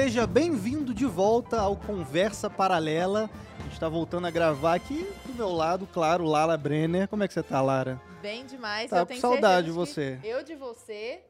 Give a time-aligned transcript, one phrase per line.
[0.00, 3.28] Seja bem-vindo de volta ao Conversa Paralela.
[3.58, 7.08] A gente está voltando a gravar aqui do meu lado, claro, Lara Brenner.
[7.08, 8.00] Como é que você tá, Lara?
[8.22, 8.90] Bem demais.
[8.90, 10.20] Tá eu com tenho saudade de você.
[10.22, 11.20] Eu de você.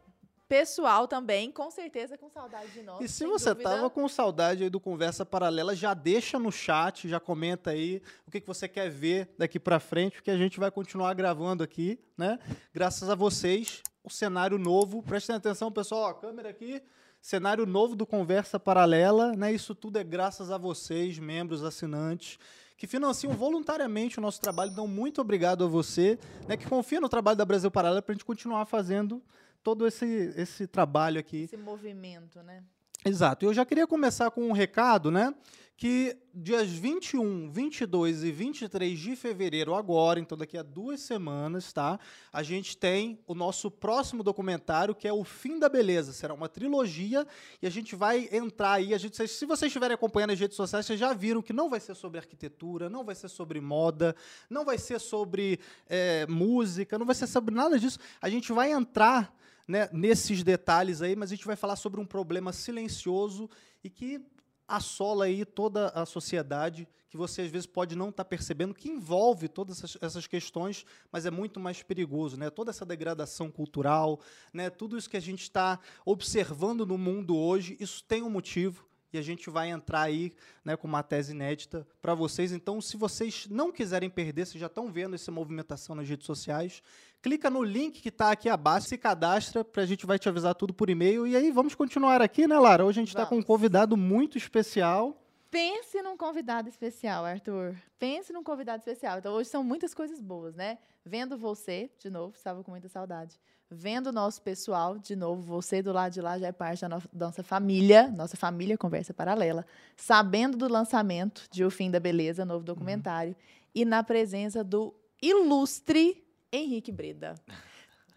[0.47, 3.01] Pessoal também, com certeza com saudade de nós.
[3.01, 3.71] E se você dúvida.
[3.71, 8.31] tava com saudade aí do Conversa Paralela, já deixa no chat, já comenta aí o
[8.31, 11.99] que, que você quer ver daqui pra frente, porque a gente vai continuar gravando aqui,
[12.19, 12.39] né?
[12.75, 15.03] Graças a vocês, o cenário novo.
[15.03, 16.83] Prestem atenção, pessoal, ó, câmera aqui.
[17.21, 19.53] Cenário novo do Conversa Paralela, né?
[19.53, 22.39] Isso tudo é graças a vocês, membros assinantes,
[22.77, 24.71] que financiam voluntariamente o nosso trabalho.
[24.71, 26.57] Então, muito obrigado a você, né?
[26.57, 29.23] Que confia no trabalho da Brasil Paralela pra gente continuar fazendo
[29.63, 32.63] todo esse, esse trabalho aqui Esse movimento, né?
[33.05, 33.45] Exato.
[33.45, 35.35] Eu já queria começar com um recado, né?
[35.79, 42.01] Que dias 21, 22 e 23 de fevereiro, agora, então daqui a duas semanas, tá?
[42.33, 46.13] A gente tem o nosso próximo documentário, que é O Fim da Beleza.
[46.13, 47.25] Será uma trilogia
[47.63, 48.93] e a gente vai entrar aí.
[48.93, 51.79] A gente, se vocês estiverem acompanhando as redes sociais, vocês já viram que não vai
[51.79, 54.17] ser sobre arquitetura, não vai ser sobre moda,
[54.51, 58.01] não vai ser sobre eh, música, não vai ser sobre nada disso.
[58.21, 59.33] A gente vai entrar
[59.69, 63.49] né, nesses detalhes aí, mas a gente vai falar sobre um problema silencioso
[63.85, 64.21] e que
[64.69, 69.49] assola aí toda a sociedade, que você às vezes pode não estar percebendo, que envolve
[69.49, 72.51] todas essas, essas questões, mas é muito mais perigoso, né?
[72.51, 74.21] Toda essa degradação cultural,
[74.53, 74.69] né?
[74.69, 79.19] Tudo isso que a gente está observando no mundo hoje, isso tem um motivo e
[79.19, 80.33] a gente vai entrar aí
[80.65, 82.53] né, com uma tese inédita para vocês.
[82.53, 86.83] Então, se vocês não quiserem perder, vocês já estão vendo essa movimentação nas redes sociais,
[87.23, 90.55] clica no link que está aqui abaixo, se cadastra, para a gente vai te avisar
[90.55, 91.27] tudo por e-mail.
[91.27, 92.85] E aí, vamos continuar aqui, né, Lara?
[92.85, 95.17] Hoje a gente está com um convidado muito especial.
[95.51, 97.75] Pense num convidado especial, Arthur.
[97.99, 99.19] Pense num convidado especial.
[99.19, 100.77] Então, hoje são muitas coisas boas, né?
[101.05, 103.41] Vendo você, de novo, estava com muita saudade.
[103.71, 106.89] Vendo o nosso pessoal, de novo, você do lado de lá já é parte da
[106.89, 109.65] no- nossa família, nossa família Conversa Paralela.
[109.97, 113.35] Sabendo do lançamento de O Fim da Beleza, novo documentário.
[113.75, 117.35] E na presença do ilustre Henrique Breda.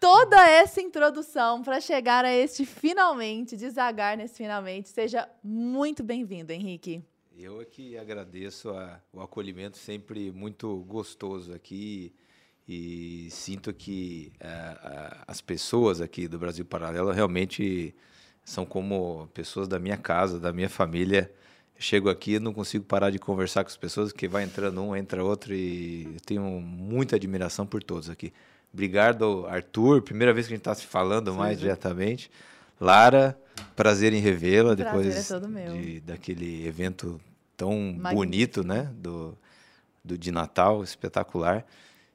[0.00, 4.88] Toda essa introdução para chegar a este finalmente, desagar nesse finalmente.
[4.88, 7.02] Seja muito bem-vindo, Henrique.
[7.38, 12.12] Eu é que agradeço a- o acolhimento sempre muito gostoso aqui
[12.68, 17.94] e sinto que ah, ah, as pessoas aqui do Brasil Paralelo realmente
[18.44, 21.32] são como pessoas da minha casa, da minha família.
[21.82, 25.24] Chego aqui não consigo parar de conversar com as pessoas, porque vai entrando um, entra
[25.24, 28.32] outro e eu tenho muita admiração por todos aqui.
[28.72, 30.00] Obrigado, Arthur.
[30.00, 31.64] Primeira vez que a gente está se falando mais sim.
[31.64, 32.30] diretamente.
[32.80, 33.38] Lara,
[33.76, 35.40] prazer em revê-la depois é
[35.72, 37.20] de- daquele evento
[37.56, 38.14] tão Magnífico.
[38.14, 38.90] bonito, né?
[38.94, 39.36] Do,
[40.04, 41.66] do de Natal, espetacular.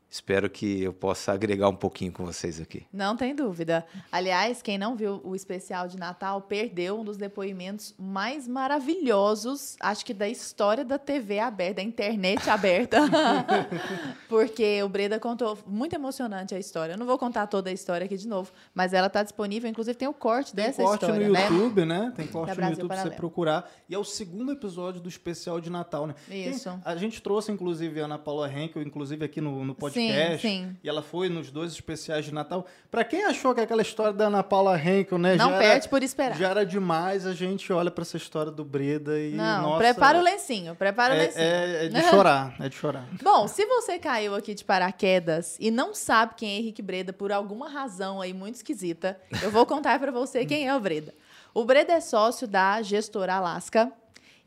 [0.10, 2.86] Espero que eu possa agregar um pouquinho com vocês aqui.
[2.94, 3.86] Não tem dúvida.
[4.10, 10.06] Aliás, quem não viu o especial de Natal perdeu um dos depoimentos mais maravilhosos, acho
[10.06, 13.00] que da história da TV aberta, da internet aberta.
[14.30, 16.94] Porque o Breda contou muito emocionante a história.
[16.94, 19.98] Eu não vou contar toda a história aqui de novo, mas ela está disponível, inclusive
[19.98, 21.48] tem o corte Tem dessa corte história, no né?
[21.50, 22.14] YouTube, né?
[22.16, 23.70] Tem corte no YouTube pra você procurar.
[23.90, 26.16] E é o segundo episódio do especial de Natal, né?
[26.30, 26.70] Isso.
[26.86, 29.97] a gente trouxe, inclusive, a Ana Paula Henkel, inclusive aqui no, no podcast.
[30.40, 30.76] Sim.
[30.84, 32.66] E ela foi nos dois especiais de Natal.
[32.90, 35.36] Pra quem achou que aquela história da Ana Paula Henkel, né?
[35.36, 36.38] Não já perde era, por esperar.
[36.38, 39.32] Já era demais, a gente olha pra essa história do Breda e.
[39.32, 41.44] Não, nossa, prepara o lencinho, prepara o lencinho.
[41.44, 43.08] é, é, é de chorar, é de chorar.
[43.22, 47.32] Bom, se você caiu aqui de paraquedas e não sabe quem é Henrique Breda por
[47.32, 51.14] alguma razão aí muito esquisita, eu vou contar pra você quem é o Breda.
[51.54, 53.92] O Breda é sócio da Gestora Alaska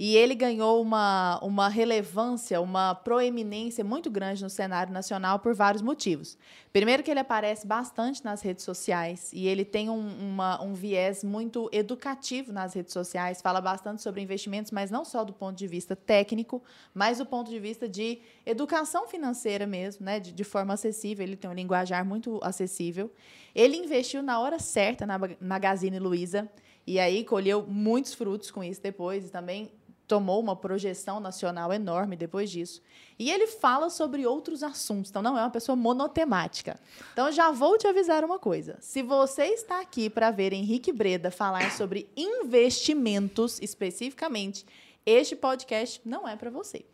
[0.03, 5.83] e ele ganhou uma, uma relevância, uma proeminência muito grande no cenário nacional por vários
[5.83, 6.39] motivos.
[6.73, 10.01] Primeiro que ele aparece bastante nas redes sociais e ele tem um,
[10.31, 15.23] uma- um viés muito educativo nas redes sociais, fala bastante sobre investimentos, mas não só
[15.23, 16.63] do ponto de vista técnico,
[16.95, 20.19] mas do ponto de vista de educação financeira mesmo, né?
[20.19, 21.27] De, de forma acessível.
[21.27, 23.13] Ele tem um linguajar muito acessível.
[23.55, 26.49] Ele investiu na hora certa na Magazine Luiza
[26.87, 29.71] e aí colheu muitos frutos com isso depois e também
[30.11, 32.83] tomou uma projeção nacional enorme depois disso.
[33.17, 36.81] E ele fala sobre outros assuntos, então não é uma pessoa monotemática.
[37.13, 38.77] Então já vou te avisar uma coisa.
[38.81, 44.67] Se você está aqui para ver Henrique Breda falar sobre investimentos especificamente,
[45.07, 46.85] este podcast não é para você.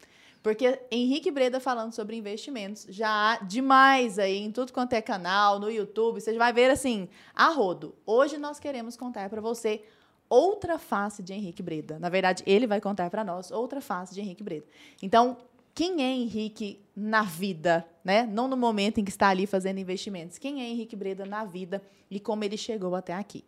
[0.42, 5.58] Porque Henrique Breda falando sobre investimentos já há demais aí em tudo quanto é canal,
[5.58, 7.94] no YouTube, você vai ver assim, a rodo.
[8.04, 9.82] Hoje nós queremos contar para você
[10.28, 11.98] outra face de Henrique Breda.
[11.98, 14.66] Na verdade, ele vai contar para nós outra face de Henrique Breda.
[15.02, 15.36] Então,
[15.74, 18.26] quem é Henrique na vida, né?
[18.26, 20.38] Não no momento em que está ali fazendo investimentos.
[20.38, 23.44] Quem é Henrique Breda na vida e como ele chegou até aqui.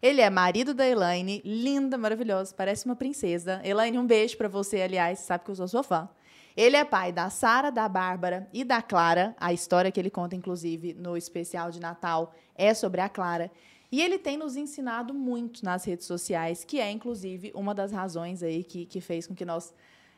[0.00, 3.60] Ele é marido da Elaine, linda, maravilhosa, parece uma princesa.
[3.64, 6.08] Elaine, um beijo pra você, aliás, sabe que eu sou sua fã.
[6.56, 9.34] Ele é pai da Sara, da Bárbara e da Clara.
[9.38, 13.50] A história que ele conta, inclusive, no especial de Natal é sobre a Clara.
[13.92, 18.42] E ele tem nos ensinado muito nas redes sociais, que é, inclusive, uma das razões
[18.42, 19.74] aí que, que fez com que nós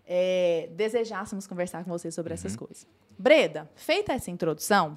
[0.07, 2.87] é, desejássemos conversar com você sobre essas coisas.
[3.19, 4.97] Breda, feita essa introdução,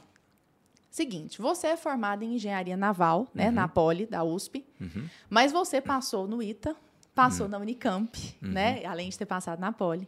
[0.91, 4.63] seguinte, você é formada em engenharia naval, né, na Poli, da USP,
[5.27, 6.75] mas você passou no ITA,
[7.15, 10.07] passou na Unicamp, né, além de ter passado na Poli.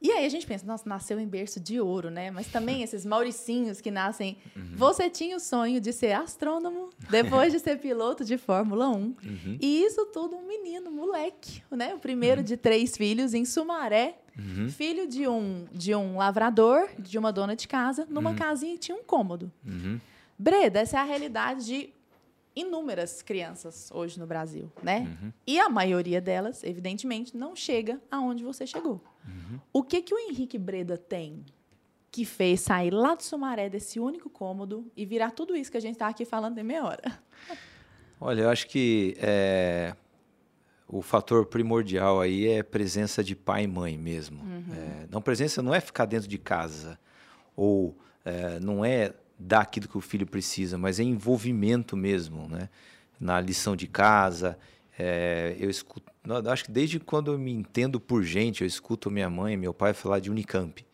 [0.00, 2.30] E aí a gente pensa, nossa, nasceu em berço de ouro, né?
[2.30, 4.36] Mas também esses mauricinhos que nascem.
[4.74, 9.14] Você tinha o sonho de ser astrônomo, depois de ser piloto de Fórmula 1.
[9.60, 11.94] E isso tudo um menino, moleque, né?
[11.94, 14.18] O primeiro de três filhos em Sumaré,
[14.68, 18.96] filho de um, de um lavrador, de uma dona de casa, numa casinha que tinha
[18.96, 19.50] um cômodo.
[20.38, 21.90] Breda, essa é a realidade de
[22.54, 25.06] inúmeras crianças hoje no Brasil, né?
[25.46, 29.00] E a maioria delas, evidentemente, não chega aonde você chegou.
[29.72, 31.44] O que que o Henrique Breda tem
[32.10, 35.80] que fez sair lá do Sumaré desse único cômodo e virar tudo isso que a
[35.80, 37.20] gente está aqui falando em meia hora?
[38.18, 39.94] Olha, eu acho que é,
[40.88, 44.40] o fator primordial aí é presença de pai e mãe mesmo.
[44.72, 46.98] É, não presença não é ficar dentro de casa
[47.54, 47.94] ou
[48.24, 52.70] é, não é dar aquilo que o filho precisa, mas é envolvimento mesmo, né?
[53.20, 54.58] Na lição de casa,
[54.98, 56.10] é, eu escuto,
[56.50, 59.72] acho que desde quando eu me entendo por gente, eu escuto minha mãe, e meu
[59.72, 60.84] pai falar de Unicamp.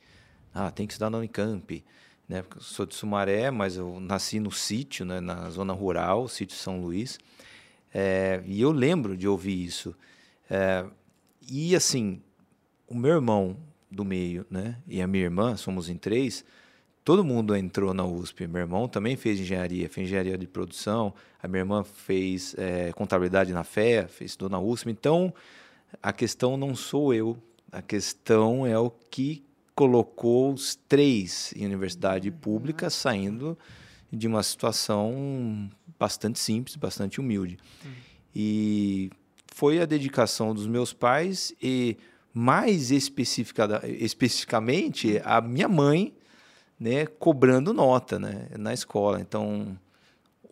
[0.55, 1.84] Ah, tem que estudar na Unicamp,
[2.29, 2.43] né?
[2.43, 5.20] Porque eu sou de Sumaré, mas eu nasci no sítio, né?
[5.20, 7.19] Na zona rural, sítio São Luís.
[7.94, 9.94] É, e eu lembro de ouvir isso.
[10.50, 10.84] É,
[11.49, 12.23] e assim,
[12.87, 13.56] o meu irmão
[13.90, 14.79] do meio, né?
[14.87, 16.44] E a minha irmã, somos em três.
[17.04, 18.46] Todo mundo entrou na USP.
[18.46, 21.12] Meu irmão também fez engenharia, fez engenharia de produção.
[21.43, 24.90] A minha irmã fez é, contabilidade na FEA, fez estudou na USP.
[24.90, 25.34] Então,
[26.00, 27.37] a questão não sou eu.
[27.72, 29.43] A questão é o que
[29.75, 33.58] colocou os três em universidade pública saindo
[34.12, 37.58] de uma situação bastante simples, bastante humilde.
[38.34, 39.10] E
[39.46, 41.96] foi a dedicação dos meus pais e
[42.32, 46.14] mais especificamente a minha mãe,
[46.82, 49.20] né, cobrando nota, né, na escola.
[49.20, 49.79] Então,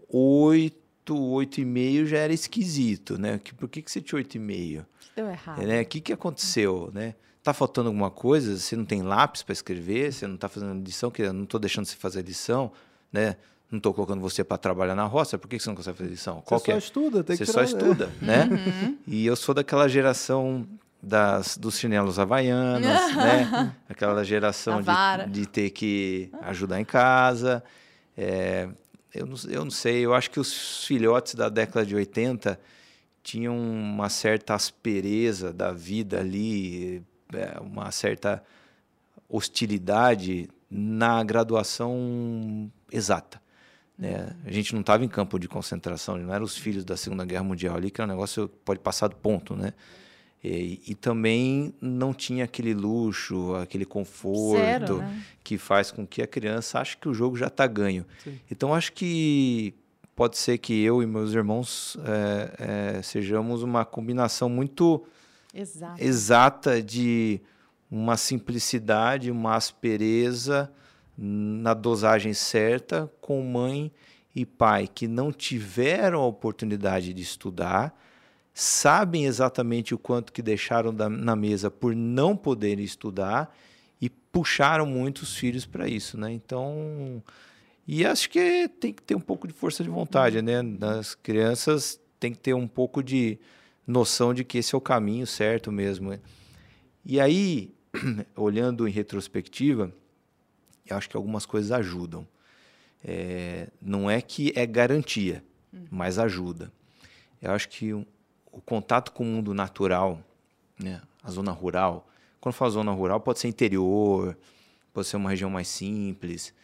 [0.09, 3.41] oito, oito e meio já era esquisito, né?
[3.43, 4.87] Que- Por que, que você tinha oito e meio?
[5.17, 5.62] Deu errado.
[5.62, 5.82] né?
[5.82, 7.15] O que, que aconteceu, né?
[7.43, 8.56] Tá faltando alguma coisa?
[8.56, 10.12] Você não tem lápis para escrever?
[10.12, 11.11] Você não está fazendo lição?
[11.11, 12.71] Que eu não estou deixando você fazer lição,
[13.12, 13.37] né?
[13.71, 15.38] Não estou colocando você para trabalhar na roça.
[15.38, 16.43] Por que que você não consegue fazer lição?
[16.44, 16.79] Qual Você que só é?
[16.79, 18.49] estuda, tem Você que só tirar- estuda, né?
[19.06, 20.67] E eu sou daquela geração
[21.02, 23.75] das, dos chinelos havaianas, né?
[23.88, 27.62] Aquela geração de, de ter que ajudar em casa.
[28.17, 28.69] É,
[29.14, 32.61] eu, não, eu não sei, eu acho que os filhotes da década de 80
[33.23, 38.43] tinham uma certa aspereza da vida ali, é, uma certa
[39.29, 43.41] hostilidade na graduação exata.
[43.99, 44.35] Né?
[44.44, 47.44] A gente não estava em campo de concentração, não eram os filhos da Segunda Guerra
[47.44, 49.75] Mundial ali, que é um negócio que pode passar do ponto, né?
[50.42, 55.22] E, e também não tinha aquele luxo, aquele conforto Zero, né?
[55.44, 58.06] que faz com que a criança ache que o jogo já está ganho.
[58.50, 59.74] Então acho que
[60.17, 65.05] pode ser que eu e meus irmãos é, é, sejamos uma combinação muito
[65.55, 66.03] Exato.
[66.03, 67.41] exata de
[67.91, 70.70] uma simplicidade, uma aspereza
[71.17, 73.93] na dosagem certa com mãe
[74.34, 77.94] e pai que não tiveram a oportunidade de estudar,
[78.52, 83.56] sabem exatamente o quanto que deixaram da- na mesa por não poderem estudar
[84.00, 86.32] e puxaram muitos filhos para isso, né?
[86.32, 87.22] Então,
[87.86, 90.62] e acho que tem que ter um pouco de força de vontade, né?
[90.62, 93.38] Das crianças tem que ter um pouco de
[93.86, 96.10] noção de que esse é o caminho certo mesmo.
[96.10, 96.20] né?
[97.04, 97.72] E aí,
[98.36, 99.92] olhando em retrospectiva,
[100.86, 102.26] eu acho que algumas coisas ajudam.
[103.02, 105.42] É, não é que é garantia,
[105.90, 106.70] mas ajuda.
[107.40, 107.94] Eu acho que
[108.52, 110.20] o, contato com o mundo natural,
[110.78, 112.08] né, a zona rural,
[112.40, 114.36] quando eu falo zona rural, pode ser interior,
[114.92, 116.54] pode ser uma região mais simples,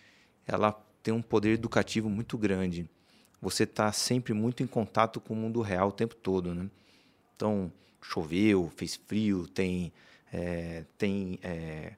[0.46, 2.88] ela tem um poder educativo muito grande.
[3.40, 6.68] Você está sempre muito em contato com o mundo real o tempo todo, né?
[7.36, 9.92] Então, choveu, fez frio, tem,
[10.32, 11.92] é, tem é,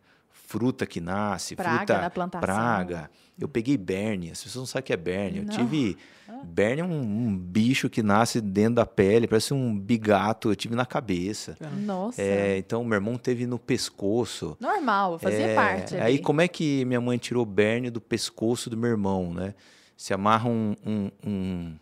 [0.49, 2.41] fruta que nasce, Praga fruta, na plantação.
[2.41, 3.11] praga.
[3.39, 5.39] Eu peguei berne, as pessoas não sabem o que é berne.
[5.41, 5.55] Eu Não.
[5.55, 5.97] tive...
[6.45, 10.75] Berne é um, um bicho que nasce dentro da pele, parece um bigato, eu tive
[10.75, 11.55] na cabeça.
[11.85, 12.21] Nossa.
[12.23, 14.57] É, então, meu irmão teve no pescoço.
[14.59, 15.95] Normal, fazia É, parte.
[15.97, 16.19] Aí, ali.
[16.19, 19.55] como é que minha mãe tirou berne do pescoço do meu irmão, né?
[19.97, 21.77] Se amarra um, um, um,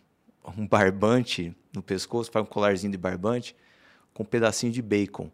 [0.57, 3.55] um barbante no pescoço, faz um colarzinho de barbante
[4.13, 5.29] com um pedacinho de bacon.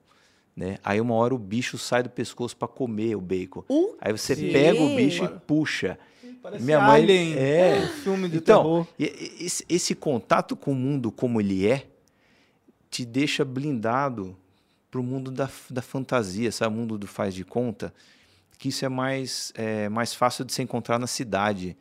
[0.56, 0.78] Né?
[0.84, 3.64] Aí uma hora o bicho sai do pescoço para comer o bacon.
[3.68, 4.50] O Aí você quê?
[4.52, 5.98] pega o bicho e puxa.
[6.42, 7.80] Parece Minha mãe- Alien, é.
[7.84, 8.88] um filme de Então, terror.
[9.40, 11.88] esse, esse contato com o mundo como ele é
[12.90, 14.36] te deixa blindado
[14.92, 16.76] para o mundo da, da fantasia, sabe?
[16.76, 17.92] O mundo do faz de conta,
[18.60, 21.76] que isso é mais, é, mais fácil de se encontrar na cidade.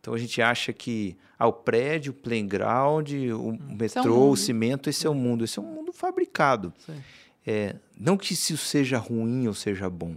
[0.00, 4.36] Então a gente acha que ah, o prédio, o playground, o metrô, o mundo.
[4.36, 5.44] cimento, esse é o mundo.
[5.44, 6.72] Esse é um mundo fabricado.
[6.84, 6.96] Sim.
[7.46, 10.16] É, não que isso seja ruim ou seja bom,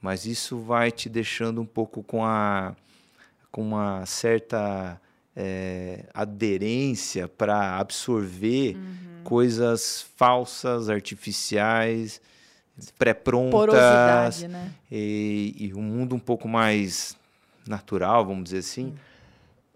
[0.00, 2.74] mas isso vai te deixando um pouco com a
[3.50, 4.98] com uma certa
[5.36, 8.76] é, aderência para absorver
[9.24, 12.20] coisas falsas, artificiais,
[12.98, 14.72] pré-prontas né?
[14.90, 17.16] e, e um mundo um pouco mais
[17.66, 18.94] natural, vamos dizer assim,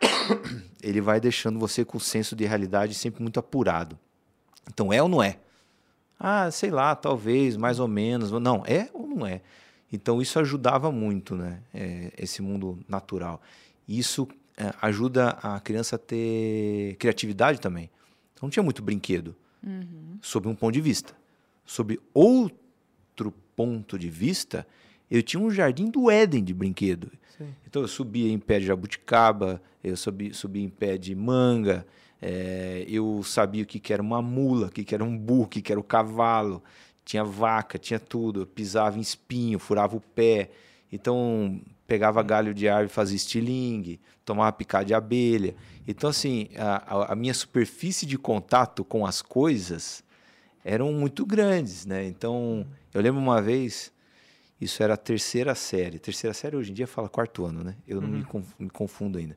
[0.83, 3.99] ele vai deixando você com o senso de realidade sempre muito apurado.
[4.69, 5.39] Então, é ou não é?
[6.19, 8.31] Ah, sei lá, talvez, mais ou menos.
[8.31, 9.41] Não, é ou não é?
[9.93, 11.61] Então, isso ajudava muito, né?
[11.73, 13.41] É, esse mundo natural.
[13.89, 17.91] Isso é, ajuda a criança a ter criatividade também.
[18.33, 19.35] Então, não tinha muito brinquedo,
[20.21, 21.15] sob um ponto de vista.
[21.65, 24.67] Sob outro ponto de vista,
[25.11, 27.11] eu tinha um jardim do Éden de brinquedo.
[27.37, 27.49] Sim.
[27.67, 31.87] Então eu subia em pé de jabuticaba, eu subia, subia em pé de manga,
[32.21, 35.43] eh, eu sabia o que, que era uma mula, o que, que era um burro,
[35.45, 36.63] o que, que era o cavalo,
[37.05, 38.41] tinha vaca, tinha tudo.
[38.43, 40.51] Eu pisava em espinho, furava o pé.
[40.93, 45.55] Então pegava galho de árvore e fazia estilingue, tomava picada de abelha.
[45.87, 50.03] Então, assim, a, a- minha superfície de contato com as coisas
[50.65, 52.05] eram muito grandes, né?
[52.07, 53.93] Então, eu lembro uma vez,
[54.61, 56.01] isso era a terceira série.
[56.01, 57.77] Terceira série hoje em dia fala quarto ano, né?
[57.87, 59.37] Eu não me, conf- me confundo ainda.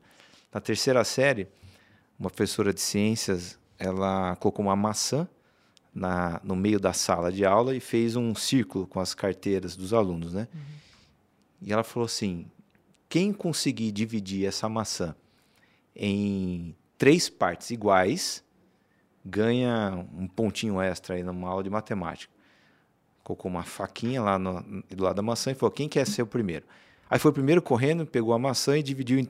[0.52, 1.46] Na terceira série,
[2.20, 5.26] uma professora de ciências, ela colocou uma maçã
[5.92, 9.94] na, no meio da sala de aula e fez um círculo com as carteiras dos
[9.94, 10.46] alunos, né?
[11.62, 12.46] E ela falou assim:
[13.08, 15.16] quem conseguir dividir essa maçã
[15.96, 18.44] em três partes iguais
[19.24, 22.32] ganha um pontinho extra aí numa aula de matemática.
[23.24, 26.26] Colocou uma faquinha lá no, do lado da maçã e falou: quem quer ser o
[26.26, 26.66] primeiro?
[27.08, 29.28] Aí foi o primeiro correndo, pegou a maçã e dividiu em,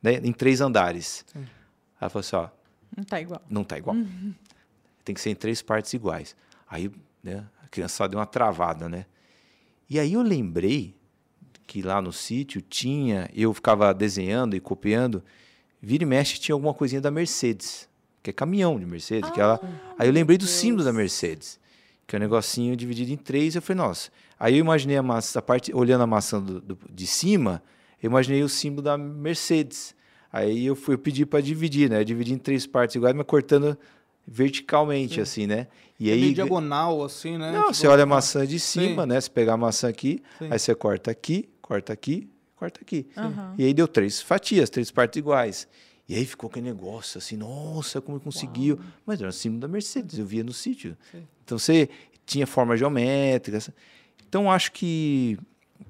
[0.00, 1.24] né, em três andares.
[1.34, 1.59] Aí
[2.00, 2.48] ela falou assim: ó,
[2.96, 3.42] Não tá igual.
[3.48, 3.96] não tá igual.
[5.04, 6.34] Tem que ser em três partes iguais.
[6.68, 6.90] Aí,
[7.22, 9.06] né, a criança só deu uma travada, né?
[9.88, 10.94] E aí eu lembrei
[11.66, 15.22] que lá no sítio tinha, eu ficava desenhando e copiando,
[15.80, 17.88] vira e mexe tinha alguma coisinha da Mercedes,
[18.22, 19.60] que é caminhão de Mercedes, que ela,
[19.98, 21.58] aí eu lembrei do símbolo da Mercedes,
[22.06, 24.10] que é um negocinho dividido em três, eu falei, nossa.
[24.38, 27.62] Aí eu imaginei a maçã, a parte, olhando a maçã do- do- de cima,
[28.02, 29.94] eu imaginei o símbolo da Mercedes.
[30.32, 32.00] Aí eu fui eu pedi para dividir, né?
[32.00, 33.76] Eu dividi em três partes iguais, mas cortando
[34.26, 35.66] verticalmente, assim, né?
[35.98, 36.20] E É aí.
[36.20, 37.50] meio diagonal, assim, né?
[37.52, 39.08] Não, Tipo, você olha a maçã de cima, Sim.
[39.08, 39.20] né?
[39.20, 40.48] Você pegar a maçã aqui, Sim.
[40.50, 43.06] aí você corta aqui, corta aqui, corta aqui.
[43.16, 43.54] Aham.
[43.58, 45.66] E aí deu três fatias, três partes iguais.
[46.08, 48.78] E aí ficou aquele negócio assim, nossa, como conseguiu.
[49.06, 50.96] Mas era o símbolo da Mercedes, eu via no sítio.
[51.44, 51.88] Então você
[52.26, 53.58] tinha forma geométrica.
[53.58, 53.74] essa-
[54.28, 55.38] Então acho que.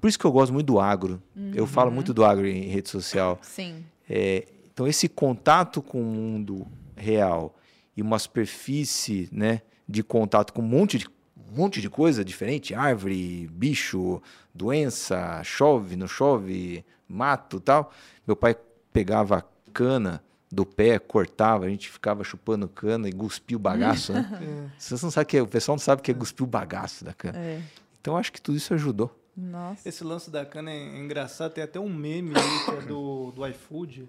[0.00, 1.22] Por isso que eu gosto muito do agro.
[1.54, 3.38] Eu falo muito do agro em rede social.
[3.42, 3.84] Sim.
[4.12, 7.54] É, então, esse contato com o mundo real
[7.96, 12.74] e uma superfície né, de contato com um monte de, um monte de coisa diferente
[12.74, 14.20] árvore, bicho,
[14.52, 17.92] doença, chove, não chove, mato tal.
[18.26, 18.56] Meu pai
[18.92, 24.12] pegava a cana do pé, cortava, a gente ficava chupando cana e cuspia o bagaço.
[24.12, 24.70] Né?
[24.76, 26.48] Vocês não sabem o que é, o pessoal não sabe o que é cuspir o
[26.48, 27.38] bagaço da cana.
[27.38, 27.62] É.
[28.00, 29.14] Então, acho que tudo isso ajudou.
[29.36, 29.88] Nossa.
[29.88, 34.08] Esse lance da cana é engraçado, tem até um meme é do, do iFood,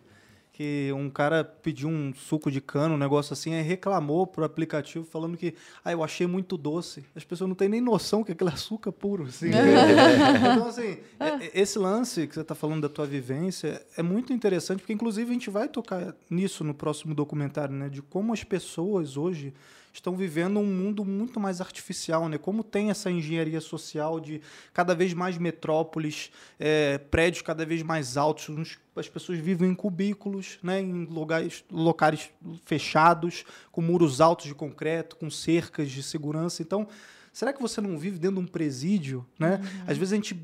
[0.54, 5.06] que um cara pediu um suco de cana, um negócio assim, aí reclamou pro aplicativo
[5.06, 7.06] falando que, ah, eu achei muito doce.
[7.16, 9.48] As pessoas não têm nem noção que aquilo é açúcar puro, assim.
[9.50, 14.34] então, assim, é- é- esse lance que você está falando da tua vivência é muito
[14.34, 18.44] interessante, porque inclusive a gente vai tocar nisso no próximo documentário, né, de como as
[18.44, 19.54] pessoas hoje
[19.94, 22.38] estão vivendo um mundo muito mais artificial, né?
[22.38, 24.42] Como tem essa engenharia social de
[24.74, 29.76] cada vez mais metrópoles, é, prédios cada vez mais altos, uns- as pessoas vivem em
[29.76, 30.80] cubículos, né?
[30.82, 32.30] Em lugares, locais
[32.66, 36.62] fechados, com muros altos de concreto, com cercas de segurança.
[36.62, 36.88] Então,
[37.34, 39.60] será que você não vive dentro de um presídio, né?
[39.88, 40.42] Às vezes a gente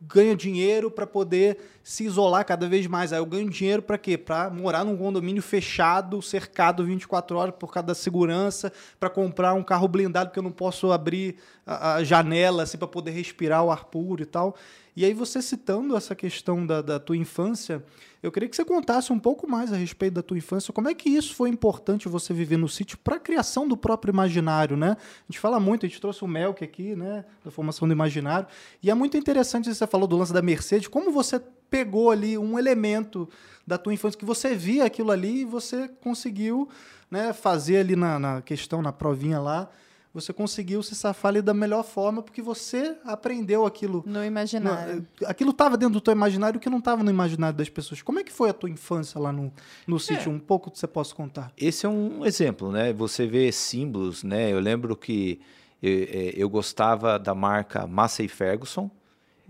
[0.00, 3.12] ganha dinheiro para poder se isolar cada vez mais.
[3.12, 4.18] Aí eu ganho dinheiro para quê?
[4.18, 9.62] Para morar num condomínio fechado, cercado 24 horas por causa da segurança, para comprar um
[9.62, 11.36] carro blindado porque eu não posso abrir
[11.66, 14.56] a, a janela assim para poder respirar o ar puro e tal.
[14.96, 17.84] E aí, você citando essa questão da, da tua infância,
[18.22, 20.72] eu queria que você contasse um pouco mais a respeito da tua infância.
[20.72, 24.10] Como é que isso foi importante você viver no sítio para a criação do próprio
[24.10, 24.96] imaginário, né?
[24.98, 27.26] A gente fala muito, a gente trouxe o Melk aqui, né?
[27.44, 28.48] Da formação do imaginário.
[28.82, 31.38] E é muito interessante, você falou do lance da Mercedes, como você
[31.68, 33.28] pegou ali um elemento
[33.66, 36.68] da tua infância, que você via aquilo ali e você conseguiu
[37.10, 39.68] né, fazer ali na, na questão, na provinha lá,
[40.16, 44.02] você conseguiu se safar ali da melhor forma, porque você aprendeu aquilo.
[44.06, 45.06] No imaginário.
[45.20, 48.00] No, aquilo estava dentro do teu imaginário que não estava no imaginário das pessoas.
[48.00, 49.52] Como é que foi a tua infância lá no,
[49.86, 50.32] no sítio?
[50.32, 50.34] É.
[50.34, 51.52] Um pouco você possa contar.
[51.54, 52.94] Esse é um exemplo, né?
[52.94, 54.50] Você vê símbolos, né?
[54.50, 55.38] Eu lembro que
[55.82, 58.90] eu, é, eu gostava da marca Massey Ferguson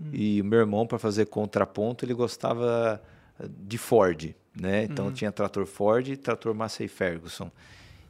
[0.01, 0.09] hum.
[0.11, 3.01] e o meu irmão, para fazer contraponto, ele gostava
[3.49, 4.83] de Ford, né?
[4.83, 5.13] Então hum.
[5.13, 7.49] tinha trator Ford e trator Massey Ferguson.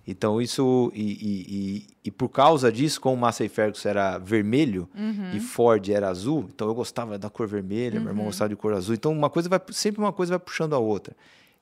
[0.07, 0.89] Então, isso.
[0.95, 5.35] E, e, e, por causa disso, como o Massey Ferguson era vermelho uhum.
[5.35, 8.03] e Ford era azul, então eu gostava da cor vermelha, uhum.
[8.03, 8.29] meu irmão uhum.
[8.29, 8.95] gostava de cor azul.
[8.95, 9.59] Então, uma coisa vai.
[9.71, 11.13] Sempre uma coisa vai puxando a outra.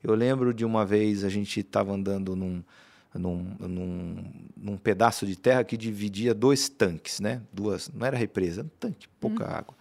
[0.02, 2.62] Eu lembro de uma vez a gente estava andando num,
[3.12, 4.24] num, num,
[4.56, 7.42] num, pedaço de terra que dividia dois tanques, né?
[7.52, 7.90] Duas.
[7.92, 9.50] Não era represa, um tanque, pouca uhum.
[9.50, 9.74] água.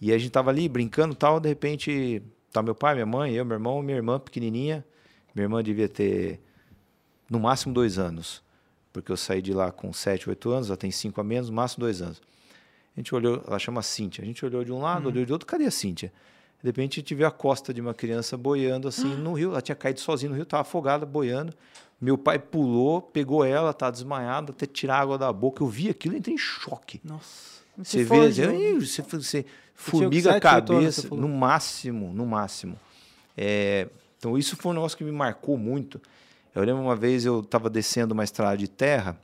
[0.00, 3.44] E a gente estava ali brincando tal, de repente, tá meu pai, minha mãe, eu,
[3.44, 4.84] meu irmão, minha irmã pequenininha.
[5.34, 6.40] Minha irmã devia ter
[7.34, 8.42] no máximo dois anos,
[8.92, 11.56] porque eu saí de lá com sete, oito anos, ela tem cinco a menos, no
[11.56, 12.22] máximo dois anos.
[12.96, 15.12] A gente olhou, ela chama Cíntia, a gente olhou de um lado, uhum.
[15.12, 16.12] olhou de outro, cadê a Cíntia?
[16.62, 19.18] De repente viu a costa de uma criança boiando assim uhum.
[19.18, 21.52] no rio, ela tinha caído sozinha no rio, estava afogada, boiando.
[22.00, 25.62] Meu pai pulou, pegou ela, tá desmaiada, até tirar água da boca.
[25.62, 27.00] Eu vi aquilo, entrei em choque.
[27.04, 27.54] Nossa.
[27.76, 32.78] Você vê, você, você formiga a cabeça, no máximo, no máximo.
[33.36, 36.00] É, então isso foi um negócio que me marcou muito.
[36.54, 39.18] Eu lembro uma vez eu estava descendo uma estrada de terra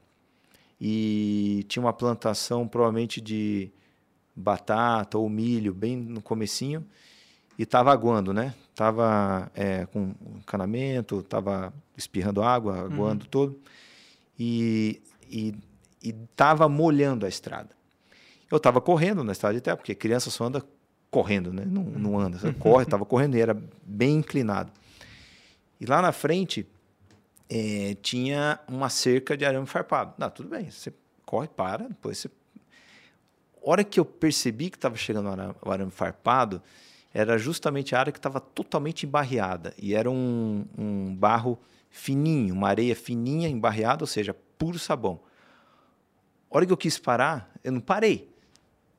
[0.80, 3.70] e tinha uma plantação provavelmente de
[4.34, 6.84] batata ou milho bem no comecinho
[7.58, 8.54] e estava aguando, né?
[8.75, 13.31] Tava é, com encanamento, tava espirrando água, aguando uhum.
[13.31, 13.61] todo
[14.38, 15.00] e
[15.31, 15.55] e
[16.02, 17.70] estava molhando a estrada.
[18.50, 20.64] Eu estava correndo na estrada de terra, porque criança só anda
[21.11, 21.64] correndo, né?
[21.64, 24.72] Não, não anda, corre, estava correndo e era bem inclinado.
[25.81, 26.66] E lá na frente
[27.50, 30.14] é, tinha uma cerca de arame farpado.
[30.16, 30.94] Não, tudo bem, você
[31.26, 32.28] corre, para, depois você.
[32.28, 36.62] A hora que eu percebi que estava chegando o arame, o arame, farpado,
[37.12, 39.74] era justamente a área que estava totalmente embarreada.
[39.76, 41.58] E era um, um barro
[41.90, 45.20] fininho, uma areia fininha, embarreada, ou seja, puro sabão.
[46.48, 48.30] A hora que eu quis parar, eu não parei.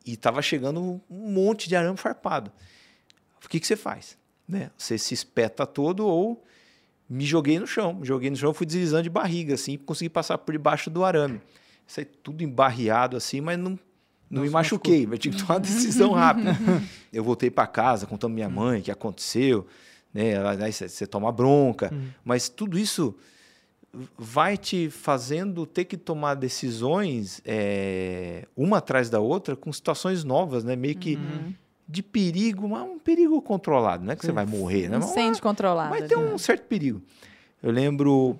[0.06, 2.52] E estava chegando um monte de arame farpado.
[3.44, 4.18] O que, que você faz?
[4.46, 4.72] Né?
[4.78, 6.44] Você se espeta todo ou
[7.12, 7.94] me joguei no chão.
[7.94, 11.42] Me joguei no chão, fui deslizando de barriga, assim, consegui passar por debaixo do arame.
[11.86, 13.78] Isso tudo embarreado, assim, mas não,
[14.30, 15.06] não me machuquei.
[15.06, 16.56] Mas tive que tomar uma decisão rápida.
[17.12, 19.68] eu voltei para casa contando minha mãe o que aconteceu.
[20.14, 20.36] Né?
[20.62, 21.94] Aí você toma bronca.
[21.94, 22.08] Uhum.
[22.24, 23.14] Mas tudo isso
[24.18, 30.64] vai te fazendo ter que tomar decisões é, uma atrás da outra com situações novas,
[30.64, 30.78] né?
[30.78, 31.54] Meio que uhum
[31.92, 34.06] de perigo, mas um perigo controlado.
[34.06, 34.98] Não é que você vai morrer, né?
[34.98, 35.90] Não sente controlado.
[35.90, 37.02] Mas tem um certo perigo.
[37.62, 38.40] Eu lembro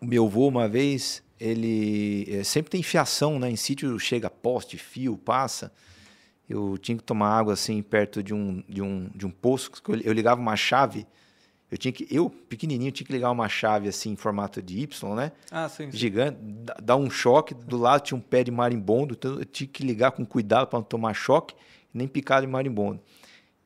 [0.00, 3.48] o meu avô uma vez, ele é, sempre tem fiação, né?
[3.48, 5.72] Em sítio chega poste, fio, passa.
[6.48, 9.70] Eu tinha que tomar água assim perto de um, de um, de um poço.
[10.02, 11.06] Eu ligava uma chave.
[11.70, 15.14] Eu tinha que, eu pequenininho, tinha que ligar uma chave assim em formato de Y,
[15.14, 15.30] né?
[15.52, 15.84] Ah, sim.
[15.84, 15.96] sim.
[15.96, 16.36] Gigante,
[16.82, 17.54] dá um choque.
[17.54, 20.80] Do lado tinha um pé de marimbondo, então eu tinha que ligar com cuidado para
[20.80, 21.54] não tomar choque
[21.92, 23.00] nem picado em marimbondo.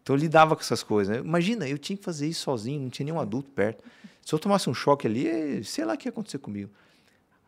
[0.03, 1.17] Então eu lidava com essas coisas.
[1.17, 1.23] Né?
[1.23, 3.83] Imagina, eu tinha que fazer isso sozinho, não tinha nenhum adulto perto.
[4.25, 6.71] Se eu tomasse um choque ali, sei lá o que ia acontecer comigo.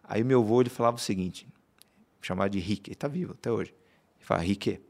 [0.02, 1.46] Aí meu avô ele falava o seguinte,
[2.22, 3.74] chamado de Rick, ele está vivo até hoje.
[4.16, 4.80] Ele fala, Rick,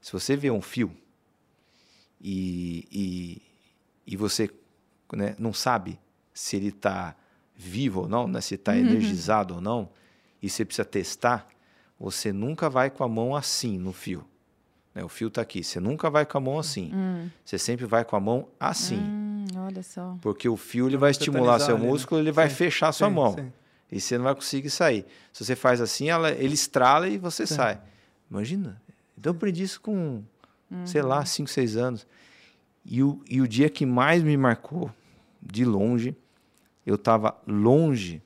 [0.00, 0.90] se você vê um fio
[2.20, 3.42] e, e,
[4.06, 4.50] e você
[5.12, 5.98] né, não sabe
[6.32, 7.14] se ele está
[7.54, 8.78] vivo ou não, né, se está uhum.
[8.78, 9.90] energizado ou não,
[10.40, 11.48] e você precisa testar,
[11.98, 14.24] você nunca vai com a mão assim no fio.
[14.98, 15.04] Né?
[15.04, 15.62] O fio está aqui.
[15.62, 16.90] Você nunca vai com a mão assim.
[16.92, 17.30] Hum.
[17.44, 18.98] Você sempre vai com a mão assim.
[18.98, 20.16] Hum, olha só.
[20.20, 21.86] Porque o fio ele vai estimular seu né?
[21.86, 22.24] músculo, né?
[22.24, 23.34] ele vai sim, fechar sua sim, mão.
[23.34, 23.52] Sim.
[23.90, 25.06] E você não vai conseguir sair.
[25.32, 27.80] Se você faz assim, ela, ele estrala e você sai.
[28.30, 28.80] Imagina.
[29.16, 30.22] Então eu aprendi isso com,
[30.70, 30.86] uhum.
[30.86, 32.06] sei lá, 5, 6 anos.
[32.84, 34.90] E o, e o dia que mais me marcou,
[35.40, 36.14] de longe,
[36.84, 38.22] eu estava longe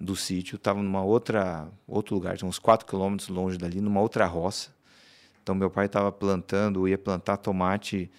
[0.00, 4.73] do sítio, estava numa outra outro lugar, uns 4 quilômetros longe dali, numa outra roça.
[5.44, 8.10] Então, meu pai estava plantando, ia plantar tomate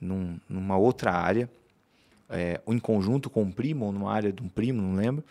[0.00, 1.50] num, numa outra área,
[2.30, 5.24] é, em conjunto com um primo, ou numa área de um primo, não lembro.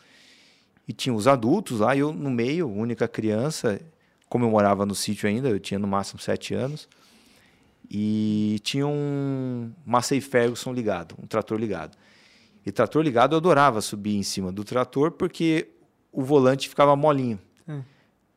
[0.85, 3.79] E tinha os adultos lá, eu no meio, única criança.
[4.27, 6.89] Como eu morava no sítio ainda, eu tinha no máximo sete anos.
[7.89, 11.97] E tinha um Massey Ferguson ligado, um trator ligado.
[12.65, 15.69] E trator ligado eu adorava subir em cima do trator porque
[16.11, 17.39] o volante ficava molinho.
[17.65, 17.79] É.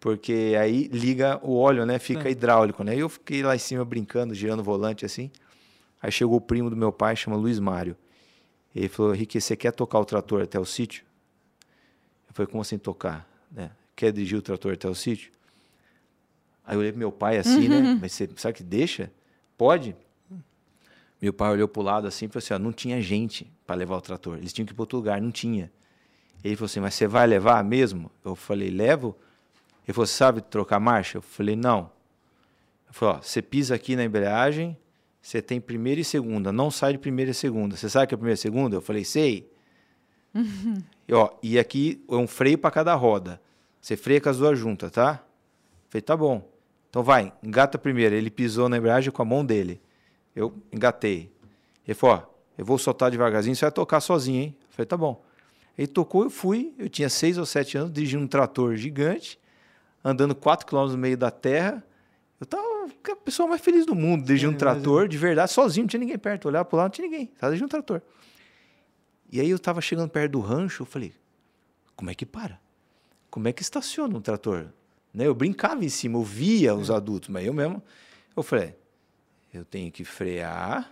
[0.01, 1.99] Porque aí liga o óleo, né?
[1.99, 2.33] Fica É.
[2.33, 2.97] hidráulico, né?
[2.97, 5.31] E eu fiquei lá em cima brincando, girando o volante assim.
[6.03, 7.95] Aí chegou o primo do meu pai, chama Luiz Mário.
[8.75, 11.05] Ele falou, Henrique, você quer tocar o trator até o sítio?
[12.29, 13.29] Eu falei, como assim tocar?
[13.53, 13.71] Né?
[13.95, 15.31] Quer dirigir o trator até o sítio?
[16.65, 17.99] Aí eu olhei pro meu pai assim, né?
[18.01, 19.11] Mas você sabe que deixa?
[19.59, 19.95] Pode?
[21.21, 23.97] Meu pai olhou pro lado assim e falou assim, ó, não tinha gente para levar
[23.97, 24.39] o trator.
[24.39, 25.71] Eles tinham que ir para outro lugar, não tinha.
[26.43, 28.11] Ele falou assim, mas você vai levar mesmo?
[28.25, 29.15] Eu falei, levo.
[29.87, 31.19] Ele falou, sabe trocar marcha?
[31.19, 31.91] Eu falei, não.
[32.87, 34.77] Ele falou, ó, você pisa aqui na embreagem,
[35.21, 37.77] você tem primeira e segunda, não sai de primeira e segunda.
[37.77, 38.77] Você sabe que é primeira e segunda?
[38.77, 39.51] Eu falei, sei.
[41.07, 43.41] e, ó, e aqui é um freio para cada roda.
[43.81, 45.23] Você freia com as duas juntas, tá?
[45.23, 46.49] Eu falei, tá bom.
[46.89, 48.15] Então vai, engata primeiro.
[48.15, 49.81] Ele pisou na embreagem com a mão dele.
[50.35, 51.33] Eu engatei.
[51.87, 54.57] Ele falou, ó, eu vou soltar devagarzinho, você vai tocar sozinho, hein?
[54.61, 55.25] Eu falei, tá bom.
[55.79, 59.40] Ele tocou, eu fui, eu tinha seis ou sete anos, dirigindo um trator gigante,
[60.03, 61.85] andando quatro quilômetros no meio da terra.
[62.41, 62.65] Eu tava
[63.11, 66.01] a pessoa mais feliz do mundo, dirigindo um É, trator, de verdade, sozinho, não tinha
[66.01, 66.49] ninguém perto.
[66.49, 68.03] Olhava pro lado, não tinha ninguém, tava dirigindo um trator.
[69.31, 71.13] E aí eu tava chegando perto do rancho, eu falei,
[71.95, 72.61] como é que para?
[73.31, 74.69] Como é que estaciona um trator?
[75.13, 75.27] Né?
[75.27, 77.83] Eu brincava em cima, eu via os adultos, mas eu mesmo,
[78.37, 78.75] eu falei,
[79.53, 80.91] eu tenho que frear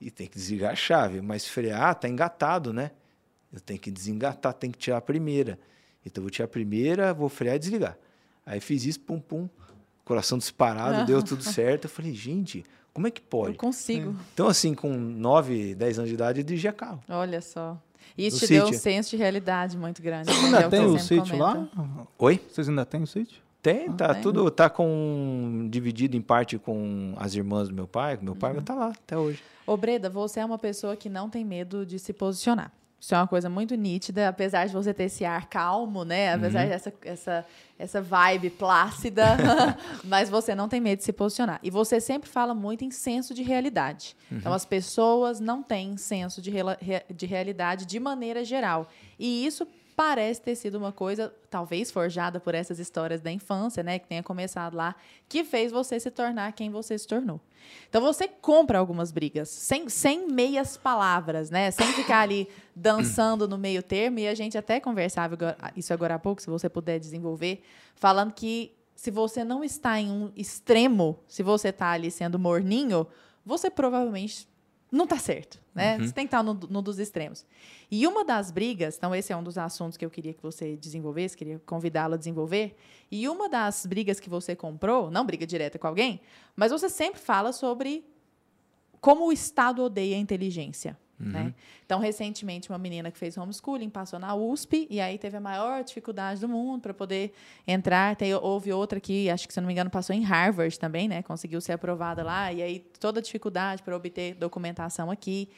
[0.00, 2.92] e tem que desligar a chave, mas frear tá engatado, né?
[3.52, 5.58] Eu tenho que desengatar, tenho que tirar a primeira.
[6.08, 7.96] Então eu vou tirar a primeira, vou frear e desligar.
[8.44, 9.48] Aí fiz isso, pum pum,
[10.04, 11.84] coração disparado, deu tudo certo.
[11.84, 13.56] Eu falei, gente, como é que Eu pode?
[13.56, 14.14] consigo.
[14.34, 17.00] Então assim, com 9, 10 anos de idade, eu dirigia carro.
[17.08, 17.80] Olha só.
[18.16, 18.80] Isso te deu um sítio.
[18.80, 20.32] senso de realidade muito grande.
[20.32, 20.58] Vocês né?
[20.58, 21.68] ainda É tem eu o sítio lá?
[22.18, 22.40] Oi?
[22.50, 23.40] Vocês ainda têm o sítio?
[23.60, 24.22] Tem, tá tem.
[24.22, 28.50] tudo, tá com dividido em parte com as irmãs do meu pai, com meu pai,
[28.50, 28.56] Uhum.
[28.56, 29.42] mas tá lá até hoje.
[29.66, 32.72] Ô, Breda, você é uma pessoa que não tem medo de se posicionar.
[33.00, 36.32] Isso é uma coisa muito nítida, apesar de você ter esse ar calmo, né?
[36.34, 36.68] Apesar Uhum.
[36.70, 37.46] dessa essa,
[37.78, 39.24] essa vibe plácida,
[40.02, 41.60] mas você não tem medo de se posicionar.
[41.62, 44.16] E você sempre fala muito em senso de realidade.
[44.30, 44.38] Uhum.
[44.38, 46.50] Então, as pessoas não têm senso de,
[47.14, 48.88] de realidade de maneira geral.
[49.18, 49.66] E isso
[49.98, 53.98] parece ter sido uma coisa, talvez forjada por essas histórias da infância, né?
[53.98, 54.94] Que tenha começado lá,
[55.28, 57.40] que fez você se tornar quem você se tornou.
[57.88, 61.72] Então você compra algumas brigas, sem, sem meias palavras, né?
[61.72, 64.20] Sem ficar ali dançando no meio termo.
[64.20, 65.36] E a gente até conversava
[65.74, 67.64] isso agora há pouco, se você puder desenvolver,
[67.96, 73.04] falando que se você não está em um extremo, se você está ali sendo morninho,
[73.44, 74.46] você provavelmente
[74.90, 75.98] não está certo, né?
[75.98, 77.44] Você tem que estar no, no dos extremos.
[77.90, 80.76] E uma das brigas, então esse é um dos assuntos que eu queria que você
[80.76, 82.76] desenvolvesse, queria convidá-lo a desenvolver.
[83.10, 86.20] E uma das brigas que você comprou, não briga direta com alguém,
[86.56, 88.04] mas você sempre fala sobre
[89.00, 90.98] como o Estado odeia a inteligência.
[91.20, 91.54] Né?
[91.84, 95.82] Então, recentemente, uma menina que fez homeschooling passou na USP e aí teve a maior
[95.82, 97.32] dificuldade do mundo para poder
[97.66, 98.14] entrar.
[98.14, 101.22] Tem, houve outra que, acho que, se não me engano, passou em Harvard também, né?
[101.22, 102.52] Conseguiu ser aprovada lá.
[102.52, 105.48] E aí, toda a dificuldade para obter documentação aqui.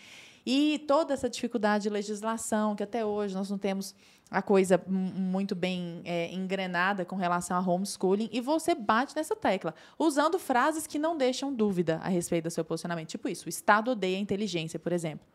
[0.47, 3.95] E toda essa dificuldade de legislação, que até hoje nós não temos
[4.31, 9.35] a coisa mu- muito bem é, engrenada com relação a homeschooling, e você bate nessa
[9.37, 13.09] tecla, usando frases que não deixam dúvida a respeito do seu posicionamento.
[13.09, 15.27] Tipo isso, o Estado odeia a inteligência, por exemplo.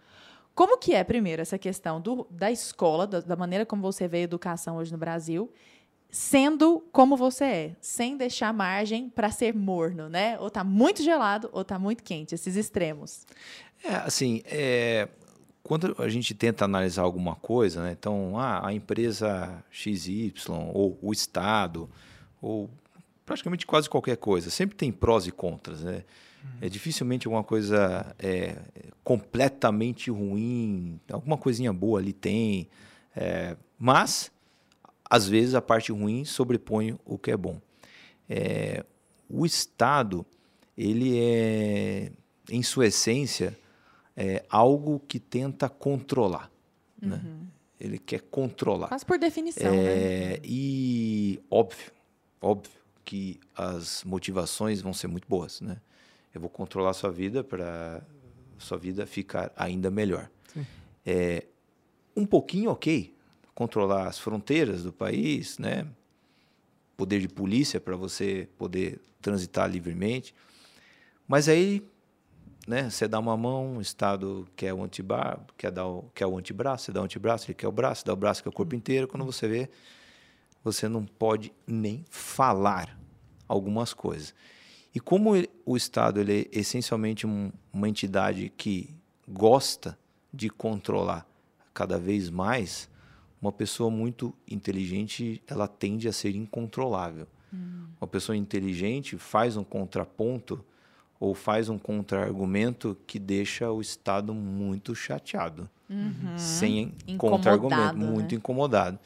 [0.56, 4.20] Como que é, primeiro, essa questão do, da escola, da, da maneira como você vê
[4.20, 5.52] a educação hoje no Brasil,
[6.10, 10.40] sendo como você é, sem deixar margem para ser morno, né?
[10.40, 13.28] Ou tá muito gelado ou tá muito quente, esses extremos.
[13.84, 15.10] É, assim, é,
[15.62, 20.34] quando a gente tenta analisar alguma coisa, né, então, ah, a empresa XY,
[20.74, 21.90] ou o Estado,
[22.42, 22.70] ou
[23.26, 26.04] praticamente quase qualquer coisa, sempre tem prós e contras, né?
[26.62, 28.58] É dificilmente alguma coisa é,
[29.04, 32.70] completamente ruim, alguma coisinha boa ali tem,
[33.16, 34.32] é, mas
[35.10, 37.60] às vezes a parte ruim sobrepõe o que é bom.
[38.30, 38.84] É,
[39.30, 40.26] o Estado,
[40.78, 42.12] ele é,
[42.50, 43.58] em sua essência,
[44.16, 46.50] é algo que tenta controlar.
[47.02, 47.22] Né?
[47.80, 48.88] Ele quer controlar.
[48.88, 50.34] Quase por definição, né?
[50.34, 51.92] É, E óbvio,
[52.42, 52.72] óbvio
[53.04, 55.78] que as motivações vão ser muito boas, né?
[56.36, 58.04] Eu vou controlar a sua vida para
[58.58, 60.30] sua vida ficar ainda melhor.
[61.06, 61.46] É,
[62.16, 63.16] um pouquinho ok,
[63.54, 65.88] controlar as fronteiras do país, né?
[66.98, 70.36] Poder de polícia para você poder transitar livremente.
[71.28, 71.82] Mas aí,
[72.68, 72.90] né?
[72.90, 76.86] Você dá uma mão, o Estado quer o antibar, quer dar o, quer o antebraço,
[76.86, 79.08] você dá o antebraço, ele quer o braço, dá o braço, quer o corpo inteiro.
[79.08, 79.70] Quando você vê,
[80.64, 83.00] você não pode nem falar
[83.48, 84.34] algumas coisas.
[84.96, 85.34] E como
[85.66, 88.96] o Estado ele é essencialmente um, uma entidade que
[89.28, 90.00] gosta
[90.34, 91.28] de controlar
[91.74, 92.90] cada vez mais,
[93.42, 97.28] uma pessoa muito inteligente ela tende a ser incontrolável.
[97.54, 97.88] Hum.
[98.00, 100.64] Uma pessoa inteligente faz um contraponto
[101.20, 106.38] ou faz um contra-argumento que deixa o Estado muito chateado, uhum.
[106.38, 108.06] sem contra-argumento, né?
[108.06, 108.98] muito incomodado.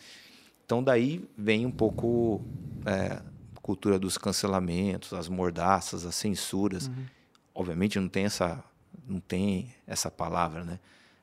[0.66, 2.42] Então daí vem um pouco
[2.86, 3.22] é,
[3.70, 6.88] cultura dos cancelamentos, as mordaças, as censuras.
[6.88, 7.06] Uhum.
[7.54, 8.64] Obviamente não tem essa
[9.08, 10.80] não tem essa palavra, né?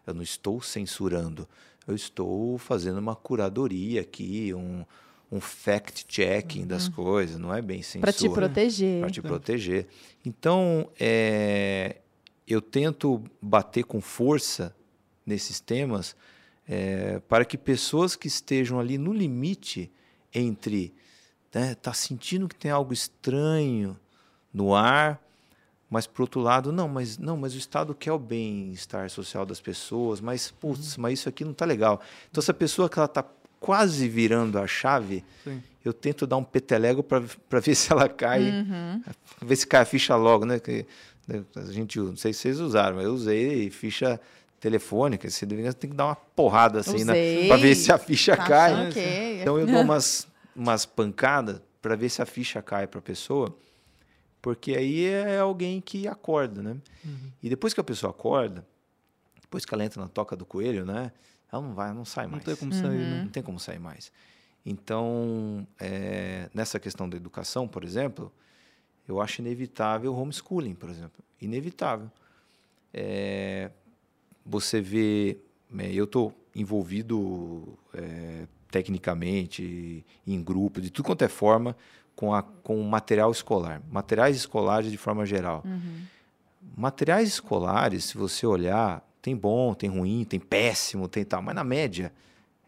[0.06, 1.48] Eu não estou censurando,
[1.88, 4.84] eu estou fazendo uma curadoria aqui, um,
[5.30, 6.66] um fact-checking uhum.
[6.68, 8.02] das coisas, não é bem censura.
[8.02, 9.00] Para te proteger.
[9.00, 9.86] Para te proteger.
[10.24, 11.96] Então, é,
[12.46, 14.72] eu tento bater com força
[15.24, 16.14] nesses temas
[16.68, 19.90] é, para que pessoas que estejam ali no limite
[20.32, 20.94] entre
[21.56, 23.98] né, tá sentindo que tem algo estranho
[24.52, 25.18] no ar,
[25.88, 29.58] mas por outro lado, não, mas não, mas o Estado quer o bem-estar social das
[29.58, 31.02] pessoas, mas putz, uhum.
[31.02, 31.98] mas isso aqui não tá legal.
[32.30, 33.24] Então essa pessoa que ela tá
[33.58, 35.62] quase virando a chave, Sim.
[35.82, 37.20] eu tento dar um petelego para
[37.58, 39.02] ver se ela cai, uhum.
[39.40, 40.58] ver se cai a ficha logo, né?
[40.60, 40.84] Que,
[41.26, 44.20] né, a gente, não sei se vocês usaram, mas eu usei ficha
[44.60, 47.48] telefônica, você tem que dar uma porrada assim, né?
[47.48, 48.88] Para ver se a ficha tá cai.
[48.90, 49.40] Okay.
[49.40, 53.56] Então eu dou umas, umas pancadas para ver se a ficha cai para a pessoa.
[54.40, 56.76] Porque aí é alguém que acorda, né?
[57.04, 57.32] Uhum.
[57.42, 58.66] E depois que a pessoa acorda,
[59.40, 61.12] depois que ela entra na toca do coelho, né?
[61.52, 62.44] Ela não vai, não sai mais.
[62.44, 63.16] Não tem como sair, né?
[63.16, 63.22] uhum.
[63.24, 64.12] Não tem como sair mais.
[64.64, 68.32] Então, é, nessa questão da educação, por exemplo,
[69.06, 71.24] eu acho inevitável o homeschooling, por exemplo.
[71.40, 72.10] Inevitável.
[72.92, 73.70] É,
[74.44, 75.38] você vê...
[75.78, 81.76] É, eu estou envolvido é, tecnicamente, em grupo, de tudo quanto é forma,
[82.14, 85.62] com, a, com material escolar, materiais escolares de forma geral.
[85.64, 86.00] Uhum.
[86.76, 91.62] Materiais escolares, se você olhar, tem bom, tem ruim, tem péssimo, tem tal, mas na
[91.62, 92.12] média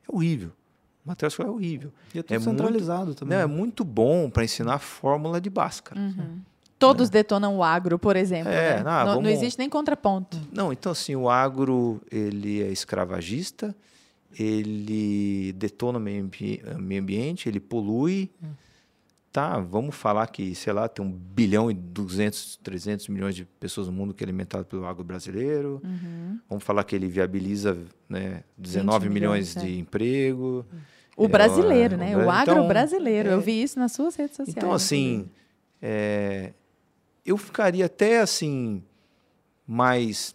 [0.08, 0.50] é horrível.
[1.04, 1.92] O material escolar é horrível.
[2.14, 3.37] E é tudo é centralizado muito, também.
[3.37, 5.98] Não, é muito bom para ensinar fórmula de Bhaskara.
[5.98, 6.40] Uhum.
[6.78, 7.14] Todos né?
[7.14, 8.52] detonam o agro, por exemplo.
[8.52, 8.82] É, né?
[8.84, 9.24] não, não, vamos...
[9.24, 10.38] não, existe nem contraponto.
[10.52, 13.74] Não, então assim, o agro ele é escravagista,
[14.38, 16.28] ele detona o meio,
[16.98, 18.30] ambiente, ele polui.
[18.42, 18.48] Hum
[19.38, 23.86] tá, vamos falar que, sei lá, tem um bilhão e 200, 300 milhões de pessoas
[23.86, 25.80] no mundo que é alimentado pelo agro brasileiro.
[25.84, 26.40] Uhum.
[26.48, 29.78] Vamos falar que ele viabiliza né, 19 milhões, milhões de é.
[29.78, 30.66] emprego.
[31.16, 32.16] O é, brasileiro, né?
[32.16, 33.28] O, o agro então, brasileiro.
[33.28, 34.56] É, Eu vi isso nas suas redes sociais.
[34.56, 35.28] Então, assim,
[35.80, 36.52] é,
[37.24, 38.82] eu ficaria até, assim,
[39.66, 40.34] mais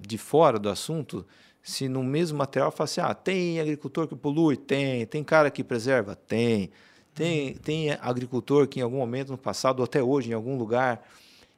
[0.00, 1.24] de fora do assunto
[1.62, 4.56] se no mesmo material falasse, ah, tem agricultor que polui?
[4.56, 5.06] Tem.
[5.06, 6.14] Tem cara que preserva?
[6.14, 6.70] Tem.
[7.14, 11.04] Tem, tem agricultor que em algum momento no passado, ou até hoje, em algum lugar,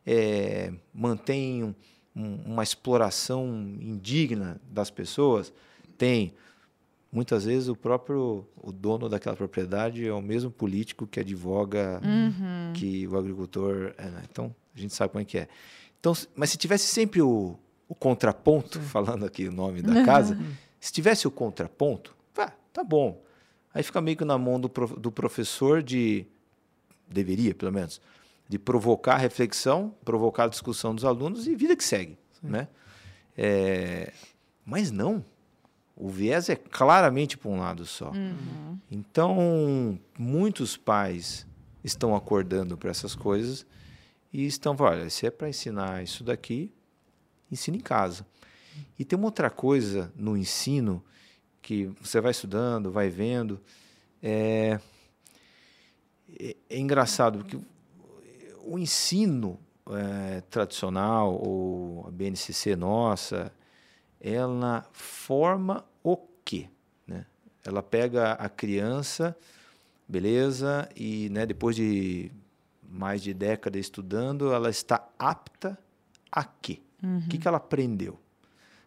[0.06, 1.74] é, mantém um,
[2.16, 3.46] um, uma exploração
[3.80, 5.52] indigna das pessoas?
[5.98, 6.34] Tem.
[7.12, 12.72] Muitas vezes o próprio o dono daquela propriedade é o mesmo político que advoga uhum.
[12.72, 13.92] que o agricultor.
[13.98, 14.22] É, né?
[14.30, 15.48] Então, a gente sabe como é que é.
[15.98, 17.58] Então, mas se tivesse sempre o,
[17.90, 20.38] o contraponto, falando aqui o nome da casa,
[20.78, 23.20] se tivesse o contraponto, tá, tá bom.
[23.74, 26.24] Aí fica meio que na mão do, do professor de.
[27.08, 28.00] Deveria, pelo menos,
[28.48, 32.16] de provocar a reflexão, provocar a discussão dos alunos e vida que segue.
[32.40, 32.68] Né?
[33.36, 34.12] É,
[34.64, 35.24] mas não.
[35.96, 38.12] O viés é claramente para um lado só.
[38.12, 38.78] Uhum.
[38.88, 41.44] Então, muitos pais
[41.82, 43.66] estão acordando para essas coisas
[44.32, 46.72] e estão falando: olha, se é para ensinar isso daqui,
[47.50, 48.26] ensina em casa.
[48.98, 51.02] E tem uma outra coisa no ensino
[51.62, 53.60] que você vai estudando, vai vendo.
[54.22, 54.78] É,
[56.38, 57.58] é, é engraçado, porque
[58.64, 59.58] o ensino
[59.90, 63.52] é, tradicional, ou a BNCC nossa,
[64.20, 66.68] ela forma o quê?
[67.06, 67.26] Né?
[67.64, 69.36] Ela pega a criança,
[70.06, 72.30] beleza, e né, depois de
[72.88, 75.78] mais de década estudando, ela está apta
[76.30, 76.80] a quê?
[77.02, 77.18] Uhum.
[77.18, 78.18] O que, que ela aprendeu?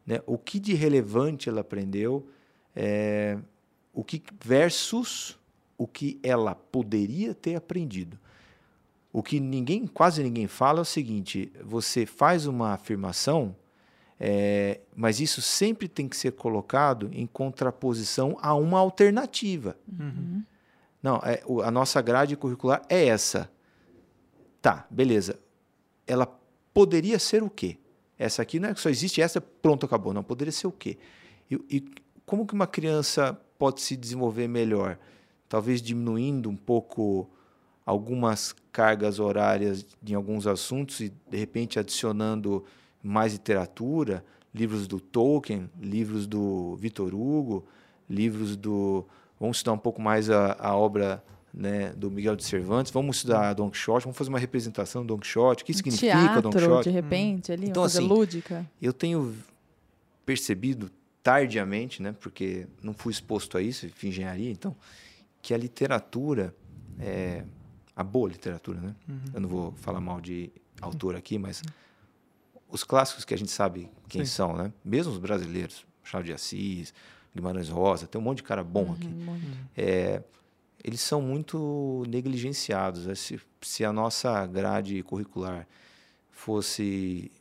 [0.05, 0.21] Né?
[0.25, 2.27] O que de relevante ela aprendeu
[2.75, 3.37] é,
[3.93, 5.39] o que versus
[5.77, 8.19] o que ela poderia ter aprendido.
[9.11, 13.55] O que ninguém, quase ninguém fala é o seguinte: você faz uma afirmação,
[14.19, 19.77] é, mas isso sempre tem que ser colocado em contraposição a uma alternativa.
[19.87, 20.43] Uhum.
[21.01, 23.51] Não, é, a nossa grade curricular é essa.
[24.61, 25.37] Tá, beleza.
[26.07, 26.25] Ela
[26.73, 27.77] poderia ser o quê?
[28.17, 30.13] Essa aqui não é que só existe essa, pronto, acabou.
[30.13, 30.97] Não, poderia ser o quê?
[31.49, 31.85] E, e
[32.25, 34.97] como que uma criança pode se desenvolver melhor?
[35.49, 37.29] Talvez diminuindo um pouco
[37.85, 42.63] algumas cargas horárias em alguns assuntos e, de repente, adicionando
[43.01, 44.23] mais literatura,
[44.53, 47.65] livros do Tolkien, livros do Vitor Hugo,
[48.09, 49.05] livros do.
[49.39, 53.53] Vamos estudar um pouco mais a, a obra né, do Miguel de Cervantes, vamos estudar
[53.53, 56.89] Don Quixote, vamos fazer uma representação do Don Quixote, o que significa Teatro, Don Quixote?
[56.89, 58.65] de repente, ali, Então, uma coisa assim, lúdica.
[58.81, 59.35] Eu tenho
[60.25, 60.89] percebido
[61.21, 64.75] tardiamente, né, porque não fui exposto a isso, fiz engenharia, então,
[65.41, 66.53] que a literatura,
[66.99, 67.43] é,
[67.95, 68.95] a boa literatura, né?
[69.33, 70.49] Eu não vou falar mal de
[70.81, 71.61] autor aqui, mas
[72.69, 74.31] os clássicos que a gente sabe quem Sim.
[74.31, 74.71] são, né?
[74.83, 76.93] Mesmo os brasileiros, Machado de Assis,
[77.35, 79.07] Guimarães Rosa, tem um monte de cara bom Uhum, aqui.
[79.07, 79.45] muito.
[79.77, 80.21] É,
[80.83, 83.05] eles são muito negligenciados.
[83.05, 83.15] né?
[83.15, 85.67] Se, se a nossa grade curricular
[86.31, 87.31] fosse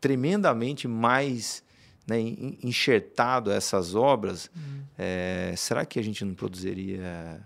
[0.00, 1.62] tremendamente mais
[2.06, 4.50] né, en- enxertado a essas obras,
[4.98, 7.40] é, será que a gente não produziria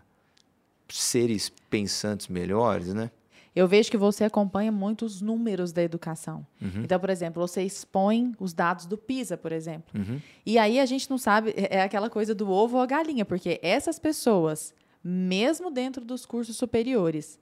[0.89, 3.11] seres pensantes melhores, né?
[3.55, 6.47] Eu vejo que você acompanha muito os números da educação.
[6.63, 6.83] Uhum.
[6.85, 9.91] Então, por exemplo, você expõe os dados do PISA, por exemplo.
[9.99, 10.21] Uhum.
[10.47, 13.25] E aí a gente não sabe, é é aquela coisa do ovo ou a galinha,
[13.25, 17.39] porque essas pessoas, mesmo dentro dos cursos superiores,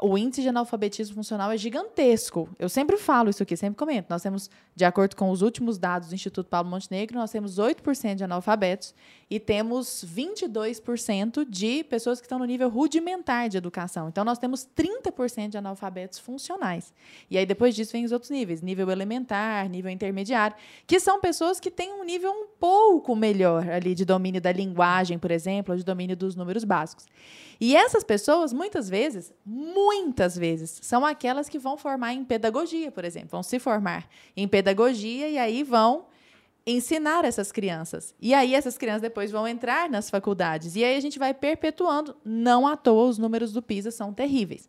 [0.00, 2.48] o índice de analfabetismo funcional é gigantesco.
[2.58, 4.06] Eu sempre falo isso aqui, sempre comento.
[4.08, 8.14] Nós temos, de acordo com os últimos dados do Instituto Pablo Montenegro, nós temos 8%
[8.14, 8.94] de analfabetos
[9.28, 14.08] e temos 22% de pessoas que estão no nível rudimentar de educação.
[14.08, 16.92] Então, nós temos 30% de analfabetos funcionais.
[17.30, 18.62] E aí, depois disso, vem os outros níveis.
[18.62, 23.94] Nível elementar, nível intermediário, que são pessoas que têm um nível um pouco melhor ali
[23.94, 27.06] de domínio da linguagem, por exemplo, ou de domínio dos números básicos.
[27.60, 29.32] E essas pessoas, muitas vezes,
[29.84, 33.30] muitas vezes, são aquelas que vão formar em pedagogia, por exemplo.
[33.30, 36.06] Vão se formar em pedagogia e aí vão
[36.66, 38.14] ensinar essas crianças.
[38.20, 40.76] E aí essas crianças depois vão entrar nas faculdades.
[40.76, 42.16] E aí a gente vai perpetuando.
[42.24, 44.68] Não à toa os números do PISA são terríveis.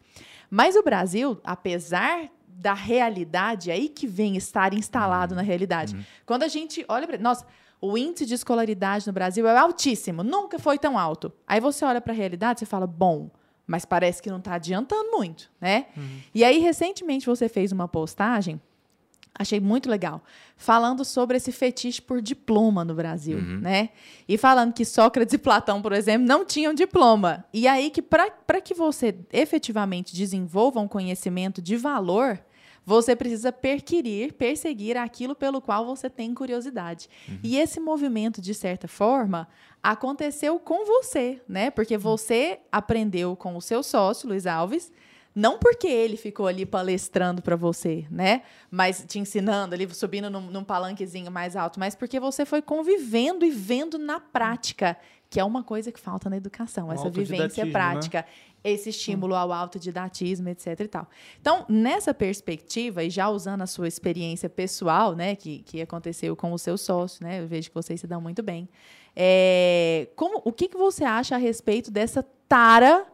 [0.49, 5.95] Mas o Brasil, apesar da realidade, é aí que vem estar instalado na realidade.
[6.25, 7.17] Quando a gente olha para.
[7.17, 7.45] Nossa,
[7.81, 11.33] o índice de escolaridade no Brasil é altíssimo, nunca foi tão alto.
[11.45, 13.29] Aí você olha para a realidade e fala, bom,
[13.65, 15.87] mas parece que não está adiantando muito, né?
[16.33, 18.59] E aí, recentemente, você fez uma postagem
[19.35, 20.23] Achei muito legal.
[20.55, 23.89] Falando sobre esse fetiche por diploma no Brasil, né?
[24.27, 27.43] E falando que Sócrates e Platão, por exemplo, não tinham diploma.
[27.51, 32.39] E aí que para que você efetivamente desenvolva um conhecimento de valor,
[32.85, 37.09] você precisa perquirir, perseguir aquilo pelo qual você tem curiosidade.
[37.41, 39.47] E esse movimento, de certa forma,
[39.81, 41.71] aconteceu com você, né?
[41.71, 44.91] Porque você aprendeu com o seu sócio, Luiz Alves,
[45.35, 48.43] não porque ele ficou ali palestrando para você, né?
[48.69, 53.43] Mas te ensinando ali, subindo num, num palanquezinho mais alto, mas porque você foi convivendo
[53.43, 54.95] e vendo na prática,
[55.29, 57.65] que é uma coisa que falta na educação, O essa vivência autodidatismo,
[58.19, 58.25] né?
[58.63, 61.07] Esse estímulo ao autodidatismo, etc e tal.
[61.39, 66.53] Então, nessa perspectiva, e já usando a sua experiência pessoal, né, que, que aconteceu com
[66.53, 68.69] o seu sócio, né, eu vejo que vocês se dão muito bem,
[69.15, 73.05] é, como, o que, que você acha a respeito dessa tara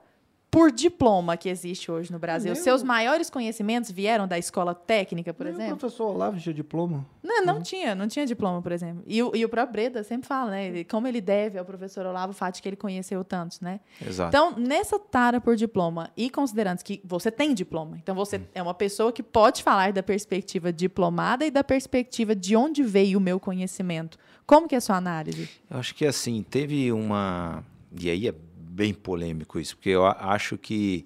[0.51, 2.53] por diploma que existe hoje no Brasil?
[2.53, 5.77] Nem Seus o- maiores conhecimentos vieram da escola técnica, por O exemplo?
[5.77, 7.05] professor Olavo tinha diploma.
[7.23, 9.03] Não, não tinha, não tinha diploma, por exemplo.
[9.05, 10.67] E o, e o próprio Breda sempre fala, né?
[10.67, 13.79] ele- Como ele deve ao professor Olavo o fato de que ele conheceu tantos, né?
[14.05, 14.29] Exato.
[14.35, 18.73] Então, nessa tara por diploma, e considerando que você tem diploma, então você é uma
[18.73, 23.39] pessoa que pode falar da perspectiva diplomada e da perspectiva de onde veio o meu
[23.39, 24.17] conhecimento.
[24.47, 25.47] Como que é a sua análise?
[25.69, 27.63] Eu acho que assim, teve uma.
[27.99, 28.33] E aí é
[28.79, 31.05] bem polêmico isso, porque eu acho que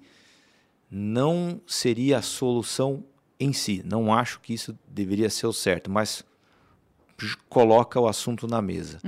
[0.88, 3.02] não seria a solução
[3.38, 3.82] em si.
[3.84, 6.24] Não acho que isso deveria ser o certo, mas
[7.48, 9.00] coloca o assunto na mesa.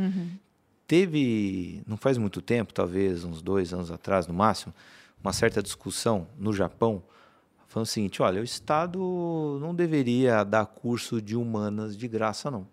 [0.85, 4.74] Teve, não faz muito tempo, talvez uns dois anos atrás no máximo,
[5.22, 7.05] uma certa discussão no Japão,
[7.68, 12.66] falando o seguinte: olha, o Estado não deveria dar curso de humanas de graça, não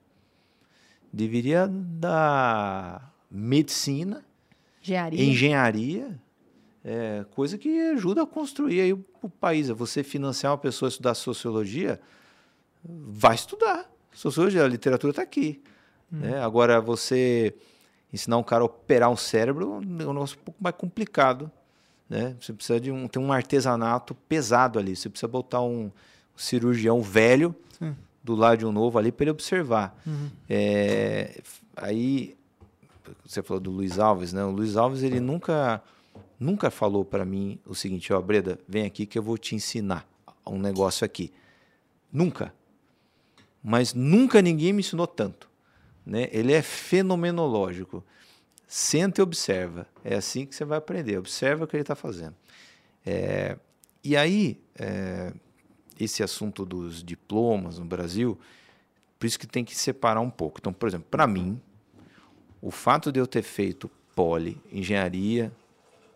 [1.13, 4.25] deveria dar medicina,
[4.84, 5.24] Engenharia?
[5.24, 6.19] engenharia,
[6.84, 9.69] é, coisa que ajuda a construir aí o, o país.
[9.69, 12.00] É Você financiar uma pessoa a estudar sociologia,
[12.84, 13.90] vai estudar.
[14.12, 15.62] Sociologia, a literatura está aqui.
[16.12, 16.40] né?
[16.44, 17.56] Agora, você
[18.12, 21.50] ensinar um cara a operar um cérebro é um negócio um pouco mais complicado.
[22.10, 22.36] Né?
[22.40, 24.96] Você precisa de um, tem um artesanato pesado ali.
[24.96, 25.90] Você precisa botar um
[26.36, 27.96] cirurgião velho Sim.
[28.23, 29.98] do lado de um novo ali para ele observar.
[30.50, 32.36] É, f- aí
[33.25, 34.43] você falou do Luiz Alves, né?
[34.43, 35.81] O Luiz Alves ele nunca
[36.39, 40.08] nunca falou para mim o seguinte, ó, Breda, vem aqui que eu vou te ensinar
[40.45, 41.31] um negócio aqui.
[42.12, 42.54] Nunca.
[43.63, 45.49] Mas nunca ninguém me ensinou tanto,
[46.06, 46.27] né?
[46.31, 48.04] Ele é fenomenológico.
[48.67, 49.87] Senta e observa.
[50.04, 51.17] É assim que você vai aprender.
[51.17, 52.35] Observa o que ele está fazendo.
[53.06, 53.58] É,
[54.04, 55.33] e aí, é,
[55.99, 58.37] esse assunto dos diplomas no Brasil,
[59.17, 60.60] por isso que tem que separar um pouco.
[60.60, 61.62] Então, por exemplo, para mim,
[62.63, 65.51] o fato de eu ter feito poli, engenharia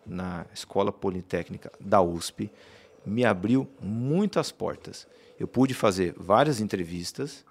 [0.05, 2.49] na Escola Politécnica da USP,
[3.05, 5.05] me abriu muitas portas.
[5.37, 7.45] Eu pude fazer várias entrevistas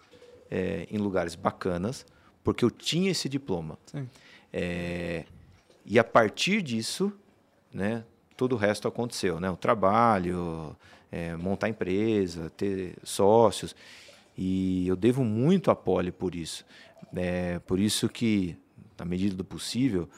[0.51, 2.07] é, em lugares bacanas,
[2.43, 3.79] porque eu tinha esse diploma.
[4.51, 5.27] É,
[5.85, 7.13] e a partir disso,
[7.71, 8.03] né,
[8.35, 9.39] todo o resto aconteceu.
[9.39, 9.51] Né?
[9.51, 10.75] O trabalho,
[11.13, 13.77] é, montar empresa, ter sócios.
[14.39, 16.65] E eu devo muito a Poli por isso.
[17.15, 18.57] É, por isso que,
[18.99, 20.09] na medida do possível,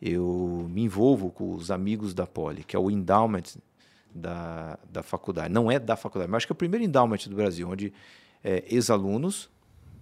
[0.00, 3.58] eu me envolvo com os amigos da Poli, que é o endowment
[4.14, 5.52] da, da faculdade.
[5.52, 7.92] Não é da faculdade, mas acho que é o primeiro endowment do Brasil, onde
[8.42, 9.50] é, ex-alunos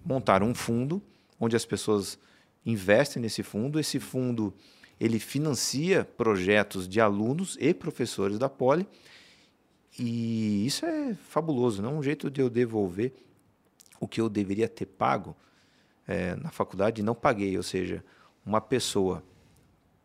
[0.05, 1.01] montaram um fundo
[1.39, 2.17] onde as pessoas
[2.65, 3.79] investem nesse fundo.
[3.79, 4.53] Esse fundo
[4.99, 8.87] ele financia projetos de alunos e professores da Poli.
[9.97, 13.13] E isso é fabuloso, não é um jeito de eu devolver
[13.99, 15.35] o que eu deveria ter pago
[16.07, 17.55] é, na faculdade e não paguei.
[17.57, 18.03] Ou seja,
[18.45, 19.23] uma pessoa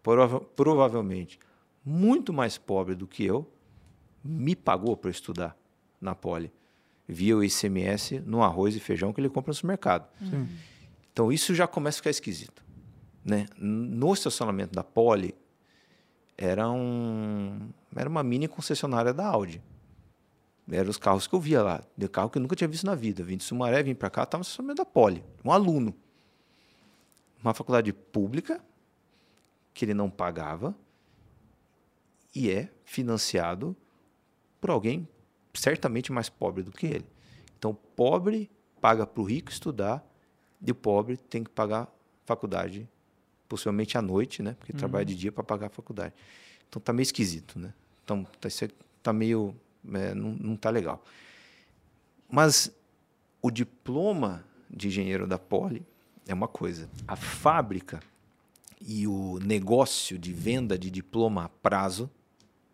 [0.02, 1.38] prova provavelmente
[1.84, 3.50] muito mais pobre do que eu
[4.22, 5.56] me pagou para estudar
[6.00, 6.50] na Poli,
[7.06, 10.08] via o ICMS no arroz e feijão que ele compra no supermercado.
[10.18, 10.48] Sim.
[11.12, 12.64] Então isso já começa a ficar esquisito.
[13.24, 13.46] Né?
[13.56, 15.34] No estacionamento da Poli,
[16.36, 19.62] era, um, era uma mini concessionária da Audi.
[20.70, 22.94] Eram os carros que eu via lá, de carro que eu nunca tinha visto na
[22.94, 23.22] vida.
[23.22, 25.94] Vim de Sumaré, vim para cá, estava no estacionamento da Poli, um aluno.
[27.44, 28.64] Uma faculdade pública,
[29.74, 30.74] que ele não pagava,
[32.34, 33.76] e é financiado
[34.60, 35.06] por alguém
[35.52, 37.06] certamente mais pobre do que ele.
[37.58, 40.04] Então, pobre paga para o rico estudar
[40.60, 41.88] e o pobre tem que pagar
[42.24, 42.88] faculdade,
[43.48, 44.56] possivelmente à noite, né?
[44.58, 44.78] Porque uhum.
[44.78, 46.14] trabalha de dia para pagar a faculdade.
[46.68, 47.74] Então, tá meio esquisito, né?
[48.02, 48.48] Então, tá,
[49.02, 49.54] tá meio...
[49.92, 51.04] É, não, não tá legal.
[52.28, 52.74] Mas
[53.42, 55.86] o diploma de engenheiro da Poli
[56.26, 56.88] é uma coisa.
[57.06, 58.00] A fábrica
[58.80, 62.10] e o negócio de venda de diploma a prazo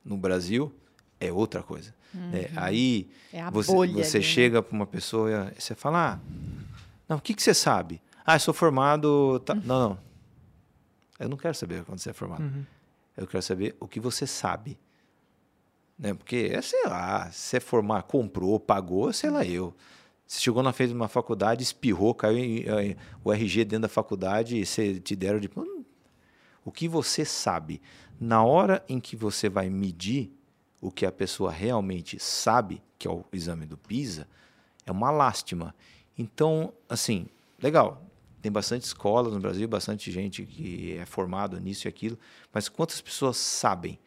[0.04, 0.72] no Brasil
[1.18, 1.94] é outra coisa.
[2.14, 2.30] Uhum.
[2.32, 4.32] É, aí é você, você ali, né?
[4.32, 6.20] chega para uma pessoa e você fala: ah,
[7.08, 8.00] não, o que, que você sabe?
[8.24, 9.40] Ah, eu sou formado.
[9.40, 9.54] Tá...
[9.54, 9.62] Uhum.
[9.64, 9.98] Não, não.
[11.18, 12.42] Eu não quero saber quando você é formado.
[12.42, 12.64] Uhum.
[13.16, 14.78] Eu quero saber o que você sabe.
[15.98, 16.14] Né?
[16.14, 19.74] Porque, é, sei lá, se é formar, comprou, pagou, sei lá eu.
[20.30, 23.88] Você chegou na frente de uma faculdade, espirrou, caiu em, em, o RG dentro da
[23.88, 25.50] faculdade e você te deram de.
[26.64, 27.82] O que você sabe?
[28.20, 30.30] Na hora em que você vai medir
[30.80, 34.28] o que a pessoa realmente sabe, que é o exame do PISA,
[34.86, 35.74] é uma lástima.
[36.16, 37.26] Então, assim,
[37.60, 38.00] legal.
[38.40, 42.16] Tem bastante escolas no Brasil, bastante gente que é formado nisso e aquilo,
[42.54, 43.98] mas quantas pessoas sabem?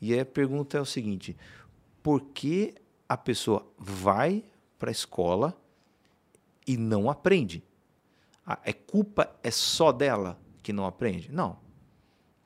[0.00, 1.36] E a pergunta é o seguinte:
[2.02, 2.74] por que
[3.08, 4.42] a pessoa vai
[4.80, 5.56] para a escola
[6.66, 7.62] e não aprende?
[8.44, 11.30] A é culpa é só dela que não aprende?
[11.30, 11.58] Não.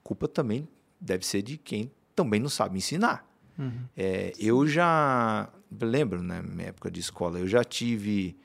[0.02, 0.68] Culpa também
[1.00, 3.26] deve ser de quem também não sabe ensinar.
[3.58, 3.84] Uhum.
[3.96, 5.48] É, eu já
[5.80, 8.36] lembro, na né, minha época de escola, eu já tive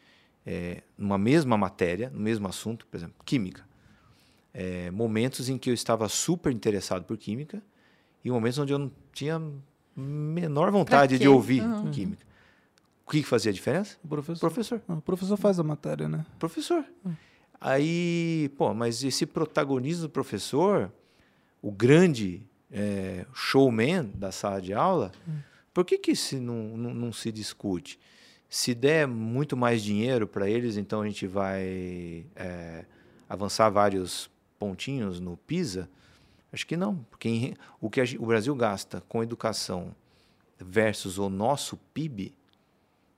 [0.45, 3.67] é, numa mesma matéria, no mesmo assunto, por exemplo, química,
[4.53, 7.61] é, momentos em que eu estava super interessado por química
[8.23, 9.41] e momentos onde eu não tinha
[9.95, 11.91] menor vontade de ouvir uhum.
[11.91, 12.28] química.
[13.09, 13.97] O que fazia a diferença?
[14.03, 14.39] O professor.
[14.39, 14.81] Professor.
[14.87, 16.23] Ah, o professor faz a matéria, né?
[16.37, 16.85] Professor.
[17.03, 17.15] Uhum.
[17.59, 20.91] Aí, pô, mas esse protagonismo do professor,
[21.59, 25.39] o grande é, showman da sala de aula, hum.
[25.73, 27.99] por que, que se não, não, não, se discute?
[28.47, 32.85] Se der muito mais dinheiro para eles, então a gente vai é,
[33.27, 34.29] avançar vários
[34.59, 35.89] pontinhos no PISA?
[36.53, 39.95] Acho que não, porque em, o que a, o Brasil gasta com educação
[40.59, 42.37] versus o nosso PIB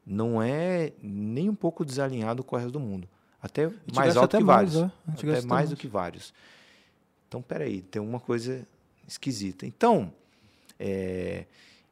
[0.06, 3.08] não é nem um pouco desalinhado com o resto do mundo.
[3.41, 4.91] Até mais alto que mais, vários.
[5.08, 5.12] É.
[5.12, 6.34] Até mais, mais do que vários.
[7.28, 8.68] Então, peraí, tem uma coisa
[9.08, 9.66] esquisita.
[9.66, 10.14] Então,
[10.80, 11.45] é,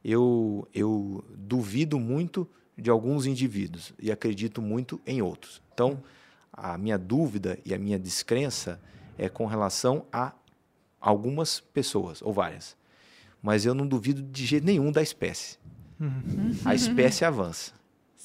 [0.04, 5.60] eu, eu duvido muito de alguns indivíduos e acredito muito em outros.
[5.72, 6.02] Então,
[6.52, 8.80] a minha dúvida e a minha descrença
[9.18, 10.32] é com relação a
[11.00, 12.76] algumas pessoas, ou várias.
[13.42, 15.58] Mas eu não duvido de jeito nenhum da espécie.
[15.98, 16.54] Uhum.
[16.64, 17.72] A espécie avança.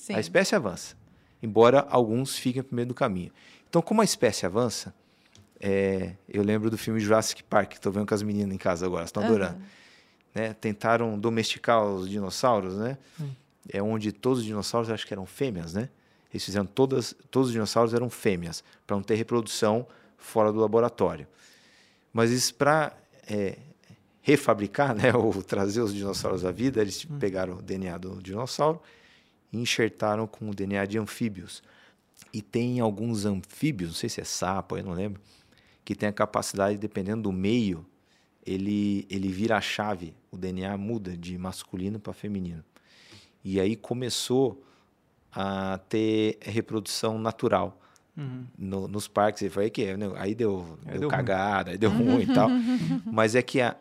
[0.06, 0.14] Sim.
[0.14, 0.96] A espécie avança.
[1.42, 3.32] Embora alguns fiquem no meio do caminho.
[3.68, 4.94] Então, como a espécie avança,
[5.60, 9.06] é, eu lembro do filme Jurassic Park, estou vendo com as meninas em casa agora,
[9.06, 9.56] estão adorando.
[9.56, 9.66] Uhum.
[10.36, 10.54] Né?
[10.54, 13.00] Tentaram domesticar os dinossauros, né?
[13.20, 13.32] Uhum.
[13.68, 15.90] É onde todos os dinossauros acho que eram fêmeas, né?
[16.32, 19.88] Eles fizeram todas, todos os dinossauros eram fêmeas para não ter reprodução
[20.20, 21.26] fora do laboratório.
[22.14, 22.96] Mas isso para
[23.28, 23.58] é,
[24.22, 28.80] refabricar, né, ou trazer os dinossauros à vida, eles pegaram o DNA do dinossauro
[29.52, 31.62] e enxertaram com o DNA de anfíbios.
[32.34, 35.22] E tem alguns anfíbios, não sei se é sapo, eu não lembro,
[35.84, 37.86] que tem a capacidade, dependendo do meio,
[38.46, 42.64] ele, ele vira a chave, o DNA muda de masculino para feminino.
[43.44, 44.64] E aí começou
[45.32, 47.80] a ter reprodução natural
[48.58, 49.42] no- nos parques.
[49.42, 50.10] Ele falou, "É que é, né?
[50.16, 51.18] aí deu, Aí deu, deu ruim.
[51.18, 52.50] cagada, aí deu ruim e tal.
[53.12, 53.76] Mas é que a,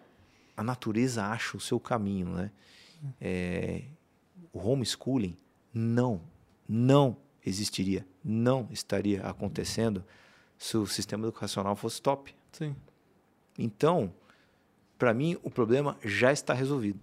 [0.57, 2.51] a natureza acha o seu caminho, né?
[3.21, 3.83] É,
[4.53, 5.37] o homeschooling
[5.75, 6.20] não,
[6.68, 10.05] não existiria, não estaria acontecendo
[10.57, 12.35] se o sistema educacional fosse top.
[12.53, 12.75] Sim.
[13.59, 14.12] Então,
[14.99, 16.99] para mim, o problema já está resolvido.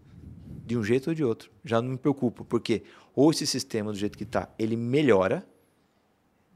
[0.65, 1.51] De um jeito ou de outro.
[1.63, 5.45] Já não me preocupo, porque ou esse sistema, do jeito que está, ele melhora,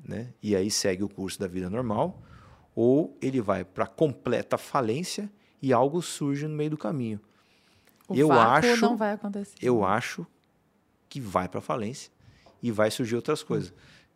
[0.04, 0.34] né?
[0.42, 2.22] e aí segue o curso da vida normal,
[2.74, 5.30] ou ele vai para completa falência
[5.62, 7.20] e algo surge no meio do caminho.
[8.08, 9.56] O Eu acho- não vai acontecer.
[9.62, 10.26] Eu acho
[11.16, 12.12] que vai para falência
[12.62, 13.74] e vai surgir outras coisas.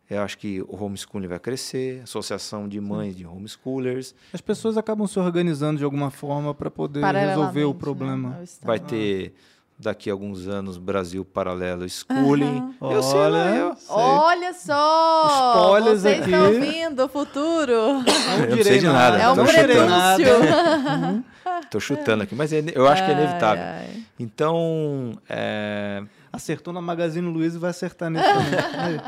[0.08, 5.06] Eu acho que o homeschooling vai crescer, associação de mães de homeschoolers, As pessoas acabam
[5.06, 8.28] se organizando de alguma forma para poder resolver o Paralelamente, problema.
[8.30, 8.44] né.
[8.62, 9.32] Vai ter
[9.78, 12.74] daqui a alguns anos Brasil Paralelo Schooling.
[12.82, 13.60] Eu sei, Olha, né?
[13.62, 13.96] Eu, sei.
[13.96, 15.54] Olha só!
[15.54, 16.30] Spoilers Vocês aqui.
[16.30, 17.72] estão ouvindo o futuro.
[17.72, 19.16] Não eu não sei de nada.
[19.16, 21.24] É um Tô prenúncio.
[21.70, 23.64] tô chutando aqui, mas é- eu acho que é Ai, inevitável.
[23.64, 24.02] ai.
[24.18, 26.02] Então, é,
[26.32, 28.60] Acertou na Magazine Luiza e vai acertar nesse também.
[28.78, 29.00] Aí.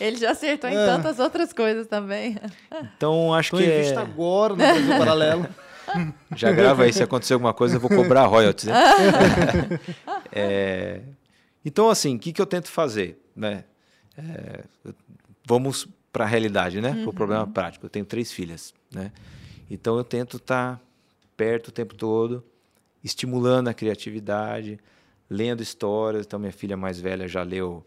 [0.00, 0.86] Ele já acertou em É.
[0.86, 2.36] tantas outras coisas também.
[2.96, 5.46] então acho Tô que em é- vista agora no Brasil Paralelo.
[6.36, 8.66] já grava aí se acontecer alguma coisa eu vou cobrar royalties.
[8.66, 8.74] né?
[10.30, 11.00] É,
[11.64, 13.64] então assim, o que, que eu tento fazer, né?
[14.16, 14.64] É,
[15.46, 16.92] vamos para a realidade, né?
[16.92, 17.86] Para o problema prático.
[17.86, 19.10] Eu tenho três filhas, né?
[19.70, 20.80] Então eu tento estar
[21.36, 22.44] perto o tempo todo,
[23.02, 24.78] estimulando a criatividade,
[25.30, 26.26] lendo histórias.
[26.26, 27.84] Então minha filha mais velha já leu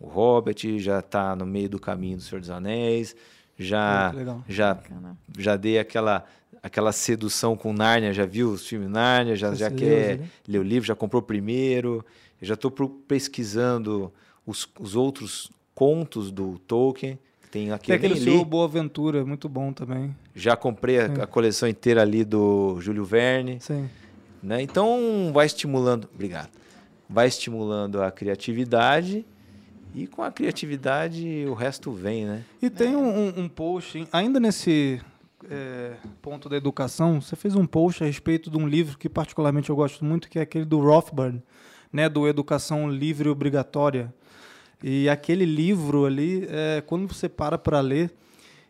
[0.00, 3.14] o Hobbit, já está no meio do caminho do Senhor dos Anéis,
[3.58, 4.42] já legal.
[4.48, 5.16] já Bacana.
[5.38, 6.24] já dei aquela
[6.62, 10.28] aquela sedução com Nárnia, já viu os filmes Nárnia, já, Já quer leu, né?
[10.48, 12.04] ler o livro, já comprou o primeiro,
[12.40, 14.12] eu já estou pesquisando
[14.46, 17.18] os, os outros contos do Tolkien,
[17.50, 20.14] tem aqui, aquele seu Boa Aventura, muito bom também.
[20.34, 23.88] já comprei a, a coleção inteira ali do Júlio Verne, Sim.
[24.42, 24.62] né?
[24.62, 26.48] Então vai estimulando, obrigado,
[27.08, 29.24] vai estimulando a criatividade
[29.94, 32.42] e com a criatividade o resto vem, né?
[32.60, 35.00] E tem um, um- post, ainda nesse
[35.48, 39.70] é, ponto da educação, você fez um post a respeito de um livro que particularmente
[39.70, 41.40] eu gosto muito, que é aquele do Rothbard,
[41.92, 44.12] né, do Educação Livre e Obrigatória.
[44.82, 48.10] E aquele livro ali, é, quando você para para ler,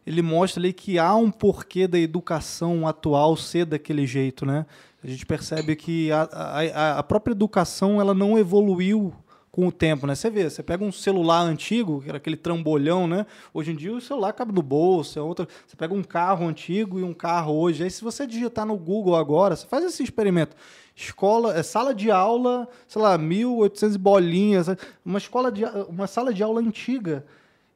[0.06, 4.66] ele mostra ali que há um porquê da educação atual ser daquele jeito, né?
[5.04, 9.12] A gente percebe que a, a, a própria educação ela não evoluiu
[9.50, 10.14] com o tempo, né?
[10.14, 13.26] Você vê, você pega um celular antigo, que era aquele trambolhão, né?
[13.52, 15.46] Hoje em dia o celular cabe no bolso, é outra.
[15.66, 17.84] Você pega um carro antigo e um carro hoje.
[17.84, 20.56] Aí se você digitar no Google agora, você faz esse experimento.
[20.96, 24.68] Escola, é sala de aula, sei lá, 1800 bolinhas,
[25.04, 27.26] uma escola de uma sala de aula antiga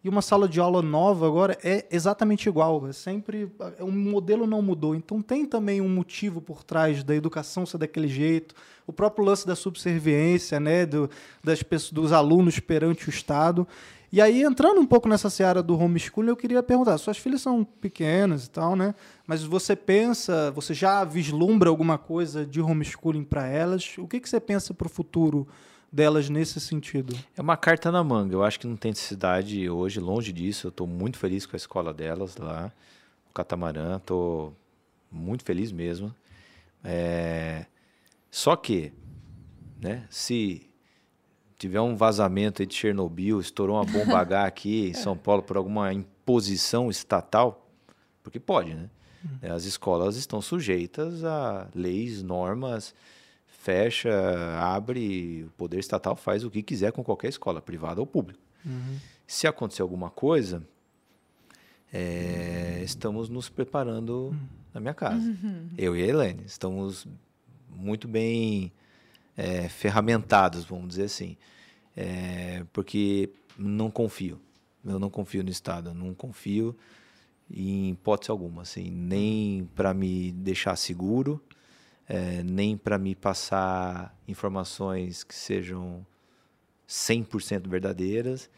[0.08, 2.86] uma sala de aula nova agora é exatamente igual.
[2.88, 3.50] É sempre.
[3.80, 4.94] O modelo não mudou.
[4.94, 8.54] Então tem também um motivo por trás da educação ser daquele jeito.
[8.86, 10.86] O próprio lance da subserviência, né?
[10.86, 11.10] Do,
[11.42, 13.66] das pessoas, dos alunos perante o Estado.
[14.10, 17.62] E aí, entrando um pouco nessa seara do homeschooling, eu queria perguntar: suas filhas são
[17.62, 18.94] pequenas e tal, né?
[19.26, 23.96] Mas você pensa, você já vislumbra alguma coisa de homeschooling para elas?
[23.98, 25.46] O que, que você pensa para o futuro
[25.90, 27.16] delas nesse sentido?
[27.36, 28.34] É uma carta na manga.
[28.34, 30.66] Eu acho que não tem necessidade hoje, longe disso.
[30.66, 32.72] Eu estou muito feliz com a escola delas lá,
[33.30, 33.96] o Catamarã.
[33.96, 34.54] Estou
[35.10, 36.14] muito feliz mesmo.
[36.84, 37.66] É,
[38.30, 38.92] Só que,
[39.80, 40.68] né, se
[41.58, 45.92] tiver um vazamento de Chernobyl, estourou uma bomba H aqui em São Paulo por alguma
[45.92, 47.68] imposição estatal,
[48.22, 48.88] porque pode, né?
[49.42, 52.94] As escolas estão sujeitas a leis, normas,
[53.68, 54.10] fecha,
[54.62, 58.40] abre, o poder estatal faz o que quiser com qualquer escola, privada ou pública.
[59.26, 60.66] Se acontecer alguma coisa,
[61.92, 64.34] é, estamos nos preparando
[64.72, 65.22] na minha casa.
[65.76, 67.06] Eu e a Helene estamos
[67.68, 68.72] muito bem
[69.36, 71.36] é, ferramentados, vamos dizer assim.
[71.94, 74.40] É, porque não confio.
[74.82, 76.74] Eu não confio no Estado, eu não confio
[77.50, 81.42] em hipótese alguma, assim, nem para me deixar seguro,
[82.08, 86.06] é, nem para me passar informações que sejam
[86.88, 88.48] 100% verdadeiras,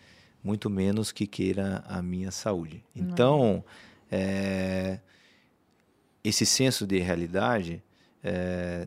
[0.42, 2.84] muito menos que queira a minha saúde.
[2.94, 3.64] Então,
[4.11, 5.01] é,
[6.22, 7.82] esse senso de realidade
[8.22, 8.86] é,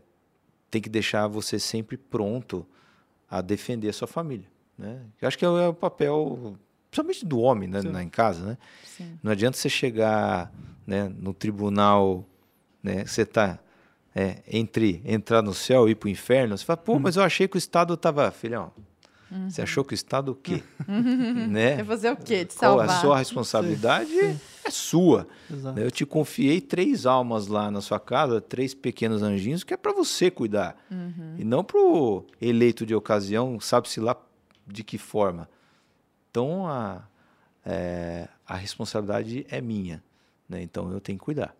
[0.70, 2.66] tem que deixar você sempre pronto
[3.30, 4.48] a defender a sua família.
[4.78, 5.02] Né?
[5.20, 6.56] Eu acho que é o é papel,
[6.90, 8.44] principalmente do homem né, na, em casa.
[8.44, 8.58] Né?
[9.22, 10.52] Não adianta você chegar
[10.86, 12.26] né, no tribunal,
[12.82, 13.58] né, você está
[14.14, 17.22] é, entre entrar no céu e ir para o inferno, você fala, pô, mas eu
[17.22, 18.30] achei que o Estado estava.
[18.30, 18.70] Filhão,
[19.30, 19.50] uhum.
[19.50, 20.62] você achou que o Estado o quê?
[21.48, 21.80] né?
[21.80, 22.44] É fazer o quê?
[22.44, 22.86] De salvar.
[22.86, 24.10] Qual a sua responsabilidade?
[24.10, 25.28] Sim, sim é sua.
[25.50, 25.78] Exato.
[25.78, 29.92] Eu te confiei três almas lá na sua casa, três pequenos anjinhos, que é para
[29.92, 30.76] você cuidar.
[30.90, 31.36] Uhum.
[31.38, 34.16] E não para o eleito de ocasião, sabe-se lá
[34.66, 35.48] de que forma.
[36.30, 37.02] Então, a,
[37.64, 40.02] é, a responsabilidade é minha.
[40.48, 40.62] Né?
[40.62, 41.54] Então, eu tenho que cuidar.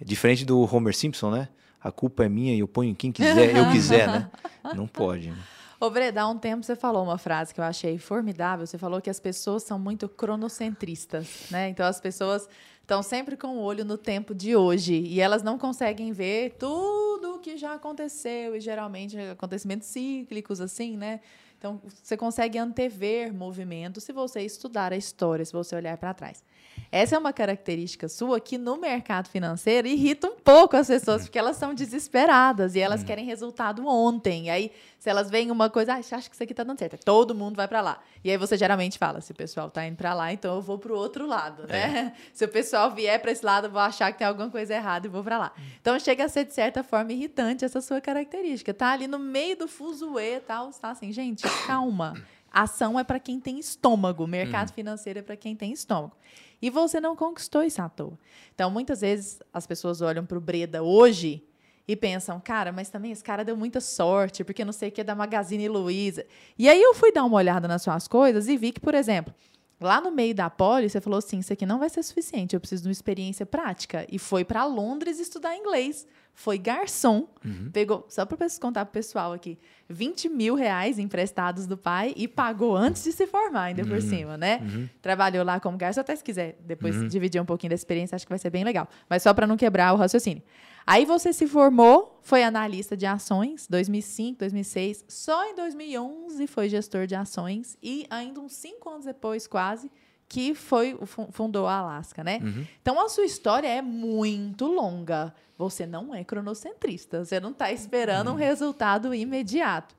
[0.00, 1.48] É diferente do Homer Simpson, né?
[1.82, 4.30] A culpa é minha e eu ponho quem quiser, eu quiser, né?
[4.76, 5.30] Não pode.
[5.30, 5.38] Né?
[5.80, 8.66] Ô, Breda, há um tempo você falou uma frase que eu achei formidável.
[8.66, 11.70] Você falou que as pessoas são muito cronocentristas, né?
[11.70, 12.46] Então as pessoas
[12.82, 17.36] estão sempre com o olho no tempo de hoje e elas não conseguem ver tudo
[17.36, 21.20] o que já aconteceu e geralmente acontecimentos cíclicos assim, né?
[21.58, 26.44] Então você consegue antever movimentos se você estudar a história, se você olhar para trás.
[26.92, 31.38] Essa é uma característica sua que no mercado financeiro irrita um pouco as pessoas, porque
[31.38, 33.04] elas são desesperadas e elas hum.
[33.04, 34.46] querem resultado ontem.
[34.46, 36.98] E aí, se elas veem uma coisa, ah, acha que isso aqui tá dando certo,
[37.04, 38.00] todo mundo vai para lá.
[38.24, 40.78] E aí você geralmente fala, se o pessoal tá indo para lá, então eu vou
[40.78, 42.12] pro outro lado, né?
[42.16, 42.20] É.
[42.34, 45.06] Se o pessoal vier para esse lado, eu vou achar que tem alguma coisa errada
[45.06, 45.52] e vou para lá.
[45.56, 45.62] Hum.
[45.80, 48.74] Então chega a ser de certa forma irritante essa sua característica.
[48.74, 52.14] Tá ali no meio do fuzuê e tal, tá assim, gente, calma.
[52.52, 54.74] Ação é para quem tem estômago, mercado hum.
[54.74, 56.16] financeiro é para quem tem estômago.
[56.60, 58.18] E você não conquistou isso à toa.
[58.54, 61.42] Então, muitas vezes, as pessoas olham para o Breda hoje
[61.88, 65.00] e pensam, cara, mas também esse cara deu muita sorte, porque não sei o que
[65.00, 66.24] é da Magazine Luiza.
[66.58, 69.34] E aí eu fui dar uma olhada nas suas coisas e vi que, por exemplo,
[69.80, 72.60] lá no meio da poli, você falou assim, isso aqui não vai ser suficiente, eu
[72.60, 74.06] preciso de uma experiência prática.
[74.08, 76.06] E foi para Londres estudar inglês
[76.40, 77.68] foi garçom, uhum.
[77.70, 79.58] pegou, só para contar para o pessoal aqui,
[79.90, 83.88] 20 mil reais emprestados do pai e pagou antes de se formar, ainda uhum.
[83.90, 84.58] por cima, né?
[84.62, 84.88] Uhum.
[85.02, 87.08] Trabalhou lá como garçom, até se quiser depois uhum.
[87.08, 88.88] dividir um pouquinho da experiência, acho que vai ser bem legal.
[89.06, 90.42] Mas só para não quebrar o raciocínio.
[90.86, 95.04] Aí você se formou, foi analista de ações, 2005, 2006.
[95.08, 99.90] Só em 2011 foi gestor de ações e ainda uns cinco anos depois, quase,
[100.26, 100.98] que foi
[101.32, 102.40] fundou a Alaska, né?
[102.42, 102.66] Uhum.
[102.80, 105.34] Então a sua história é muito longa.
[105.60, 107.22] Você não é cronocentrista.
[107.22, 108.32] Você não está esperando uhum.
[108.32, 109.94] um resultado imediato.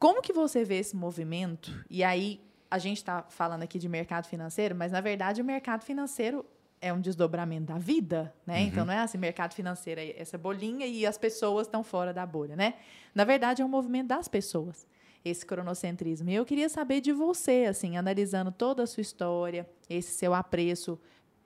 [0.00, 1.84] Como que você vê esse movimento?
[1.88, 5.84] E aí a gente está falando aqui de mercado financeiro, mas na verdade o mercado
[5.84, 6.44] financeiro
[6.80, 8.62] é um desdobramento da vida, né?
[8.62, 8.66] Uhum.
[8.66, 12.26] Então não é assim, mercado financeiro é essa bolinha e as pessoas estão fora da
[12.26, 12.74] bolha, né?
[13.14, 14.88] Na verdade é um movimento das pessoas
[15.24, 16.30] esse cronocentrismo.
[16.30, 20.98] E eu queria saber de você, assim, analisando toda a sua história, esse seu apreço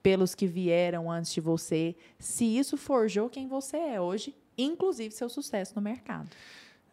[0.04, 5.30] pelos que vieram antes de você, se isso forjou quem você é hoje, inclusive seu
[5.30, 6.28] sucesso no mercado.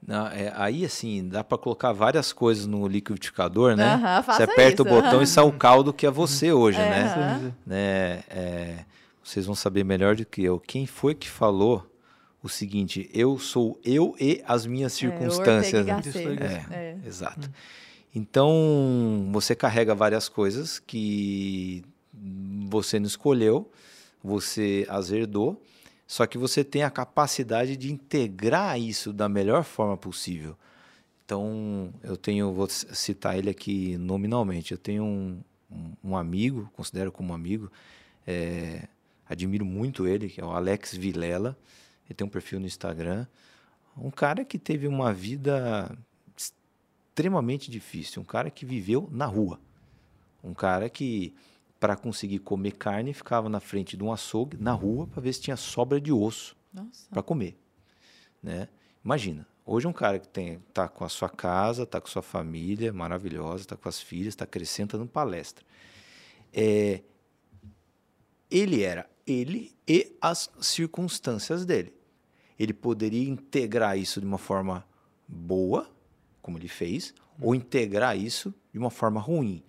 [0.07, 4.23] Não, é, aí, assim, dá para colocar várias coisas no liquidificador, né?
[4.25, 7.53] você aperta isso, o botão e sai o caldo que é você hoje, né?
[7.65, 8.23] né?
[8.29, 8.85] É,
[9.21, 10.57] vocês vão saber melhor do que eu.
[10.57, 11.85] Quem foi que falou
[12.41, 15.85] o seguinte: eu sou eu e as minhas é, circunstâncias.
[15.85, 17.49] É, é, exato.
[17.49, 17.51] Hum.
[18.15, 21.83] Então, você carrega várias coisas que
[22.71, 23.69] você não escolheu,
[24.23, 25.61] você as herdou,
[26.07, 30.57] só que você tem a capacidade de integrar isso da melhor forma possível.
[31.25, 35.39] Então, eu tenho, vou citar ele aqui nominalmente, eu tenho um,
[36.03, 37.71] um, amigo, considero como amigo,
[38.27, 38.87] é,
[39.27, 41.57] admiro muito ele, que é o Alex Vilela.
[42.05, 43.25] Ele tem um perfil no Instagram.
[43.97, 45.97] Um cara que teve uma vida
[46.35, 48.21] extremamente difícil.
[48.21, 49.59] Um cara que viveu na rua.
[50.43, 51.33] Um cara que,
[51.81, 55.41] para conseguir comer carne, ficava na frente de um açougue, na rua, para ver se
[55.41, 56.55] tinha sobra de osso
[57.09, 57.57] para comer.
[58.41, 58.67] Né?
[59.03, 62.93] Imagina, hoje um cara que tem, tá com a sua casa, tá com sua família
[62.93, 65.65] maravilhosa, tá com as filhas, está crescendo, tá dando palestra.
[66.53, 67.01] É,
[68.51, 71.91] ele era ele e as circunstâncias dele
[72.59, 74.85] ele poderia integrar isso de uma forma
[75.27, 75.89] boa,
[76.43, 77.11] como ele fez,
[77.41, 79.63] ou integrar isso de uma forma ruim.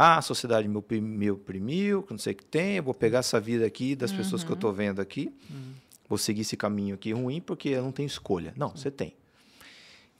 [0.00, 3.40] Ah, a sociedade me, me oprimiu, não sei o que tem, eu vou pegar essa
[3.40, 4.18] vida aqui das uhum.
[4.18, 5.72] pessoas que eu estou vendo aqui, uhum.
[6.08, 8.54] vou seguir esse caminho aqui ruim porque eu não tenho escolha.
[8.56, 9.16] Não, você tem.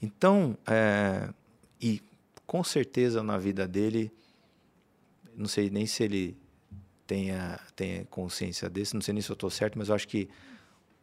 [0.02, 1.32] Então, é,
[1.80, 2.02] e
[2.44, 4.10] com certeza na vida dele,
[5.36, 6.36] não sei nem se ele
[7.06, 10.28] tenha, tenha consciência desse, não sei nem se eu estou certo, mas eu acho que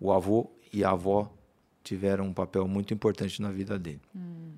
[0.01, 1.34] o avô e a avó
[1.82, 4.01] tiveram um papel muito importante na vida dele.
[4.13, 4.51] Hum.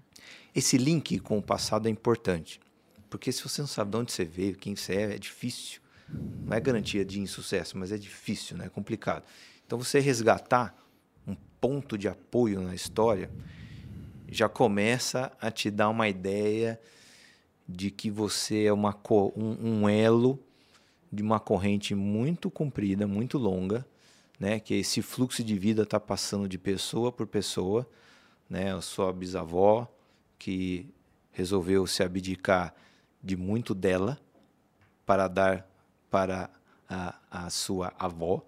[0.55, 2.59] Esse link com o passado é importante,
[3.10, 5.82] porque se você não sabe de onde você veio, quem você é, é difícil.
[6.10, 8.66] Não é garantia de insucesso, mas é difícil, né?
[8.66, 9.24] é complicado.
[9.66, 10.76] Então você resgatar
[11.28, 13.30] um ponto de apoio na história,
[14.30, 16.80] já começa a te dar uma ideia
[17.68, 18.97] de que você é uma,
[19.36, 20.39] um, um elo
[21.12, 23.86] de uma corrente muito comprida, muito longa,
[24.39, 24.60] né?
[24.60, 27.89] Que esse fluxo de vida está passando de pessoa por pessoa,
[28.49, 28.74] né?
[28.74, 29.88] A sua bisavó
[30.38, 30.89] que
[31.32, 32.74] resolveu se abdicar
[33.24, 34.20] de muito dela
[35.05, 35.68] para dar
[36.09, 36.49] para
[36.89, 38.45] a, a sua avó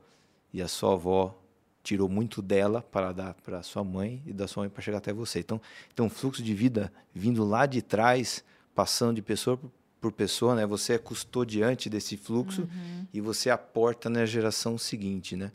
[0.53, 1.35] e a sua avó
[1.83, 5.13] tirou muito dela para dar para sua mãe e da sua mãe para chegar até
[5.13, 5.39] você.
[5.39, 5.61] Então,
[5.95, 8.43] tem um fluxo de vida vindo lá de trás,
[8.75, 9.59] passando de pessoa
[9.99, 10.65] por pessoa, né?
[10.65, 13.07] Você é custodiante desse fluxo uhum.
[13.13, 15.51] e você aporta na geração seguinte, né?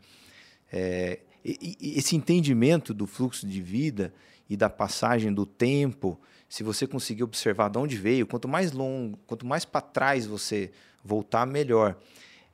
[0.71, 4.13] É, e, e esse entendimento do fluxo de vida
[4.49, 9.17] e da passagem do tempo, se você conseguir observar de onde veio, quanto mais longo,
[9.25, 10.71] quanto mais para trás você
[11.03, 11.97] voltar, melhor.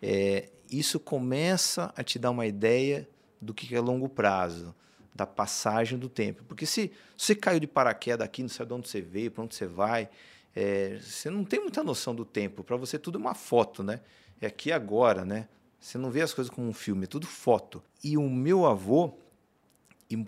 [0.02, 3.08] É, isso começa a te dar uma ideia
[3.40, 4.74] do que é longo prazo,
[5.14, 6.44] da passagem do tempo.
[6.46, 9.56] Porque se você caiu de paraquedas aqui, não sabe de onde você veio, para onde
[9.56, 10.10] você vai,
[10.56, 12.64] é, você não tem muita noção do tempo.
[12.64, 14.02] Para você tudo é uma foto, né?
[14.40, 15.48] É aqui agora, né?
[15.80, 17.84] Você não vê as coisas como um filme, é tudo foto.
[18.04, 19.14] E o meu avô,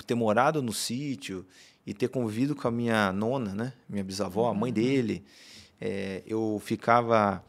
[0.06, 1.46] ter morado no sítio
[1.86, 3.74] e ter convivido com a minha nona, né?
[3.90, 4.76] Minha bisavó, a mãe uhum.
[4.76, 5.24] dele,
[5.80, 7.44] é, eu ficava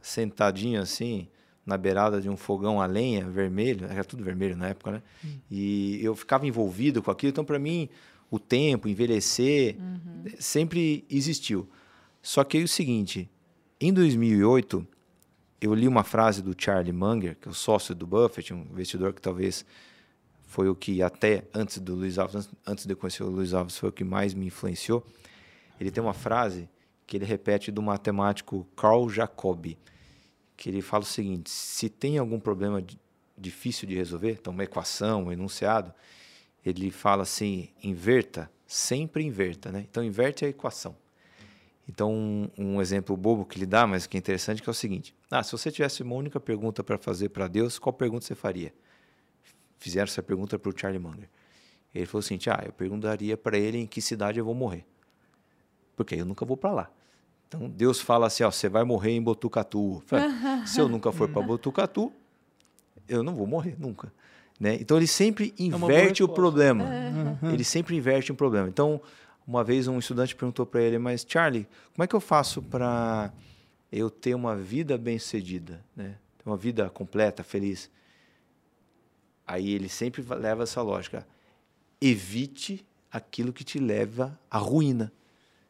[0.00, 1.28] sentadinho assim
[1.66, 5.02] na beirada de um fogão a lenha vermelho, era tudo vermelho na época, né?
[5.22, 5.38] Uhum.
[5.50, 7.30] E eu ficava envolvido com aquilo.
[7.30, 7.88] Então, para mim,
[8.30, 10.24] o tempo, envelhecer, uhum.
[10.38, 11.68] sempre existiu.
[12.20, 13.30] Só que aí é o seguinte,
[13.80, 14.86] em 2008,
[15.60, 19.12] eu li uma frase do Charlie Munger, que é o sócio do Buffett, um investidor
[19.12, 19.64] que talvez
[20.54, 23.88] foi o que até antes do Luiz Alves, antes de conhecer o Luiz Alves, foi
[23.88, 25.04] o que mais me influenciou.
[25.80, 26.68] Ele tem uma frase
[27.08, 29.76] que ele repete do matemático Carl Jacobi,
[30.56, 32.80] que ele fala o seguinte: se tem algum problema
[33.36, 35.92] difícil de resolver, então uma equação, um enunciado,
[36.64, 39.84] ele fala assim: inverta, sempre inverta, né?
[39.90, 40.94] Então inverte a equação.
[41.88, 44.74] Então, um, um, exemplo bobo que ele dá, mas que é interessante, que é o
[44.74, 48.36] seguinte: ah, se você tivesse uma única pergunta para fazer para Deus, qual pergunta você
[48.36, 48.72] faria?
[49.84, 51.28] Fizeram essa pergunta para o Charlie Munger.
[51.94, 54.82] Ele falou assim: ah, eu perguntaria para ele em que cidade eu vou morrer,
[55.94, 56.90] porque eu nunca vou para lá.
[57.46, 60.02] Então Deus fala assim: ó, você vai morrer em Botucatu.
[60.66, 62.10] Se eu nunca for para Botucatu,
[63.06, 64.10] eu não vou morrer nunca.
[64.58, 64.78] Né?
[64.80, 66.86] Então ele sempre é inverte é o problema.
[66.90, 67.52] É.
[67.52, 68.66] Ele sempre inverte um problema.
[68.66, 69.02] Então
[69.46, 73.30] uma vez um estudante perguntou para ele, mas Charlie, como é que eu faço para
[73.92, 76.14] eu ter uma vida bem-sucedida, né?
[76.46, 77.90] Uma vida completa, feliz.
[79.46, 81.26] Aí ele sempre leva essa lógica.
[82.00, 85.12] Evite aquilo que te leva à ruína.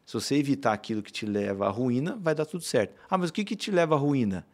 [0.05, 2.95] Se você evitar aquilo que te leva à ruína, vai dar tudo certo.
[3.09, 4.45] Ah, mas o que, que te leva à ruína?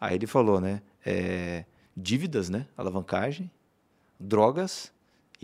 [0.00, 0.82] Aí ele falou, né?
[1.04, 1.64] É,
[1.96, 2.66] dívidas, né?
[2.76, 3.50] Alavancagem,
[4.18, 4.92] drogas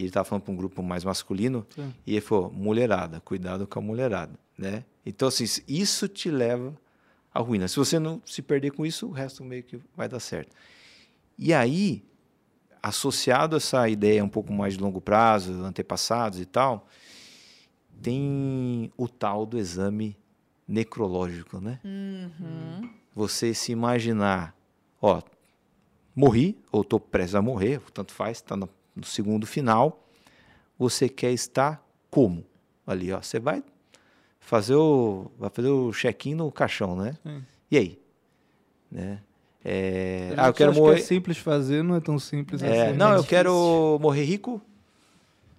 [0.01, 1.93] e ele estava falando para um grupo mais masculino, Sim.
[2.07, 4.33] e ele falou: mulherada, cuidado com a mulherada.
[4.57, 4.85] Né?
[5.05, 6.74] Então, assim, isso te leva
[7.33, 7.68] à ruína.
[7.68, 10.55] Se você não se perder com isso, o resto meio que vai dar certo.
[11.39, 12.03] E aí,
[12.83, 16.87] associado a essa ideia um pouco mais de longo prazo, antepassados e tal,
[18.03, 20.16] tem o tal do exame
[20.66, 21.81] necrológico, né?
[21.85, 22.89] Uhum.
[23.14, 24.55] Você se imaginar,
[25.01, 25.20] ó,
[26.14, 30.07] morri ou estou prestes a morrer, tanto faz, está no no segundo final,
[30.78, 32.45] você quer estar como?
[32.87, 33.62] Ali, ó, você vai
[34.39, 37.16] fazer o vai fazer o check-in no caixão, né?
[37.22, 37.45] Sim.
[37.70, 38.03] E aí,
[38.91, 39.22] né?
[39.65, 40.97] É, ah, eu quero morrer.
[40.97, 42.97] Que é simples fazer, não é tão simples é, assim.
[42.97, 44.61] Não, eu quero morrer rico.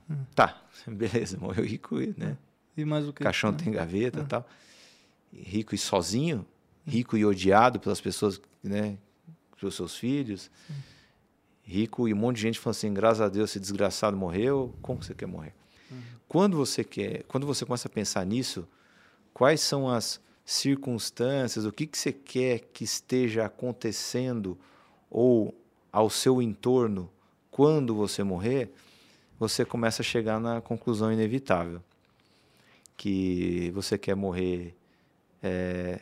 [0.10, 0.18] Hum.
[0.34, 2.38] Tá, beleza, morreu rico, né?
[2.76, 3.24] E mais o que?
[3.24, 4.48] Caixão tem gaveta, e tal.
[5.34, 6.46] Rico e sozinho,
[6.86, 8.98] rico e odiado pelas pessoas, né?
[9.60, 10.50] Pelos seus filhos.
[10.68, 10.92] Sim
[11.72, 15.02] rico e um monte de gente falando assim, graças a Deus esse desgraçado morreu, como
[15.02, 15.54] você quer morrer?
[15.90, 16.02] Uhum.
[16.28, 18.68] Quando você quer, quando você começa a pensar nisso,
[19.34, 20.20] quais são as
[20.52, 24.58] circunstâncias, o que, que você quer que esteja acontecendo
[25.10, 25.56] ou
[25.92, 27.10] ao seu entorno
[27.50, 28.74] quando você morrer,
[29.40, 31.82] você começa a chegar na conclusão inevitável
[32.98, 34.76] que você quer morrer
[35.42, 36.00] é,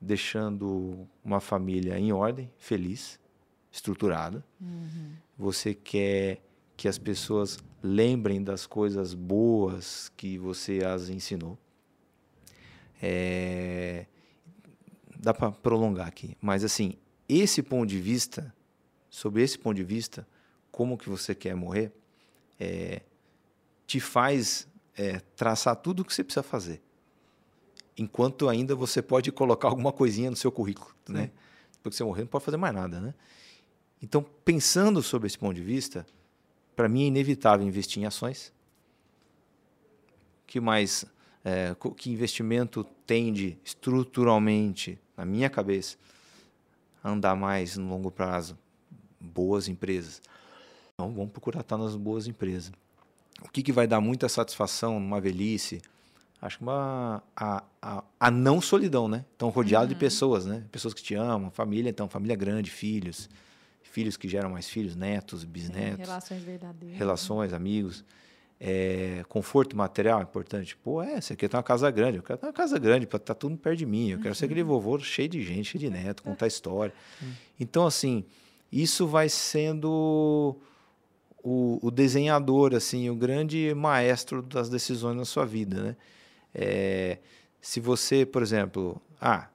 [0.00, 3.20] deixando uma família em ordem, feliz,
[3.70, 4.44] estruturada.
[4.60, 5.12] Uhum.
[5.36, 6.40] Você quer
[6.76, 11.58] que as pessoas lembrem das coisas boas que você as ensinou.
[13.00, 14.06] É...
[15.18, 16.94] Dá para prolongar aqui, mas assim,
[17.28, 18.54] esse ponto de vista,
[19.10, 20.26] sobre esse ponto de vista,
[20.70, 21.92] como que você quer morrer,
[22.58, 23.02] é...
[23.86, 24.68] te faz
[24.98, 26.82] é, traçar tudo o que você precisa fazer.
[27.96, 30.90] Enquanto ainda você pode colocar alguma coisinha no seu currículo?
[31.06, 31.12] Sim.
[31.12, 31.30] né?
[31.82, 33.14] Porque você morrer não pode fazer mais nada, né?
[34.02, 36.06] Então, pensando sobre esse ponto de vista,
[36.76, 38.52] para mim é inevitável investir em ações.
[40.46, 41.04] Que mais?
[41.48, 45.96] É, que investimento tende estruturalmente, na minha cabeça,
[47.02, 48.58] a andar mais no longo prazo?
[49.18, 50.20] Boas empresas.
[50.92, 52.70] Então, vamos procurar estar nas boas empresas.
[53.40, 55.80] O que, que vai dar muita satisfação numa velhice?
[56.42, 59.24] Acho que uma, a, a, a não solidão, né?
[59.34, 59.94] Então, rodeado uhum.
[59.94, 60.64] de pessoas, né?
[60.70, 63.28] Pessoas que te amam, família, então, família grande, filhos,
[63.82, 66.00] filhos que geram mais filhos, netos, bisnetos.
[66.00, 66.98] relações verdadeiras.
[66.98, 68.04] Relações, amigos.
[68.60, 70.76] É, conforto material é importante.
[70.76, 72.16] Pô, é, você quer ter uma casa grande.
[72.16, 74.10] Eu quero ter uma casa grande para estar tá tudo perto de mim.
[74.10, 74.68] Eu quero ser aquele uhum.
[74.68, 76.92] vovô cheio de gente, cheio de neto, contar história.
[77.22, 77.32] Uhum.
[77.60, 78.24] Então, assim,
[78.72, 80.56] isso vai sendo
[81.42, 85.96] o, o, desenhador, assim, o grande maestro das decisões na sua vida, né?
[86.54, 87.18] É,
[87.60, 89.48] se você, por exemplo, ah,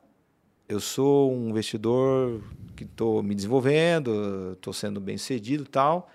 [0.68, 2.42] eu sou um investidor
[2.76, 6.10] que estou me desenvolvendo, estou sendo bem sucedido tal,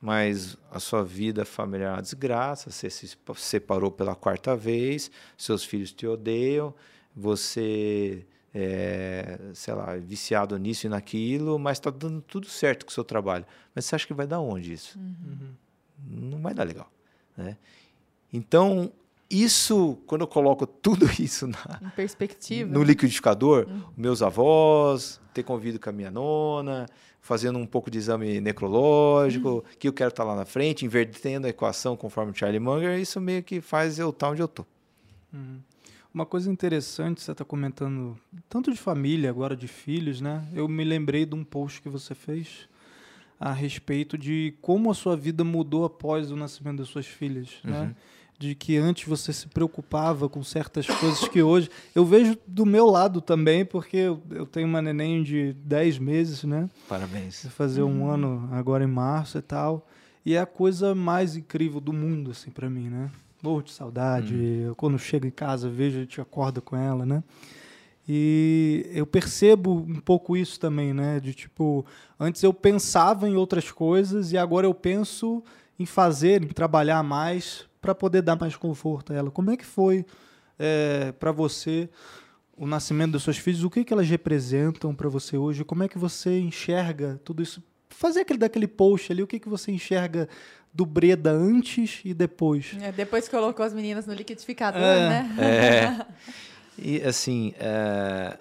[0.00, 5.64] mas a sua vida familiar é uma desgraça, você se separou pela quarta vez, seus
[5.64, 6.74] filhos te odeiam,
[7.14, 8.26] você
[8.58, 13.04] é, sei lá, viciado nisso e naquilo, mas está dando tudo certo com o seu
[13.04, 13.44] trabalho.
[13.74, 14.98] Mas você acha que vai dar onde isso?
[14.98, 15.54] Uhum.
[16.08, 16.90] Não vai dar legal.
[17.36, 17.58] Né?
[18.32, 18.90] Então,
[19.28, 21.80] isso, quando eu coloco tudo isso na,
[22.64, 23.82] no liquidificador, uhum.
[23.94, 26.86] meus avós, ter convido com a minha nona,
[27.26, 29.62] fazendo um pouco de exame necrológico, uhum.
[29.80, 33.00] que eu quero estar tá lá na frente, invertendo a equação conforme o Charlie Munger,
[33.00, 34.64] isso meio que faz eu estar onde eu estou.
[35.32, 35.58] Uhum.
[36.14, 38.16] Uma coisa interessante, você está comentando
[38.48, 40.46] tanto de família, agora de filhos, né?
[40.54, 42.68] Eu me lembrei de um post que você fez
[43.40, 47.80] a respeito de como a sua vida mudou após o nascimento das suas filhas, né?
[47.80, 47.86] uhum.
[47.86, 47.96] né?
[48.38, 51.70] De que antes você se preocupava com certas coisas que hoje.
[51.94, 56.68] Eu vejo do meu lado também, porque eu, tenho uma neném de 10 meses, né?
[56.88, 57.42] Parabéns.
[57.44, 58.10] Vai fazer um uhum.
[58.10, 59.86] ano agora em março e tal.
[60.24, 63.10] E é a coisa mais incrível do mundo, assim, para mim, né?
[63.42, 64.34] Morro de saudade.
[64.34, 64.74] Uhum.
[64.74, 67.22] Quando chego em casa, vejo, a gente acorda com ela, né?
[68.08, 71.18] E eu percebo um pouco isso também, né?
[71.18, 71.84] De tipo,
[72.20, 75.42] antes eu pensava em outras coisas e agora eu penso
[75.78, 79.30] em fazer, em trabalhar mais para poder dar mais conforto a ela.
[79.30, 80.04] Como é que foi
[80.58, 81.88] é, para você
[82.56, 83.62] o nascimento das suas filhas?
[83.62, 85.64] O que, que elas representam para você hoje?
[85.64, 87.62] Como é que você enxerga tudo isso?
[87.88, 90.28] Fazer aquele daquele post ali, o que, que você enxerga
[90.74, 92.76] do Breda antes e depois?
[92.80, 95.08] É, depois que colocou as meninas no liquidificador, é.
[95.08, 95.36] né?
[95.38, 96.06] É.
[96.76, 98.36] E assim, é,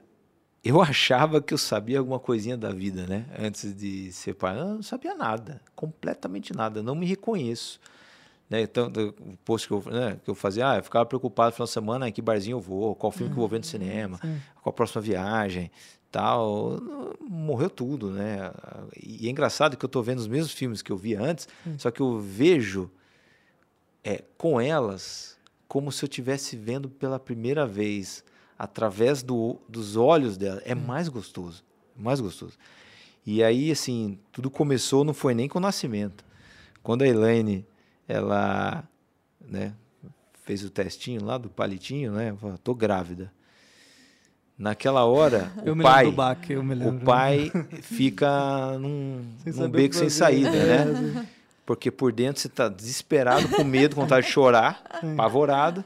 [0.63, 3.25] eu achava que eu sabia alguma coisinha da vida, né?
[3.39, 4.59] Antes de ser pai.
[4.59, 6.81] Eu não sabia nada, completamente nada.
[6.81, 7.79] Não me reconheço.
[8.49, 8.61] Né?
[8.61, 11.65] Então, o post que eu, né, que eu fazia, ah, eu ficava preocupado no final
[11.65, 13.69] de semana, em que barzinho eu vou, qual filme que eu vou ver no uhum.
[13.69, 14.39] cinema, Sim.
[14.61, 15.71] qual a próxima viagem,
[16.11, 16.79] tal.
[17.27, 18.51] Morreu tudo, né?
[19.01, 21.75] E é engraçado que eu estou vendo os mesmos filmes que eu via antes, Sim.
[21.77, 22.89] só que eu vejo
[24.03, 25.35] é, com elas
[25.67, 28.23] como se eu estivesse vendo pela primeira vez
[28.57, 30.61] através do, dos olhos dela.
[30.63, 31.63] É mais gostoso,
[31.97, 32.57] mais gostoso.
[33.25, 36.23] E aí, assim, tudo começou, não foi nem com o nascimento.
[36.83, 37.65] Quando a Elaine
[38.07, 38.83] ela
[39.41, 39.73] né,
[40.43, 42.35] fez o testinho lá do palitinho, né?
[42.39, 43.31] Falou, tô grávida.
[44.57, 47.51] Naquela hora, o pai, baque, o pai
[47.81, 51.27] fica num, num beco sem saída, é, né?
[51.65, 54.83] Porque por dentro você está desesperado, com medo, com vontade de chorar,
[55.13, 55.83] apavorado.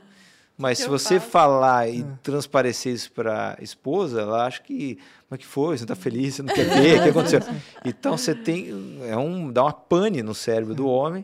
[0.58, 1.32] Mas se você faço?
[1.32, 2.06] falar e é.
[2.22, 5.00] transparecer isso para a esposa, ela acha que,
[5.30, 7.40] mas que foi, você não está feliz, você não quer ter, o que aconteceu?
[7.86, 11.24] Então você tem, é um, dá uma pane no cérebro do homem.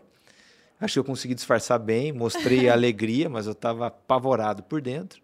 [0.79, 5.21] Acho que eu consegui disfarçar bem, mostrei a alegria, mas eu estava apavorado por dentro.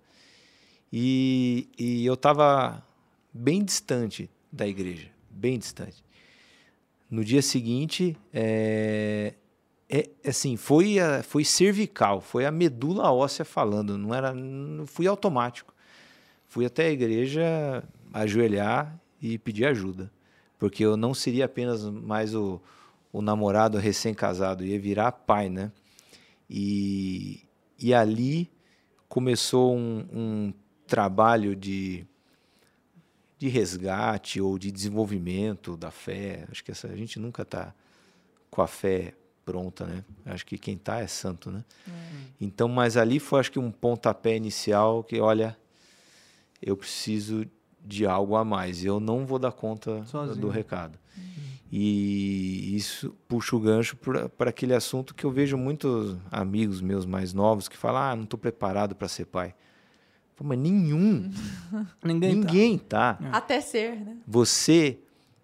[0.91, 2.84] E, e eu estava
[3.34, 6.04] bem distante da igreja, bem distante.
[7.10, 9.34] No dia seguinte, é,
[9.89, 15.08] é, assim, foi, a, foi cervical, foi a medula óssea falando, não era, não fui
[15.08, 15.74] automático.
[16.47, 17.84] Fui até a igreja
[18.14, 20.12] ajoelhar e pedir ajuda,
[20.58, 22.62] porque eu não seria apenas mais o,
[23.12, 25.72] o namorado recém-casado, ia virar pai, né?
[26.49, 27.43] E,
[27.80, 28.51] e ali
[29.07, 30.53] começou um, um
[30.88, 32.05] trabalho de,
[33.38, 36.45] de resgate ou de desenvolvimento da fé.
[36.49, 37.74] Acho que essa, a gente nunca está
[38.49, 40.03] com a fé pronta, né?
[40.26, 41.64] Acho que quem está é santo, né?
[41.88, 41.91] É.
[42.39, 45.57] Então, mas ali foi acho que um pontapé inicial que, olha,
[46.62, 47.45] eu preciso
[47.84, 48.86] de algo a mais.
[48.86, 50.39] Eu não vou dar conta Sozinho.
[50.39, 50.97] do recado.
[51.18, 51.51] Uhum.
[51.72, 53.95] E isso puxa o gancho
[54.38, 58.24] para aquele assunto que eu vejo muitos amigos meus mais novos que falam: ah, não
[58.26, 59.55] estou preparado para ser pai.
[60.36, 61.32] Pô, mas nenhum.
[62.03, 63.13] ninguém, ninguém tá.
[63.13, 63.30] tá.
[63.30, 64.17] Até ser, né?
[64.28, 64.99] Você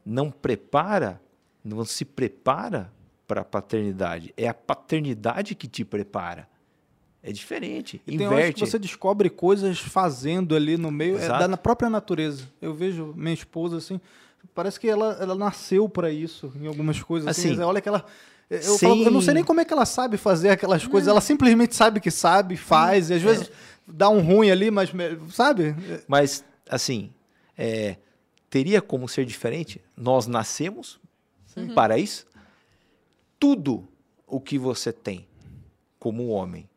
[0.06, 1.22] não prepara,
[1.64, 2.92] não se prepara
[3.26, 4.34] para a paternidade.
[4.36, 6.50] É a paternidade que te prepara.
[7.24, 8.02] É diferente.
[8.06, 8.54] E tem horas Inverte.
[8.56, 11.40] que você descobre coisas fazendo ali no meio é, Exato.
[11.40, 12.50] da na própria natureza.
[12.62, 14.00] Eu vejo minha esposa assim,
[14.54, 17.28] parece que ela, ela nasceu para isso em algumas coisas.
[17.28, 18.06] Assim, Assim, olha que ela.
[18.50, 21.08] Eu, sem- falo, eu não sei nem como é que ela sabe fazer aquelas coisas.
[21.10, 23.52] Ela simplesmente sabe que sabe, faz, e às vezes
[23.86, 24.90] dá um ruim ali, mas
[25.32, 25.76] sabe?
[26.08, 27.12] Mas, assim,
[27.58, 27.98] é,
[28.50, 29.82] teria como ser diferente?
[29.98, 31.00] Nós nascemos
[31.76, 32.26] para isso.
[33.40, 33.88] Tudo
[34.26, 35.28] o que você tem
[36.00, 36.70] como homem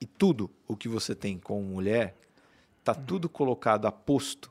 [0.00, 2.14] e tudo o que você tem como mulher,
[2.84, 4.50] tá tudo colocado a posto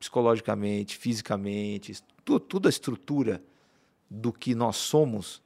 [0.00, 3.42] psicologicamente, fisicamente, tudo, tudo a estrutura
[4.08, 5.42] do que nós somos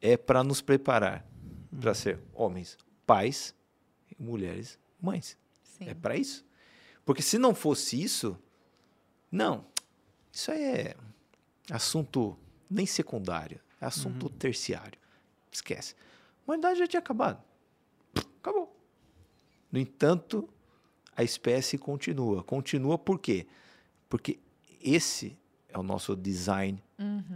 [0.00, 1.26] é para nos preparar
[1.80, 3.54] para ser homens, pais,
[4.10, 5.36] e mulheres, mães.
[5.62, 5.88] Sim.
[5.88, 6.44] É para isso.
[7.04, 8.38] Porque se não fosse isso,
[9.30, 9.66] não.
[10.32, 10.96] Isso aí é
[11.70, 12.38] assunto
[12.68, 14.98] nem secundário, é assunto terciário.
[15.50, 15.94] Esquece.
[15.94, 17.42] A humanidade já tinha acabado.
[18.40, 18.74] Acabou.
[19.70, 20.48] No entanto,
[21.16, 22.44] a espécie continua.
[22.44, 23.46] Continua por quê?
[24.08, 24.38] Porque
[24.82, 25.36] esse
[25.68, 26.82] é o nosso design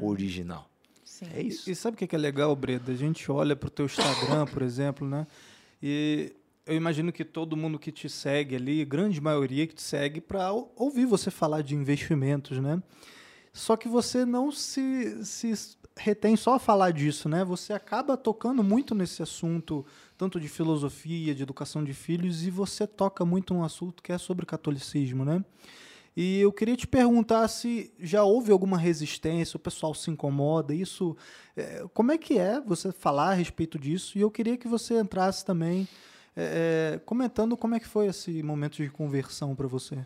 [0.00, 0.68] original.
[1.02, 1.26] Sim.
[1.34, 1.68] É isso.
[1.68, 2.92] E, e sabe o que que é legal, Breda?
[2.92, 5.26] A gente olha pro teu Instagram, por exemplo, né?
[5.82, 6.32] E
[6.66, 10.52] eu imagino que todo mundo que te segue ali, grande maioria que te segue para
[10.52, 12.82] ouvir você falar de investimentos, né?
[13.52, 15.52] Só que você não se, se
[15.96, 17.44] retém só a falar disso, né?
[17.44, 19.84] Você acaba tocando muito nesse assunto,
[20.16, 24.18] tanto de filosofia, de educação de filhos, e você toca muito num assunto que é
[24.18, 25.44] sobre catolicismo, né?
[26.16, 31.16] E eu queria te perguntar se já houve alguma resistência, o pessoal se incomoda, isso.
[31.56, 34.18] é, como é que é você falar a respeito disso?
[34.18, 35.88] E eu queria que você entrasse também
[36.36, 40.04] é, é, comentando como é que foi esse momento de conversão para você.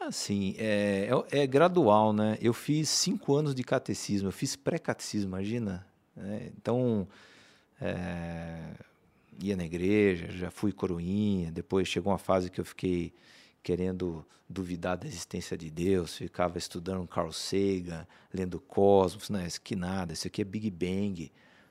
[0.00, 2.38] Assim, é, é, é gradual, né?
[2.40, 5.86] Eu fiz cinco anos de catecismo, eu fiz pré-catecismo, imagina.
[6.16, 6.50] né?
[6.56, 7.06] Então,
[7.80, 8.74] é,
[9.42, 13.12] ia na igreja, já fui coroinha, depois chegou uma fase que eu fiquei
[13.62, 19.46] querendo duvidar da existência de Deus, ficava estudando Carl Sagan, lendo Cosmos, né?
[19.46, 21.30] Isso que nada, isso aqui é Big Bang.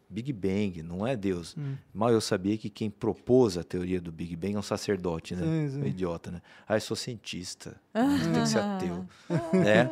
[0.10, 1.56] Big Bang, não é Deus.
[1.94, 5.44] Mal eu sabia que quem propôs a teoria do Big Bang é um sacerdote, né?
[5.44, 5.82] Sim, sim.
[5.84, 6.42] Um idiota, né?
[6.68, 9.06] Ah, eu sou cientista, você tem que ser ateu,
[9.54, 9.90] né?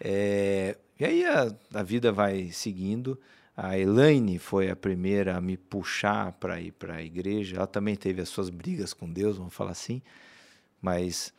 [0.00, 3.18] É, e aí a, a vida vai seguindo.
[3.56, 7.56] A Elaine foi a primeira a me puxar para ir para a igreja.
[7.56, 10.00] Ela também teve as suas brigas com Deus, vamos falar assim.
[10.80, 11.32] Mas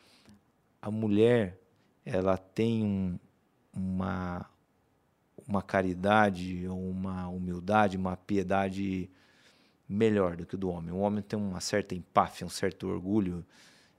[0.82, 1.58] a mulher,
[2.06, 3.18] ela tem um-
[3.74, 4.46] uma,
[5.50, 9.10] uma caridade, uma humildade, uma piedade
[9.88, 10.94] melhor do que o do homem.
[10.94, 13.44] O homem tem uma certa empáfia, um certo orgulho.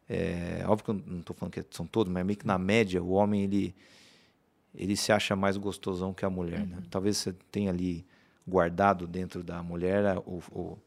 [0.09, 3.03] É, óbvio que eu não estou falando que são todos, mas meio que na média,
[3.03, 3.74] o homem ele,
[4.72, 6.64] ele se acha mais gostosão que a mulher.
[6.64, 6.78] Né?
[6.88, 8.07] Talvez você tenha ali
[8.46, 10.78] guardado dentro da mulher o, o,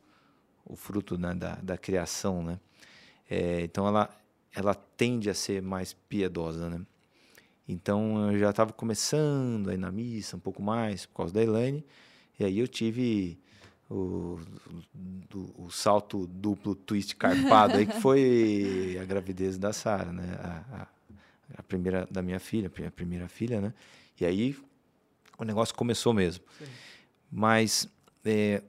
[0.65, 2.41] o fruto né, da, da criação.
[2.41, 2.57] Né?
[3.29, 4.09] É, então ela,
[4.55, 6.69] ela tende a ser mais piedosa.
[6.69, 6.81] Né?
[7.67, 11.41] Então eu já estava começando a ir na missa um pouco mais por causa da
[11.41, 11.83] Elaine.
[12.39, 13.39] E aí eu tive
[13.89, 14.39] o,
[15.29, 20.35] do- o salto duplo twist carpado aí, que foi a gravidez da Sara, né?
[20.41, 20.87] A, a-
[21.57, 23.73] a primeira da minha filha, a primeira filha, né?
[24.19, 24.57] E aí
[25.37, 26.43] o negócio começou mesmo.
[27.31, 27.87] Mas
[28.25, 28.61] é,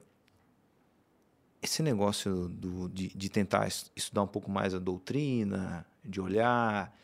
[1.63, 6.95] esse negócio do, de, de tentar es- estudar um pouco mais a doutrina, de olhar,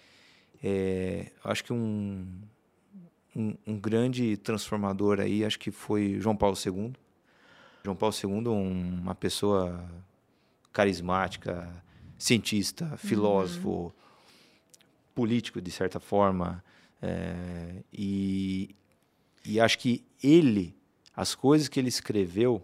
[0.62, 2.26] é, acho que um,
[3.34, 6.92] um, um grande transformador aí, acho que foi João Paulo II.
[7.84, 9.82] João Paulo II, um- uma pessoa
[10.72, 11.68] carismática,
[12.18, 13.92] cientista, filósofo,
[15.14, 16.62] político de certa forma,
[17.02, 18.74] é, e,
[19.44, 20.74] e acho que ele,
[21.16, 22.62] as coisas que ele escreveu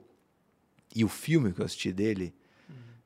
[0.95, 2.35] e o filme que eu assisti dele,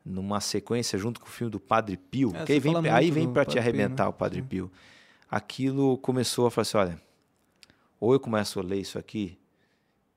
[0.05, 3.33] numa sequência junto com o filme do Padre Pio, É, que aí vem, aí vem
[3.33, 4.11] para te Padre Pio, arrebentar né?
[4.11, 4.47] o Padre Sim.
[4.47, 4.73] Pio.
[5.31, 7.03] Aquilo começou a falar assim, olha,
[8.01, 9.39] ou eu começo a ler isso aqui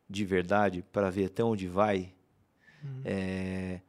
[0.10, 2.14] de verdade para ver até onde vai,
[2.84, 3.02] Uhum.
[3.06, 3.80] é,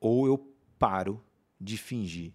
[0.00, 0.38] ou eu
[0.78, 1.22] paro
[1.60, 2.32] de fingir,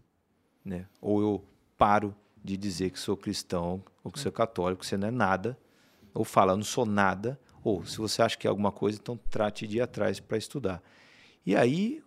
[0.65, 0.87] né?
[0.99, 1.45] Ou eu
[1.77, 5.57] paro de dizer que sou cristão ou que sou católico, que você não é nada,
[6.13, 9.15] ou fala, eu não sou nada, ou se você acha que é alguma coisa, então
[9.29, 10.81] trate de ir atrás para estudar.
[11.45, 12.03] E aí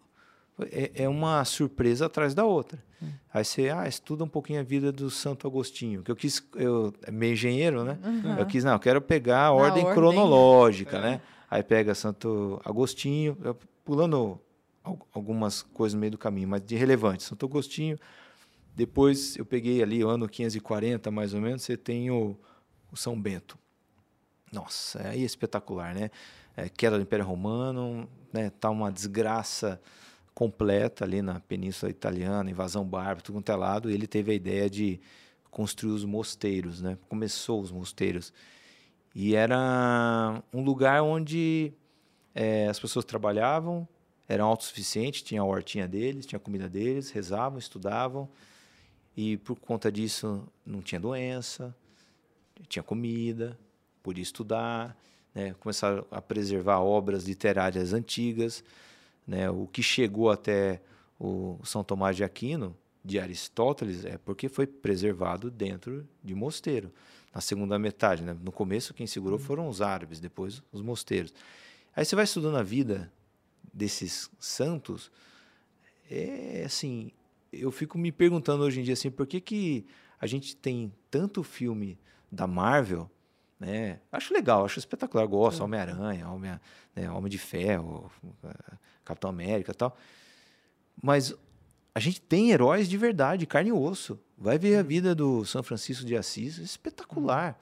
[0.70, 2.82] é, é uma surpresa atrás da outra.
[3.32, 6.94] Aí você ah, estuda um pouquinho a vida do Santo Agostinho, que eu quis, eu
[7.02, 7.98] é meio engenheiro, né?
[8.38, 9.94] Eu quis, não, eu quero pegar a ordem, ordem.
[9.94, 11.20] cronológica, né?
[11.50, 13.36] Aí pega Santo Agostinho,
[13.84, 14.40] pulando
[14.82, 17.22] al- algumas coisas no meio do caminho, mas de relevante.
[17.22, 17.98] Santo Agostinho,
[18.74, 22.36] depois eu peguei ali o ano 540, mais ou menos, você tem o,
[22.90, 23.58] o São Bento.
[24.52, 26.10] Nossa, aí é espetacular, né?
[26.56, 28.50] É, queda do Império Romano, né?
[28.58, 29.80] Tá uma desgraça
[30.36, 33.90] completa ali na Península Italiana, invasão bárbara, tudo quanto é lado.
[33.90, 35.00] Ele teve a ideia de
[35.50, 36.98] construir os mosteiros, né?
[37.08, 38.34] Começou os mosteiros.
[39.14, 41.72] E era um lugar onde
[42.34, 43.88] é, as pessoas trabalhavam,
[44.28, 48.28] eram autossuficientes, tinha a hortinha deles, tinha a comida deles, rezavam, estudavam.
[49.16, 51.74] E por conta disso não tinha doença,
[52.68, 53.58] tinha comida,
[54.02, 54.94] podia estudar,
[55.34, 55.54] né?
[55.60, 58.62] começaram a preservar obras literárias antigas.
[59.26, 59.50] Né?
[59.50, 60.80] O que chegou até
[61.18, 66.92] o São Tomás de Aquino, de Aristóteles, é porque foi preservado dentro de mosteiro.
[67.34, 68.36] Na segunda metade, né?
[68.42, 71.34] no começo quem segurou foram os árabes, depois os mosteiros.
[71.94, 73.12] Aí você vai estudando a vida
[73.72, 75.10] desses santos,
[76.10, 77.10] é assim,
[77.52, 79.86] eu fico me perguntando hoje em dia assim, por que, que
[80.18, 81.98] a gente tem tanto filme
[82.30, 83.10] da Marvel,
[83.58, 84.00] né?
[84.12, 85.62] Acho legal, acho espetacular, gosto.
[85.62, 86.60] Homem-Aranha, Homem,
[86.94, 88.10] né, Homem de Ferro,
[89.04, 89.96] Capitão América e tal.
[91.02, 91.34] Mas
[91.94, 94.20] a gente tem heróis de verdade, carne e osso.
[94.36, 97.58] Vai ver a vida do São Francisco de Assis, espetacular.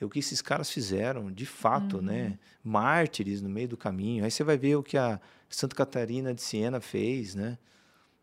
[0.00, 2.02] É o que esses caras fizeram, de fato, uhum.
[2.02, 2.38] né?
[2.64, 4.24] Mártires no meio do caminho.
[4.24, 7.58] Aí você vai ver o que a Santa Catarina de Siena fez, né?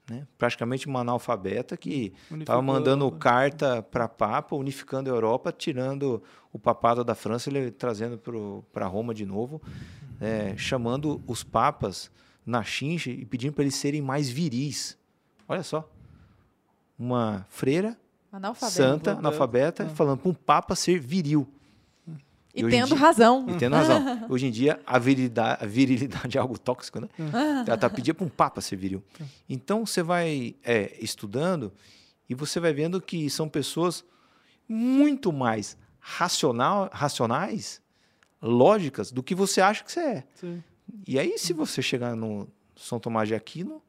[0.09, 0.25] Né?
[0.37, 7.03] Praticamente uma analfabeta que estava mandando carta para Papa, unificando a Europa, tirando o papado
[7.03, 8.17] da França e trazendo
[8.71, 9.61] para Roma de novo,
[10.21, 12.09] é, chamando os papas
[12.45, 14.97] na xinge e pedindo para eles serem mais viris.
[15.47, 15.89] Olha só.
[16.97, 17.97] Uma freira
[18.31, 19.89] analfabeta, santa, analfabeta, é.
[19.89, 21.47] falando para um papa ser viril.
[22.57, 23.45] E, e tendo dia, razão.
[23.47, 24.25] E tendo razão.
[24.29, 27.07] Hoje em dia, a virilidade, a virilidade é algo tóxico, né?
[27.65, 29.03] Ela tá pedindo para um papa ser viril.
[29.47, 31.71] Então, você vai é, estudando
[32.27, 34.03] e você vai vendo que são pessoas
[34.67, 37.81] muito mais racional, racionais,
[38.41, 40.23] lógicas, do que você acha que você é.
[40.33, 40.63] Sim.
[41.07, 43.81] E aí, se você chegar no São Tomás de Aquino,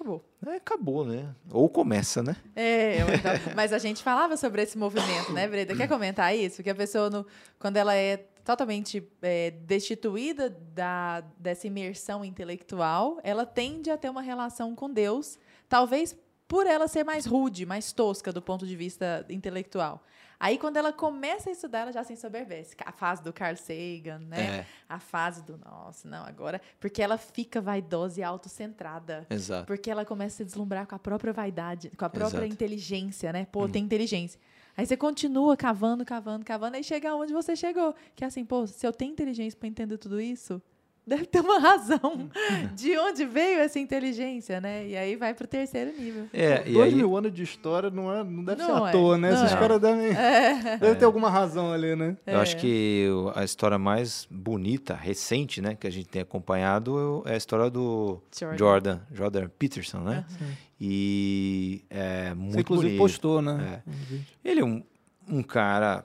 [0.00, 0.24] acabou.
[0.46, 1.34] É, acabou, né?
[1.50, 2.36] Ou começa, né?
[2.56, 5.76] É, então, mas a gente falava sobre esse movimento, né, Breda?
[5.76, 6.62] Quer comentar isso?
[6.62, 7.26] Que a pessoa, no,
[7.58, 14.22] quando ela é totalmente é, destituída da, dessa imersão intelectual, ela tende a ter uma
[14.22, 15.38] relação com Deus,
[15.68, 16.16] talvez
[16.48, 20.02] por ela ser mais rude, mais tosca do ponto de vista intelectual.
[20.40, 22.74] Aí, quando ela começa a estudar, ela já se ensoberbece.
[22.86, 24.60] A fase do Carl Sagan, né?
[24.60, 24.66] É.
[24.88, 26.62] A fase do, nossa, não, agora...
[26.80, 29.26] Porque ela fica vaidosa e autocentrada.
[29.28, 29.66] Exato.
[29.66, 32.52] Porque ela começa a se deslumbrar com a própria vaidade, com a própria Exato.
[32.54, 33.46] inteligência, né?
[33.52, 33.68] Pô, hum.
[33.68, 34.40] tem inteligência.
[34.74, 37.94] Aí você continua cavando, cavando, cavando, aí chega onde você chegou.
[38.16, 40.62] Que é assim, pô, se eu tenho inteligência para entender tudo isso,
[41.06, 42.30] deve ter uma razão
[42.74, 44.86] de onde veio essa inteligência, né?
[44.86, 46.28] E aí vai para o terceiro nível.
[46.32, 46.94] É, e Dois aí...
[46.94, 49.32] mil anos de história não, é, não deve não ser à é, toa, né?
[49.32, 49.56] Esses é.
[49.56, 50.76] caras devem, é.
[50.78, 52.16] deve ter alguma razão ali, né?
[52.26, 52.60] Eu acho é.
[52.60, 57.70] que a história mais bonita, recente, né, que a gente tem acompanhado é a história
[57.70, 60.24] do Jordan, Jordan, Jordan Peterson, né?
[60.40, 60.48] Uhum.
[60.80, 63.00] E é muito Você, inclusive, bonito.
[63.00, 63.82] postou, né?
[63.86, 64.48] É.
[64.50, 64.82] Ele é um,
[65.28, 66.04] um cara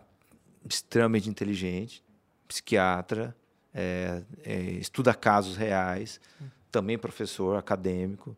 [0.68, 2.04] extremamente inteligente,
[2.48, 3.36] psiquiatra,
[3.76, 6.21] é, é, estuda casos reais,
[6.71, 8.36] também professor acadêmico,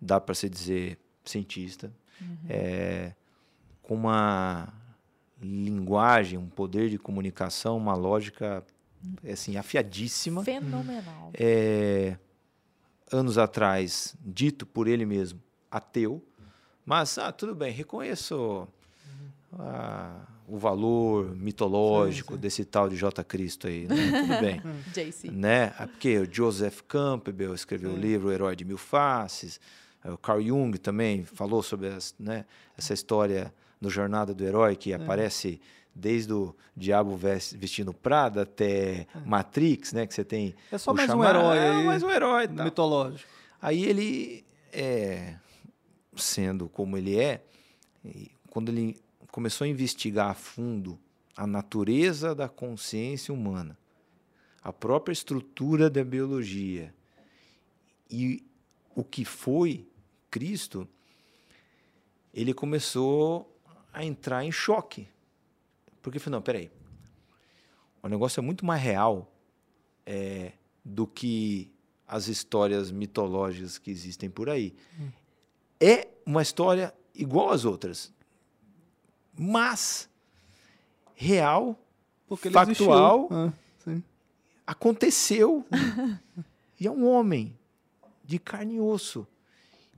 [0.00, 2.36] dá para se dizer cientista, uhum.
[2.48, 3.14] é,
[3.82, 4.74] com uma
[5.40, 8.64] linguagem, um poder de comunicação, uma lógica
[9.30, 11.30] assim afiadíssima, fenomenal.
[11.34, 12.18] É,
[13.12, 15.40] anos atrás, dito por ele mesmo,
[15.70, 16.22] ateu,
[16.84, 18.66] mas ah, tudo bem, reconheço
[19.52, 22.40] a o valor mitológico sim, sim.
[22.40, 23.22] desse tal de J.
[23.24, 23.96] Cristo aí, né?
[24.20, 24.62] Tudo bem.
[24.92, 25.30] JC.
[25.30, 25.72] Né?
[25.78, 29.60] É porque o Joseph Campbell escreveu o livro O Herói de Mil Faces,
[30.04, 32.46] o Carl Jung também falou sobre as, né,
[32.76, 34.96] essa história no Jornada do Herói, que é.
[34.96, 35.60] aparece
[35.94, 39.06] desde o Diabo vestindo Prada até é.
[39.24, 40.06] Matrix, né?
[40.06, 40.54] Que você tem.
[40.70, 41.84] É só mais chamar, um herói é, aí.
[41.84, 42.48] mais um herói.
[42.48, 42.64] Tá.
[42.64, 43.28] Mitológico.
[43.60, 45.34] Aí ele, é,
[46.16, 47.42] sendo como ele é,
[48.48, 48.96] quando ele
[49.30, 50.98] começou a investigar a fundo
[51.36, 53.78] a natureza da consciência humana,
[54.62, 56.94] a própria estrutura da biologia
[58.10, 58.44] e
[58.94, 59.88] o que foi
[60.30, 60.86] Cristo,
[62.34, 63.58] ele começou
[63.92, 65.08] a entrar em choque.
[66.02, 66.70] Porque falou, não, peraí,
[68.02, 69.32] o negócio é muito mais real
[70.04, 70.52] é,
[70.84, 71.72] do que
[72.06, 74.74] as histórias mitológicas que existem por aí.
[74.98, 75.08] Hum.
[75.80, 78.12] É uma história igual às outras
[79.42, 80.06] mas
[81.14, 81.78] real,
[82.28, 83.52] Porque factual, ah,
[84.66, 85.64] aconteceu.
[86.78, 87.56] e é um homem
[88.24, 89.26] de carne e osso.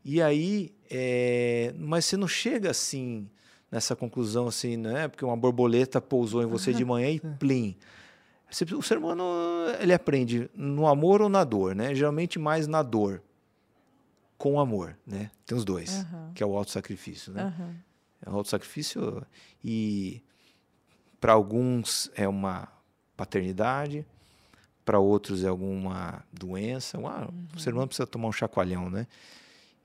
[0.05, 1.75] E aí, é...
[1.77, 3.29] mas você não chega assim
[3.71, 5.09] nessa conclusão assim, né?
[5.09, 7.77] Porque uma borboleta pousou em você de manhã e plim.
[8.51, 9.25] Você- O ser humano
[9.81, 11.95] ele aprende no amor ou na dor, né?
[11.95, 13.21] Geralmente mais na dor,
[14.39, 15.31] com amor, né?
[15.47, 16.31] Tem os dois, Aham.
[16.35, 17.43] que é o autossacrifício, né?
[17.43, 17.75] Aham.
[18.25, 19.25] É um autossacrifício
[19.65, 20.23] e
[21.21, 22.69] para alguns é uma
[23.17, 24.05] paternidade,
[24.85, 26.99] para outros é alguma doença.
[27.07, 29.07] Ah, O ser humano precisa tomar um chacoalhão, né?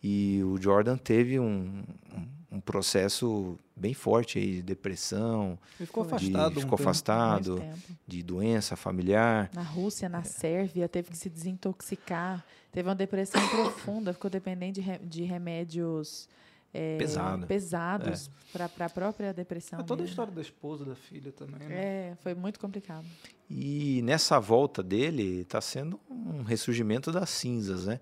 [0.04, 1.84] E o Jordan teve um,
[2.16, 6.58] um- um processo bem forte aí de depressão, Ele ficou de, afastado.
[6.58, 6.90] um ficou tempo.
[6.90, 7.64] afastado,
[8.08, 9.50] de doença familiar.
[9.54, 10.10] Na Rússia, É.
[10.10, 12.44] na Sérvia, teve que se desintoxicar.
[12.72, 16.30] Teve uma depressão profunda, ficou dependente de, re- de remédios
[16.74, 17.48] é, Pesado.
[17.48, 19.80] pesados para a própria depressão.
[19.80, 20.12] É toda a mesmo.
[20.12, 21.76] história da esposa, da filha também, né?
[21.76, 23.06] É, foi muito complicado.
[23.50, 28.00] E nessa volta dele está sendo um ressurgimento das cinzas, né?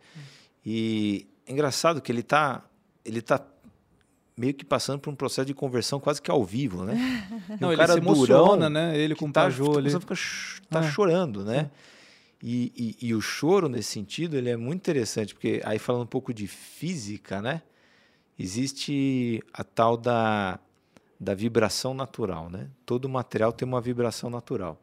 [0.65, 2.63] E é engraçado que ele está
[3.03, 3.45] ele tá
[4.35, 6.95] meio que passando por um processo de conversão quase que ao vivo, né?
[7.57, 8.97] E Não, ele cara se emociona, durão né?
[8.97, 9.89] Ele com o tá, Pajô ali.
[9.91, 10.15] fica-
[10.69, 10.91] tá É.
[10.91, 11.69] chorando, né?
[12.43, 16.07] E, e, e o choro, nesse sentido, ele é muito interessante, porque aí falando um
[16.07, 17.61] pouco de física, né?
[18.37, 20.59] Existe a tal da,
[21.19, 22.67] da vibração natural, né?
[22.85, 24.79] Todo material tem uma vibração natural.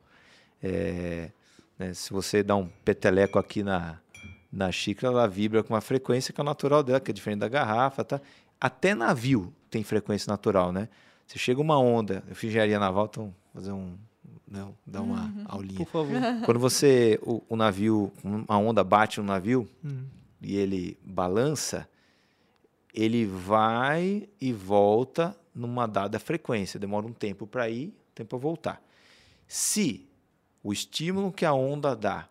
[0.63, 1.31] É,
[1.79, 3.99] né, se você dá um peteleco aqui na,
[4.51, 7.49] na xícara, ela vibra com uma frequência que é natural dela, que é diferente da
[7.49, 8.21] garrafa, tá?
[8.61, 10.89] Até navio tem frequência natural, né?
[11.27, 13.97] Você chega uma onda, eu fiz engenharia naval, então vou fazer um,
[14.47, 15.79] não, dar uma aulinha.
[15.79, 16.15] Por favor.
[16.45, 20.05] Quando você, o, o navio, uma onda bate no navio Hum.
[20.41, 21.89] e ele balança,
[22.93, 26.79] ele vai e volta numa dada frequência.
[26.79, 28.83] Demora um tempo para ir, um tempo para voltar.
[29.47, 30.09] Se
[30.63, 32.29] o estímulo que a onda dá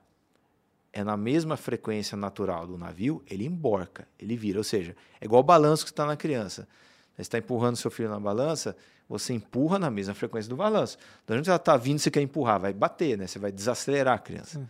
[0.94, 4.60] é na mesma frequência natural do navio, ele emborca, ele vira.
[4.60, 6.68] Ou seja, é igual o balanço que está na criança.
[7.16, 8.76] Você está empurrando seu filho na balança,
[9.08, 10.98] você empurra na mesma frequência do balanço.
[11.26, 13.28] Da onde ela está vindo, você quer empurrar, vai bater, né?
[13.28, 14.70] Você vai desacelerar a criança.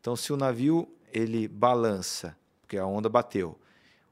[0.00, 3.58] Então, se o navio ele balança, porque a onda bateu,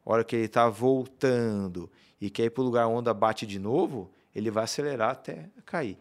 [0.05, 3.59] hora que ele está voltando e quer ir para o lugar, a onda bate de
[3.59, 5.97] novo, ele vai acelerar até cair.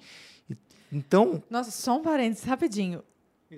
[0.91, 3.03] Então, Nossa, só um parênteses, rapidinho.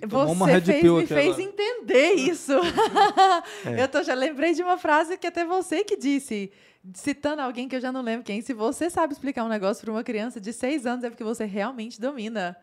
[0.06, 2.52] Você uma Red fez, me aquela- fez entender isso.
[3.64, 3.82] É.
[3.82, 6.50] Eu tô, já lembrei de uma frase que até você que disse,
[6.92, 8.40] citando alguém que eu já não lembro quem.
[8.42, 11.44] Se você sabe explicar um negócio para uma criança de seis anos, é porque você
[11.44, 12.56] realmente domina.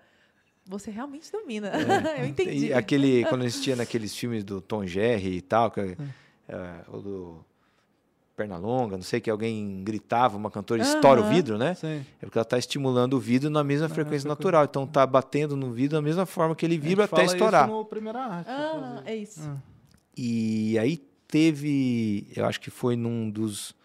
[0.66, 1.72] Você realmente domina.
[2.20, 2.68] eu entendi.
[2.68, 5.96] E aquele, quando assistia naqueles filmes do Tom Jerry e tal, que, é,
[6.90, 7.46] o do
[8.42, 11.76] Pernalonga, não sei, que alguém gritava, uma cantora estoura o vidro, né?
[11.76, 12.04] Sim.
[12.20, 14.66] É porque ela está estimulando o vidro na mesma Na frequência natural.
[14.66, 17.68] Então tá batendo no vidro da mesma forma que ele vibra até estourar.
[17.68, 18.50] Isso no primeira arte.
[18.50, 19.42] Ah, é isso.
[19.44, 19.58] Ah.
[20.18, 20.98] E aí
[21.28, 23.76] teve, eu acho que foi num dos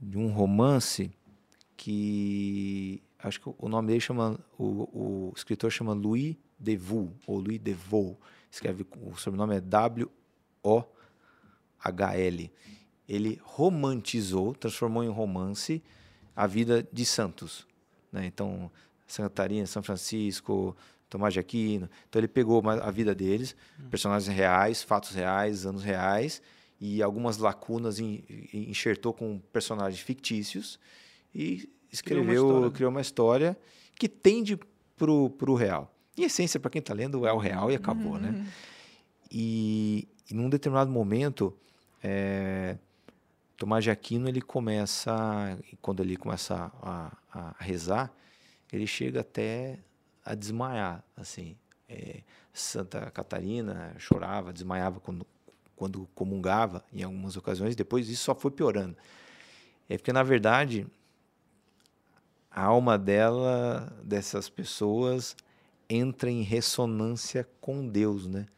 [0.00, 1.10] de um romance
[1.76, 7.58] que acho que o nome dele chama o, o escritor chama Louis Devaux ou Louis
[7.58, 8.16] Devaux.
[8.50, 10.10] Escreve o sobrenome é W
[10.62, 10.82] O
[11.78, 12.52] H L.
[13.12, 15.82] Ele romantizou, transformou em romance
[16.34, 17.66] a vida de santos,
[18.10, 18.24] né?
[18.24, 18.70] Então,
[19.06, 20.74] Santa Catarina, São Francisco,
[21.10, 21.90] Tomás de Aquino.
[22.08, 23.54] Então ele pegou a vida deles,
[23.90, 26.40] personagens reais, fatos reais, anos reais
[26.80, 30.80] e algumas lacunas enxertou com personagens fictícios
[31.34, 32.70] e escreveu, história.
[32.70, 33.56] criou uma história
[33.94, 34.58] que tende
[34.96, 35.94] pro, pro real.
[36.16, 38.46] Em essência, para quem está lendo, é o real e acabou, né?
[39.30, 41.54] E, e num determinado momento,
[42.02, 42.76] é,
[43.62, 48.12] Tomás de Aquino ele começa, quando ele começa a, a rezar,
[48.72, 49.78] ele chega até
[50.24, 51.56] a desmaiar, assim.
[51.88, 52.22] É,
[52.52, 55.24] Santa Catarina chorava, desmaiava quando,
[55.76, 57.76] quando comungava em algumas ocasiões.
[57.76, 58.96] Depois isso só foi piorando.
[59.88, 60.84] É porque na verdade
[62.50, 65.36] a alma dela, dessas pessoas,
[65.88, 68.48] entra em ressonância com Deus, né?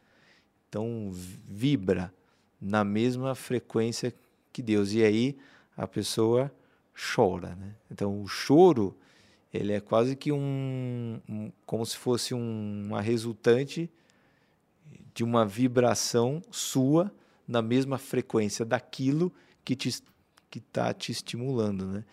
[0.66, 2.10] Então vibra
[2.58, 4.10] na mesma frequência
[4.54, 4.92] que Deus.
[4.94, 5.36] E aí
[5.76, 6.50] a pessoa
[7.14, 7.74] chora, né?
[7.90, 8.96] Então o choro
[9.52, 13.90] ele é quase que um, um- como se fosse um- uma resultante
[15.14, 17.12] de uma vibração sua
[17.46, 19.32] na mesma frequência daquilo
[19.64, 19.90] que te
[20.50, 22.04] que está te estimulando, né?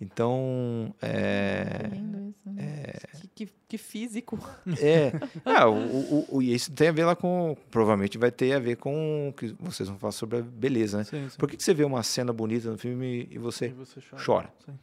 [0.00, 3.28] Então é, Que lindo isso.
[3.34, 4.38] Que, que- que físico.
[4.80, 5.12] é,
[5.44, 7.56] ah, o, o, o- e isso tem a ver lá com.
[7.70, 11.04] Provavelmente vai ter a ver com o que vocês vão falar sobre a beleza, né?
[11.04, 11.36] Sim, sim.
[11.36, 14.22] Por que, que você vê uma cena bonita no filme e você, E você chora.
[14.24, 14.54] chora.
[14.64, 14.78] Sim.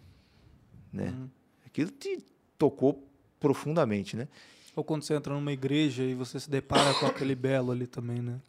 [0.93, 1.07] né?
[1.17, 1.29] Uhum.
[1.65, 2.19] Aquilo te
[2.57, 3.01] tocou
[3.39, 4.27] profundamente, né?
[4.75, 8.21] Ou quando você entra numa igreja e você se depara com aquele belo ali também,
[8.21, 8.39] né?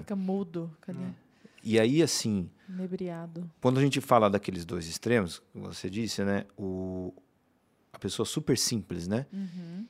[0.00, 0.70] Fica mudo.
[0.82, 0.98] Cadê?
[0.98, 1.12] Hum.
[1.62, 2.48] E aí, assim,
[3.60, 6.46] Quando a gente fala daqueles dois extremos, que você disse, né?
[6.56, 7.12] O,
[7.92, 9.26] a pessoa super simples, né?
[9.32, 9.86] Uhum.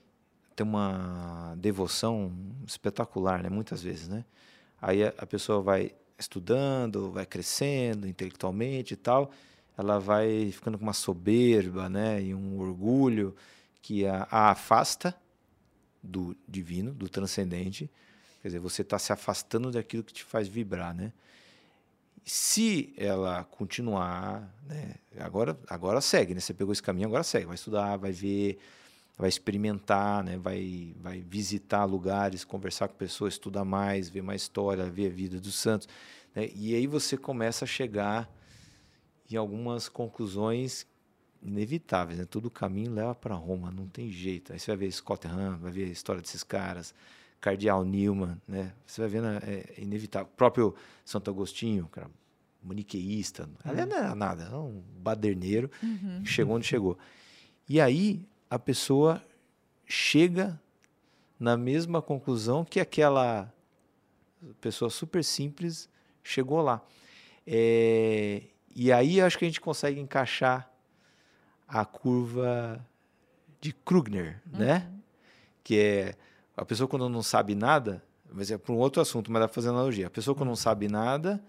[0.54, 2.32] tem uma devoção
[2.66, 3.48] espetacular, né?
[3.48, 4.24] Muitas vezes, né?
[4.80, 9.30] Aí a, a pessoa vai estudando, vai crescendo intelectualmente e tal,
[9.76, 12.22] ela vai ficando com uma soberba, né?
[12.22, 13.34] E um orgulho
[13.82, 15.14] que a, a afasta
[16.02, 17.90] do divino, do transcendente.
[18.42, 21.12] Quer dizer, você está se afastando daquilo que te faz vibrar, né?
[22.24, 24.94] Se ela continuar, né?
[25.18, 26.40] Agora, agora segue, né?
[26.40, 28.58] Você pegou esse caminho, agora segue, vai estudar, vai ver,
[29.16, 30.36] vai experimentar, né?
[30.36, 35.40] vai, vai visitar lugares, conversar com pessoas, estudar mais, ver mais história, ver a vida
[35.40, 35.88] dos santos.
[36.34, 36.50] Né?
[36.54, 38.28] E aí você começa a chegar
[39.30, 40.86] em algumas conclusões
[41.42, 42.18] inevitáveis.
[42.18, 42.24] Né?
[42.24, 44.52] Todo caminho leva para Roma, não tem jeito.
[44.52, 46.94] Aí você vai ver Scott Hahn, vai ver a história desses caras,
[47.44, 48.72] Cardeal Newman, né?
[48.86, 50.26] você vai vendo, é, é inevitável.
[50.32, 52.10] O próprio Santo Agostinho, cara,
[52.62, 53.70] maniqueísta, uhum.
[53.70, 56.24] aliás não era nada, era um baderneiro, uhum.
[56.24, 56.96] chegou onde chegou.
[57.68, 59.22] E aí a pessoa
[59.84, 60.58] chega
[61.38, 63.52] na mesma conclusão que aquela
[64.58, 65.86] pessoa super simples
[66.22, 66.82] chegou lá.
[67.46, 68.44] É,
[68.74, 70.72] e aí acho que a gente consegue encaixar
[71.68, 72.82] a curva
[73.60, 74.60] de Krugner, uhum.
[74.60, 74.90] né?
[75.62, 76.14] Que é
[76.56, 78.02] a pessoa quando não sabe nada,
[78.32, 80.06] mas é para um outro assunto, mas dá para fazer analogia.
[80.06, 81.42] A pessoa quando não sabe nada,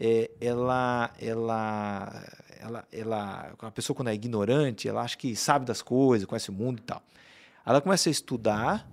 [0.00, 2.24] é, ela, ela,
[2.60, 6.52] ela, ela, a pessoa quando é ignorante, ela acha que sabe das coisas, conhece o
[6.52, 7.02] mundo e tal.
[7.64, 8.90] Ela começa a estudar,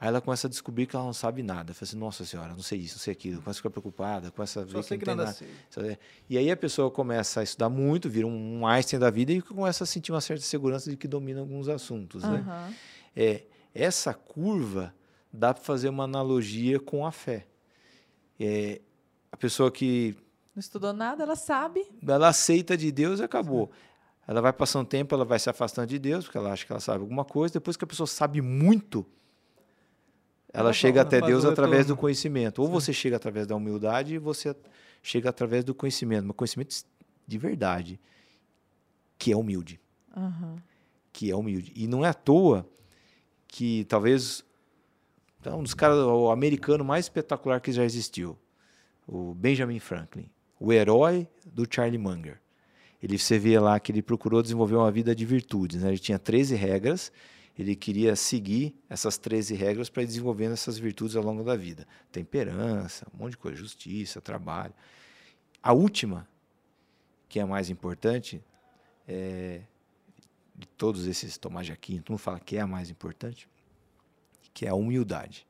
[0.00, 1.72] aí ela começa a descobrir que ela não sabe nada.
[1.72, 3.42] Fala assim, nossa senhora, não sei isso, não sei aquilo.
[3.42, 5.36] Começa a ficar preocupada, começa a ver Só que, não tem nada.
[5.76, 5.98] nada.
[6.28, 9.84] E aí a pessoa começa a estudar muito, vira um Einstein da vida e começa
[9.84, 12.24] a sentir uma certa segurança de que domina alguns assuntos.
[12.24, 12.32] Uhum.
[12.32, 12.74] Né?
[13.14, 13.42] É,
[13.74, 14.94] essa curva
[15.32, 17.46] dá para fazer uma analogia com a fé.
[18.38, 18.80] É,
[19.30, 20.16] a pessoa que
[20.54, 21.86] não estudou nada, ela sabe.
[22.06, 23.70] Ela aceita de Deus e acabou.
[24.26, 26.80] Ela vai passando tempo, ela vai se afastando de Deus, porque ela acha que ela
[26.80, 27.54] sabe alguma coisa.
[27.54, 29.06] Depois que a pessoa sabe muito,
[30.52, 32.60] ela, ela chega até Deus através do conhecimento.
[32.60, 32.72] Ou Sim.
[32.72, 34.54] você chega através da humildade, e você
[35.02, 36.84] chega através do conhecimento, mas conhecimento
[37.26, 38.00] de verdade,
[39.16, 39.80] que é humilde.
[40.16, 40.56] Uhum.
[41.12, 41.72] Que é humilde.
[41.76, 42.68] E não é à toa
[43.50, 44.44] que talvez
[45.40, 48.38] então, um dos caras, o americano mais espetacular que já existiu,
[49.06, 52.38] o Benjamin Franklin o herói do Charlie Munger.
[53.02, 55.88] Ele você vê lá que ele procurou desenvolver uma vida de virtudes, né?
[55.88, 57.10] Ele tinha 13 regras,
[57.58, 61.88] ele queria seguir essas 13 regras para desenvolvendo essas virtudes ao longo da vida.
[62.12, 64.74] Temperança, um monte de coisa, justiça, trabalho.
[65.62, 66.28] A última,
[67.26, 68.42] que é a mais importante,
[69.08, 69.62] é,
[70.60, 73.48] de todos esses Tomás de Aquino, todo mundo fala que é a mais importante,
[74.52, 75.46] que é a humildade.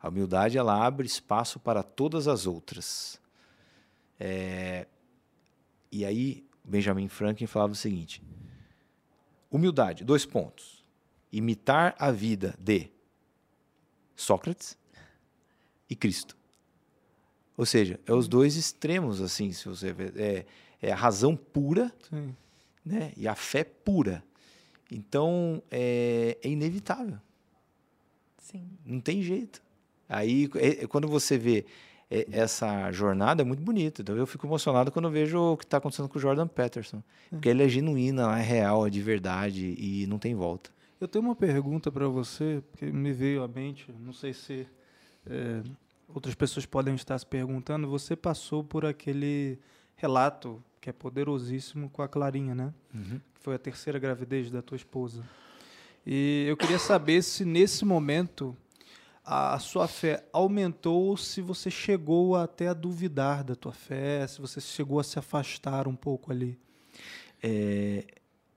[0.00, 3.20] A humildade ela abre espaço para todas as outras.
[4.18, 4.86] É,
[5.90, 8.22] e aí, Benjamin Franklin falava o seguinte:
[9.50, 10.78] humildade, dois pontos.
[11.30, 12.90] Imitar a vida de
[14.16, 14.78] Sócrates
[15.90, 16.36] e Cristo.
[17.56, 20.16] Ou seja, é os dois extremos, assim, se você ver.
[20.16, 20.46] É,
[20.80, 21.92] é a razão pura
[22.84, 24.24] né, e a fé pura.
[24.90, 27.18] Então, é, é inevitável.
[28.38, 28.68] Sim.
[28.84, 29.62] Não tem jeito.
[30.08, 31.66] Aí, é, é quando você vê
[32.10, 34.02] essa jornada é muito bonita.
[34.02, 37.02] Então eu fico emocionado quando eu vejo o que está acontecendo com o Jordan Peterson.
[37.28, 40.70] Porque ele é genuína, é real, é de verdade e não tem volta.
[41.00, 44.66] Eu tenho uma pergunta para você, que me veio à mente, não sei se
[45.26, 45.62] é,
[46.08, 47.88] outras pessoas podem estar se perguntando.
[47.88, 49.58] Você passou por aquele
[49.94, 52.72] relato que é poderosíssimo com a Clarinha, né?
[52.94, 53.20] Uhum.
[53.34, 55.24] Que foi a terceira gravidez da tua esposa.
[56.06, 58.56] E eu queria saber se nesse momento
[59.24, 64.58] a sua fé aumentou se você chegou até a duvidar da tua fé, se você
[64.58, 66.58] chegou a se afastar um pouco ali.
[67.42, 68.06] É,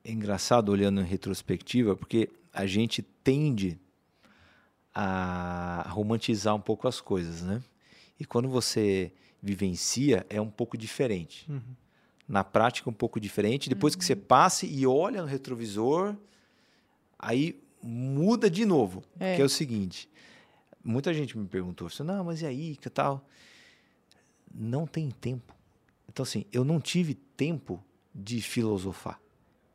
[0.03, 3.77] é engraçado olhando em retrospectiva, porque a gente tende
[4.93, 7.61] a romantizar um pouco as coisas, né?
[8.19, 9.11] E quando você
[9.41, 11.49] vivencia, é um pouco diferente.
[11.49, 11.61] Uhum.
[12.31, 13.67] Na prática, um pouco diferente.
[13.67, 13.99] Depois uhum.
[13.99, 16.15] que você passe e olha no retrovisor,
[17.19, 19.03] aí muda de novo.
[19.19, 19.35] É.
[19.35, 20.09] Que é o seguinte:
[20.81, 23.27] muita gente me perguntou assim, não, mas e aí, que tal?
[24.53, 25.53] Não tem tempo.
[26.07, 27.83] Então, assim, eu não tive tempo
[28.15, 29.19] de filosofar.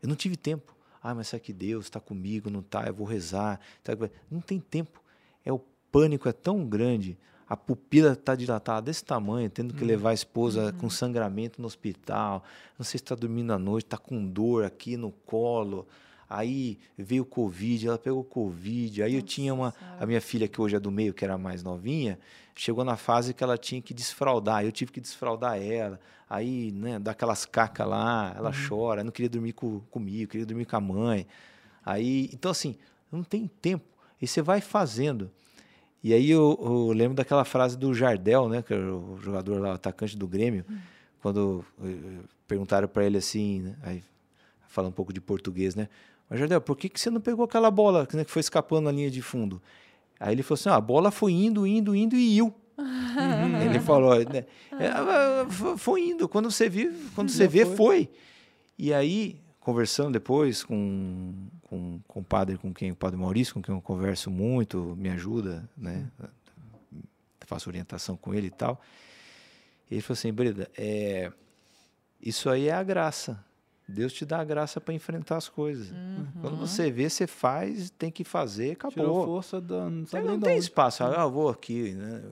[0.03, 0.75] Eu não tive tempo.
[1.03, 2.49] Ah, mas será que Deus está comigo?
[2.49, 2.87] Não está?
[2.87, 3.61] Eu vou rezar.
[3.85, 3.93] Tá...
[4.31, 5.03] Não tem tempo.
[5.45, 5.59] É o
[5.93, 7.19] pânico é tão grande.
[7.49, 9.87] A pupila está dilatada desse tamanho, tendo que uhum.
[9.87, 10.73] levar a esposa uhum.
[10.73, 12.43] com sangramento no hospital.
[12.77, 15.87] Não sei se está dormindo à noite, está com dor aqui no colo.
[16.29, 19.03] Aí veio o Covid, ela pegou Covid.
[19.03, 19.73] Aí Nossa, eu tinha uma.
[20.01, 22.19] A minha filha, que hoje é do meio, que era mais novinha,
[22.55, 24.65] chegou na fase que ela tinha que desfraldar.
[24.65, 26.01] Eu tive que desfraldar ela.
[26.29, 28.69] Aí, né, dá aquelas cacas lá, ela uhum.
[28.69, 31.27] chora, não queria dormir com, comigo, queria dormir com a mãe.
[31.85, 32.77] Aí, então assim,
[33.13, 33.85] não tem tempo.
[34.21, 35.31] E você vai fazendo.
[36.07, 39.71] E aí eu, eu lembro daquela frase do Jardel, né, que é o jogador lá,
[39.71, 40.77] o atacante do Grêmio, Hum.
[41.21, 44.05] quando eh, perguntaram para ele assim, né, aí
[44.69, 45.89] fala um pouco de português, né?
[46.31, 48.93] Mas Jardel, por que, que você não pegou aquela bola né, que foi escapando na
[48.93, 49.61] linha de fundo?
[50.21, 52.55] Aí ele falou assim: ah, a bola foi indo, indo, indo e iu.
[53.65, 54.45] Ele falou, né?
[54.79, 56.29] É, ah, fo- foi indo.
[56.29, 57.77] Quando você viu, quando você Já vê, foi.
[57.77, 58.11] foi.
[58.79, 63.61] E aí, conversando depois com, com, com o padre, com quem o padre Maurício, com
[63.61, 66.09] quem eu converso muito, me ajuda, né?
[67.41, 68.81] Faço orientação com ele e tal.
[69.91, 71.33] Ele falou assim, Breda, é,
[72.23, 73.45] isso aí é a graça.
[73.89, 75.93] Deus te dá a graça para enfrentar as coisas.
[76.41, 78.93] Quando você vê, você faz, tem que fazer, acabou.
[78.93, 79.91] Tirou força da.
[79.91, 80.65] Não sabe não tem onde.
[80.65, 81.03] espaço.
[81.03, 82.23] Ah, eu vou aqui, né?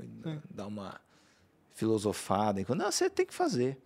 [0.49, 1.01] Dar uma
[1.75, 2.65] filosofada.
[2.77, 3.77] Não, você tem que fazer.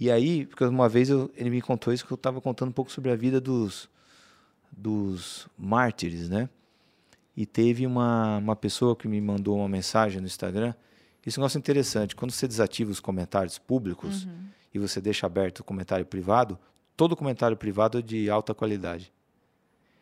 [0.00, 2.72] E aí, porque uma vez eu- ele me contou isso, que eu estava contando um
[2.72, 3.88] pouco sobre a vida dos,
[4.70, 6.48] dos mártires, né?
[7.36, 10.74] E teve uma, uma pessoa que me mandou uma mensagem no Instagram.
[11.24, 12.14] Isso é um negócio interessante.
[12.16, 14.26] Quando você desativa os comentários públicos
[14.74, 16.58] e você deixa aberto o comentário privado,
[16.96, 19.12] todo comentário privado é de alta qualidade.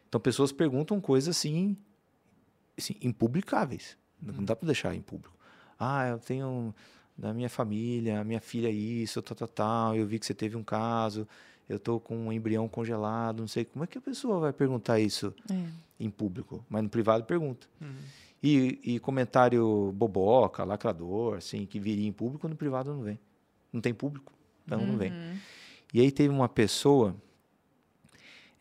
[0.08, 1.76] Então, pessoas perguntam coisas assim,
[2.76, 3.96] assim impublicáveis.
[4.20, 5.36] Não dá para deixar em público.
[5.78, 6.74] Ah, eu tenho
[7.20, 9.96] na minha família, a minha filha é isso, tal, tal, tal.
[9.96, 11.28] Eu vi que você teve um caso,
[11.68, 13.64] eu tô com um embrião congelado, não sei.
[13.64, 15.62] Como é que a pessoa vai perguntar isso É.
[16.00, 16.64] em público?
[16.68, 17.66] Mas no privado pergunta.
[17.80, 17.94] Uhum.
[18.42, 23.18] E, e comentário boboca, lacrador, assim, que viria em público, no privado não vem.
[23.70, 24.32] Não tem público,
[24.64, 25.12] então não vem.
[25.12, 25.36] Uhum.
[25.92, 27.14] E aí teve uma pessoa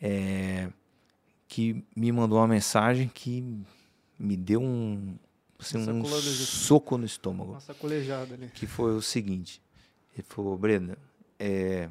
[0.02, 0.70] é,
[1.48, 3.44] que me mandou uma mensagem que
[4.20, 5.16] me deu um,
[5.60, 7.54] assim, um soco no estômago.
[7.54, 8.50] Nossa colejada ali.
[8.50, 9.62] Que foi o seguinte:
[10.14, 10.98] ele falou, Brenda,
[11.38, 11.90] é,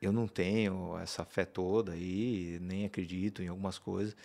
[0.00, 4.16] eu não tenho essa fé toda aí, nem acredito em algumas coisas,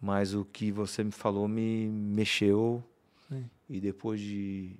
[0.00, 2.82] mas o que você me falou me mexeu.
[3.28, 3.48] Sim.
[3.68, 4.74] E depois de,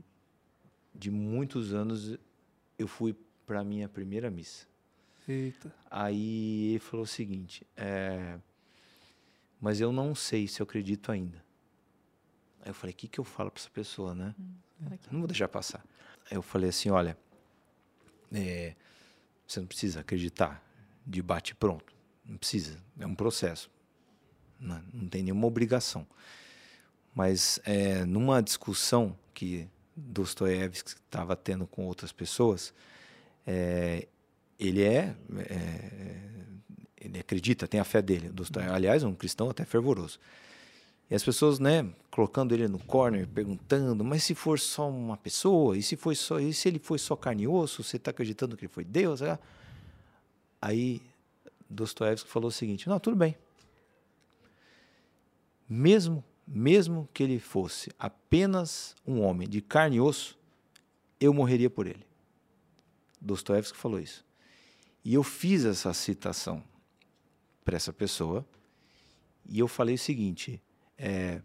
[0.94, 2.18] de muitos anos,
[2.78, 3.14] eu fui
[3.46, 4.66] para a minha primeira missa.
[5.28, 5.74] Eita.
[5.90, 8.38] Aí ele falou o seguinte: é,
[9.60, 11.44] mas eu não sei se eu acredito ainda.
[12.68, 14.34] Aí eu falei: o que, que eu falo para essa pessoa, né?
[14.92, 15.08] Aqui.
[15.10, 15.82] Não vou deixar passar.
[16.30, 17.16] Aí eu falei assim: olha,
[18.30, 18.74] é,
[19.46, 20.62] você não precisa acreditar
[21.06, 21.94] de bate pronto.
[22.26, 22.78] Não precisa.
[23.00, 23.70] É um processo.
[24.60, 26.06] Não, não tem nenhuma obrigação.
[27.14, 29.66] Mas é, numa discussão que
[29.96, 32.74] Dostoiévski estava tendo com outras pessoas,
[33.46, 34.06] é,
[34.60, 36.20] ele é, é,
[37.00, 38.28] ele acredita, tem a fé dele.
[38.28, 40.20] Dostoiévski, aliás, é um cristão até fervoroso.
[41.10, 45.76] E as pessoas, né, colocando ele no corner, perguntando, mas se for só uma pessoa,
[45.76, 48.56] e se foi só, e se ele foi só carne e osso, você está acreditando
[48.56, 49.20] que ele foi Deus?
[50.60, 51.00] Aí
[51.68, 53.36] Dostoiévski falou o seguinte: não, tudo bem.
[55.68, 60.38] Mesmo, mesmo que ele fosse apenas um homem de carne e osso,
[61.20, 62.06] eu morreria por ele.
[63.20, 64.24] Dostoiévski falou isso.
[65.04, 66.62] E eu fiz essa citação
[67.64, 68.46] para essa pessoa
[69.48, 70.60] e eu falei o seguinte:
[70.98, 71.40] é,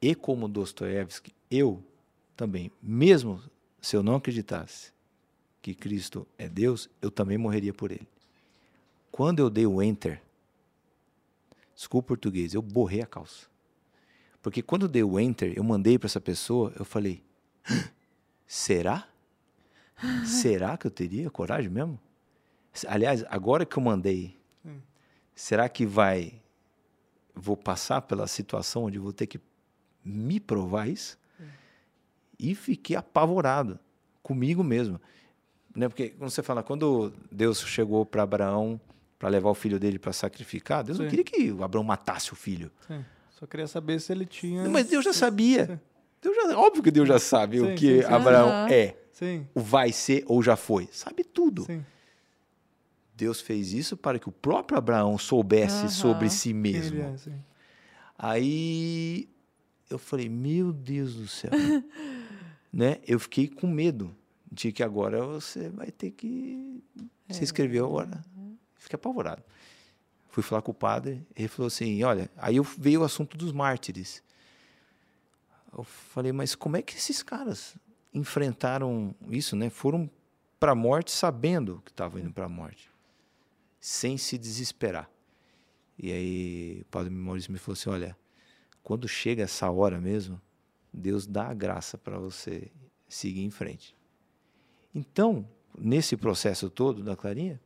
[0.00, 1.82] e como Dostoiévski, eu
[2.36, 3.42] também, mesmo
[3.80, 4.92] se eu não acreditasse
[5.62, 8.06] que Cristo é Deus, eu também morreria por ele.
[9.10, 10.20] Quando eu dei o enter,
[11.74, 13.46] desculpa o português, eu borrei a calça.
[14.42, 17.22] Porque quando eu dei o enter, eu mandei para essa pessoa, eu falei:
[18.46, 19.08] será?
[20.26, 21.98] será que eu teria coragem mesmo?
[22.86, 24.36] Aliás, agora que eu mandei,
[25.34, 26.42] será que vai
[27.34, 29.40] vou passar pela situação onde vou ter que
[30.04, 31.18] me provar isso?
[32.38, 33.78] E fiquei apavorado
[34.22, 35.00] comigo mesmo.
[35.74, 35.88] Né?
[35.88, 38.80] Porque quando você fala, quando Deus chegou para Abraão
[39.18, 41.10] para levar o filho dele para sacrificar, Deus não Sim.
[41.10, 42.70] queria que o Abraão matasse o filho.
[42.86, 43.04] Sim.
[43.30, 44.62] Só queria saber se ele tinha.
[44.64, 45.80] Não, Mas Deus já sabia.
[46.20, 48.12] Deus já, óbvio que Deus já sabe Sim, o que sim, sim.
[48.14, 48.68] Abraão Aham.
[48.70, 50.88] é, Sim, o vai ser ou já foi.
[50.92, 51.64] Sabe tudo.
[51.64, 51.84] sim.
[53.16, 55.88] Deus fez isso para que o próprio Abraão soubesse Aham.
[55.88, 57.00] sobre si Quem mesmo.
[57.02, 57.16] é.
[58.18, 59.28] Aí
[59.88, 61.50] eu falei, meu Deus do céu.
[62.72, 62.98] né?
[63.06, 64.14] Eu fiquei com medo
[64.50, 66.82] de que agora você vai ter que.
[67.28, 68.24] Você escreveu agora.
[68.76, 69.42] Fiquei apavorado.
[70.28, 73.52] Fui falar com o padre, ele falou assim: olha, aí eu veio o assunto dos
[73.52, 74.22] mártires.
[75.76, 77.76] Eu falei, mas como é que esses caras
[78.12, 79.70] enfrentaram isso, né?
[79.70, 80.10] Foram
[80.58, 82.90] para a morte sabendo que estavam indo para a morte,
[83.86, 85.10] sem se desesperar.
[85.98, 88.16] E aí o padre Maurício me falou assim: olha,
[88.82, 90.40] quando chega essa hora mesmo,
[90.90, 92.72] Deus dá a graça para você
[93.06, 93.94] seguir em frente.
[94.94, 95.46] Então,
[95.78, 97.60] nesse processo todo da Clarinha,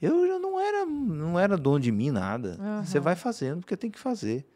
[0.00, 2.56] Eu já não era, não era dono de mim nada.
[2.82, 3.04] Você Aham.
[3.04, 4.46] vai fazendo porque tem que fazer.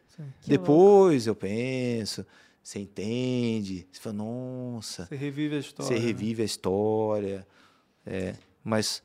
[0.41, 2.25] Que Depois eu penso,
[2.63, 5.87] você entende, você fala, nossa, Você revive a história.
[5.87, 6.05] você né?
[6.07, 7.47] revive a história.
[8.05, 9.01] é, mas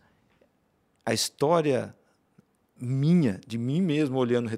[1.05, 1.95] a história
[2.81, 4.51] minha, de mim mesmo, olhando,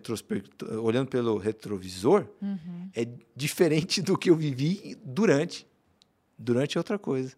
[0.82, 2.88] olhando pelo retrovisor, Uhum.
[2.94, 5.66] é diferente do que eu vivi durante.
[6.38, 7.34] Durante é outra coisa.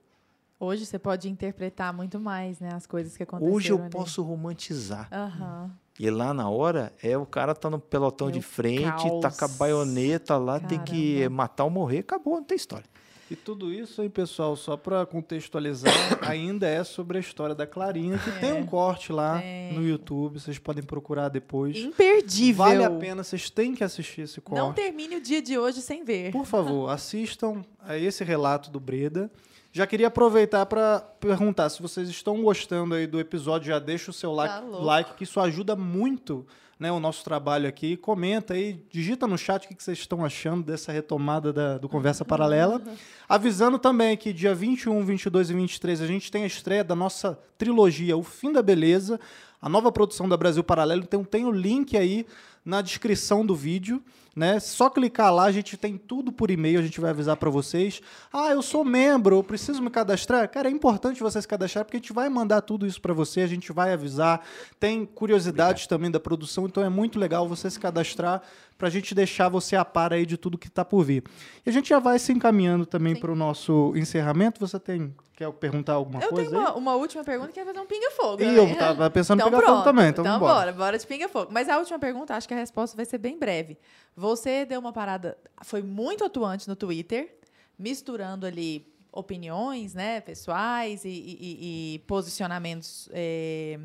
[0.61, 3.91] Hoje você pode interpretar muito mais, né, as coisas que aconteceram Hoje eu ali.
[3.91, 5.09] posso romantizar.
[5.13, 5.71] Aham.
[6.01, 9.37] E lá na hora, é o cara tá no pelotão É de frente, tá com
[9.37, 9.57] a caos.
[9.57, 11.37] baioneta lá, tem que Caramba.
[11.37, 12.87] matar ou morrer, acabou, não tem história.
[13.31, 15.93] E tudo isso aí, pessoal, só para contextualizar,
[16.27, 19.75] ainda é sobre a história da Clarinha, que tem um corte lá Tem.
[19.75, 21.77] no YouTube, vocês podem procurar depois.
[21.77, 22.65] Imperdível.
[22.65, 24.61] Vale a pena, vocês têm que assistir esse corte.
[24.61, 26.33] Não termine o dia de hoje sem ver.
[26.33, 29.31] Por favor, assistam a esse relato do Breda.
[29.71, 34.15] Já queria aproveitar para perguntar se vocês estão gostando aí do episódio, já deixa o
[34.15, 36.47] seu like, Tá like que isso ajuda muito
[36.79, 37.97] né, o nosso trabalho aqui.
[37.97, 42.25] Comenta aí, digita no chat o que vocês estão achando dessa retomada da- do Conversa
[42.25, 42.81] Paralela.
[43.29, 47.39] Avisando também que dia 21, 22 e 23 a gente tem a estreia da nossa
[47.57, 49.19] trilogia O Fim da Beleza,
[49.61, 51.03] a nova produção da Brasil Paralelo.
[51.03, 52.25] Então tem o link aí
[52.69, 54.03] na descrição do vídeo,
[54.37, 54.61] né?
[54.61, 58.03] Só clicar lá, a gente tem tudo por e-mail, a gente vai avisar para vocês.
[58.31, 60.47] Ah, eu sou membro, eu preciso me cadastrar.
[60.51, 63.41] Cara, é importante você se cadastrar porque a gente vai mandar tudo isso para você,
[63.41, 64.43] a gente vai avisar.
[64.79, 68.43] Tem curiosidades também da produção, então é muito legal você se cadastrar
[68.77, 71.25] para a gente deixar você a par aí de tudo que está por vir.
[71.65, 74.61] E a gente já vai se encaminhando também para o nosso encerramento.
[74.61, 76.67] Você tem quer perguntar alguma Eu coisa tenho aí?
[76.67, 78.43] uma, uma última pergunta que é fazer um pinga-fogo.
[78.43, 78.59] Ih, né?
[78.59, 79.85] eu tava pensando Então em pegar fogo pronto.
[79.85, 81.53] também, então, então bora, bora de pinga-fogo.
[81.53, 83.79] Mas a última pergunta, acho que a resposta vai ser bem breve.
[84.17, 87.39] Você deu uma parada, foi muito atuante no Twitter,
[87.79, 93.79] misturando ali opiniões, né, pessoais e, e- e- e posicionamentos eh,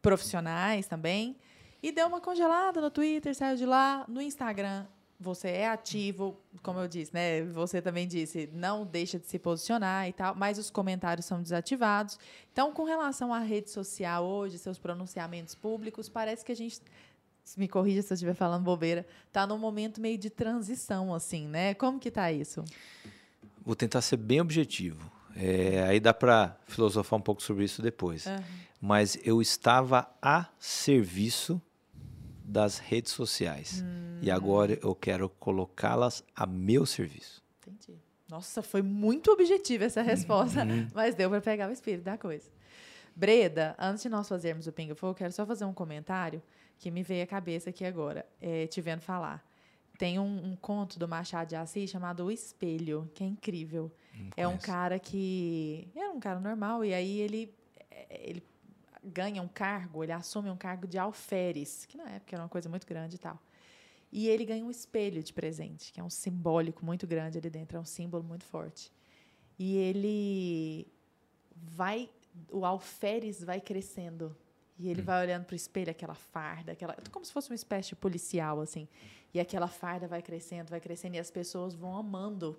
[0.00, 1.36] profissionais também.
[1.82, 4.04] E deu uma congelada no Twitter, saiu de lá.
[4.08, 4.86] No Instagram,
[5.18, 7.42] você é ativo, como eu disse, né?
[7.44, 12.18] Você também disse, não deixa de se posicionar e tal, mas os comentários são desativados.
[12.52, 16.80] Então, com relação à rede social hoje, seus pronunciamentos públicos, parece que a gente
[17.56, 21.74] me corrija se eu estiver falando bobeira, tá num momento meio de transição, assim, né?
[21.74, 22.64] Como que tá isso?
[23.64, 25.10] Vou tentar ser bem objetivo.
[25.34, 28.26] É, aí dá para filosofar um pouco sobre isso depois.
[28.26, 28.42] Aham.
[28.80, 31.60] Mas eu estava a serviço
[32.46, 33.84] das redes sociais.
[34.22, 37.42] E agora eu quero colocá-las a meu serviço.
[37.66, 37.98] Entendi.
[38.28, 40.64] Nossa, foi muito objetiva essa resposta,
[40.94, 42.48] mas deu para pegar o espírito da coisa.
[43.14, 46.42] Breda, antes de nós fazermos o Pinga Fogo, quero só fazer um comentário
[46.78, 49.44] que me veio à cabeça aqui agora, é, te vendo falar.
[49.98, 53.90] Tem um, um conto do Machado de Assis chamado O Espelho, que é incrível.
[54.36, 57.54] É um cara que era um cara normal e aí ele
[57.90, 58.42] é, ele
[59.06, 62.68] ganha um cargo, ele assume um cargo de alferes, que na época era uma coisa
[62.68, 63.40] muito grande e tal.
[64.12, 67.76] E ele ganha um espelho de presente, que é um simbólico muito grande ali dentro,
[67.76, 68.92] é um símbolo muito forte.
[69.58, 70.86] E ele
[71.54, 72.10] vai,
[72.50, 74.36] o alferes vai crescendo.
[74.78, 77.90] E ele vai olhando para o espelho, aquela farda, aquela, como se fosse uma espécie
[77.90, 78.86] de policial, assim.
[79.32, 82.58] E aquela farda vai crescendo, vai crescendo, e as pessoas vão amando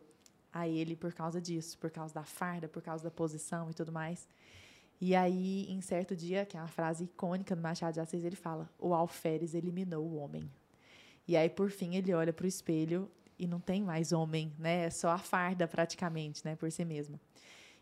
[0.51, 3.91] a ele por causa disso, por causa da farda, por causa da posição e tudo
[3.91, 4.27] mais.
[4.99, 8.35] E aí, em certo dia, que é uma frase icônica do Machado de Assis, ele
[8.35, 10.49] fala: o alferes eliminou o homem.
[11.27, 14.85] E aí, por fim, ele olha para o espelho e não tem mais homem, né?
[14.85, 16.55] É só a farda, praticamente, né?
[16.55, 17.19] Por si mesma.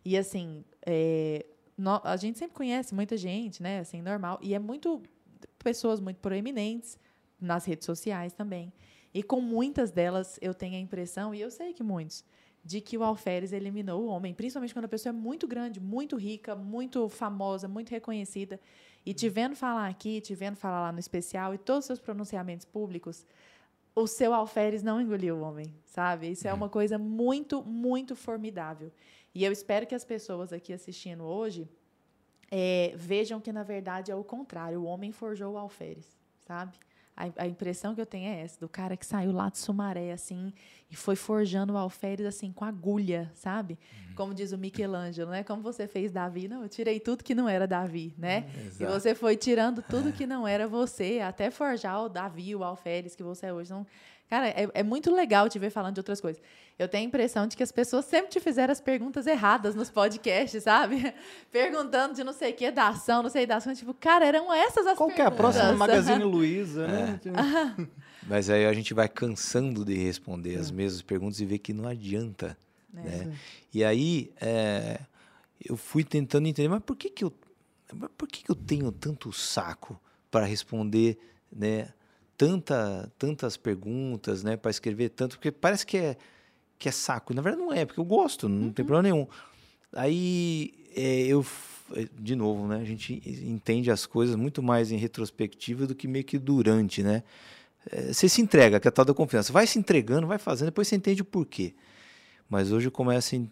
[0.04, 1.46] E, assim, é,
[1.78, 3.80] nó- a gente sempre conhece muita gente, né?
[3.80, 4.40] Assim, normal.
[4.42, 5.02] E é muito...
[5.60, 6.98] Pessoas muito proeminentes
[7.40, 8.72] nas redes sociais também.
[9.14, 12.24] E com muitas delas, eu tenho a impressão, e eu sei que muitos,
[12.66, 16.18] de que o alferes eliminou o homem, principalmente quando a pessoa é muito grande, muito
[16.18, 18.60] rica, muito famosa, muito reconhecida.
[19.06, 22.00] E te vendo falar aqui, te vendo falar lá no especial e todos os seus
[22.00, 23.24] pronunciamentos públicos,
[23.96, 26.32] o seu alferes não engoliu o homem, sabe?
[26.32, 28.92] Isso é uma coisa muito, muito formidável.
[29.34, 31.70] E eu espero que as pessoas aqui assistindo hoje
[32.50, 34.82] é, vejam que, na verdade, é o contrário.
[34.82, 36.78] O homem forjou o alferes, sabe?
[37.16, 40.12] A, a impressão que eu tenho é essa, do cara que saiu lá de Sumaré,
[40.12, 40.52] assim,
[40.92, 43.80] e foi forjando o alferes, assim, com agulha, sabe?
[44.16, 45.44] Como diz o Michelangelo, né?
[45.44, 46.48] Como você fez Davi?
[46.48, 48.46] Não, eu tirei tudo que não era Davi, né?
[48.56, 48.92] E Exato.
[48.92, 53.24] você foi tirando tudo que não era você, até forjar o Davi, o alferes que
[53.24, 53.72] você é hoje.
[53.72, 53.88] Então,
[54.30, 56.42] cara, é, é muito legal te ver falando de outras coisas.
[56.78, 59.90] Eu tenho a impressão de que as pessoas sempre te fizeram as perguntas erradas nos
[59.90, 61.14] podcasts, sabe?
[61.52, 63.74] Perguntando de não sei o que, da ação, não sei da ação.
[63.74, 65.56] Tipo, cara, eram essas as Qual que é a perguntas.
[65.56, 67.20] próxima Magazine Luiza, né?
[68.28, 71.88] Mas aí a gente vai cansando de responder as mesmas perguntas e ver que não
[71.88, 72.58] adianta.
[72.94, 73.00] É.
[73.00, 73.38] Né?
[73.74, 75.00] E aí é,
[75.64, 77.34] eu fui tentando entender, mas por que, que eu
[77.94, 80.00] mas por que que eu tenho tanto saco
[80.32, 81.18] para responder,
[81.52, 81.90] né?
[82.38, 84.58] Tanta, tantas perguntas, né?
[84.58, 86.18] Para escrever tanto, porque parece que é,
[86.80, 87.34] que é saco.
[87.34, 89.28] Na verdade, não é, porque eu gosto, não tem problema nenhum.
[89.94, 91.46] Aí é, eu,
[91.96, 92.78] é, de novo, né?
[92.78, 97.24] A gente entende as coisas muito mais em retrospectiva do que meio que durante, né?
[97.92, 99.54] É, Você se entrega, que é a tal da confiança.
[99.54, 101.74] Vai se entregando, vai fazendo, depois você entende o porquê.
[102.50, 103.50] Mas hoje eu começo a en-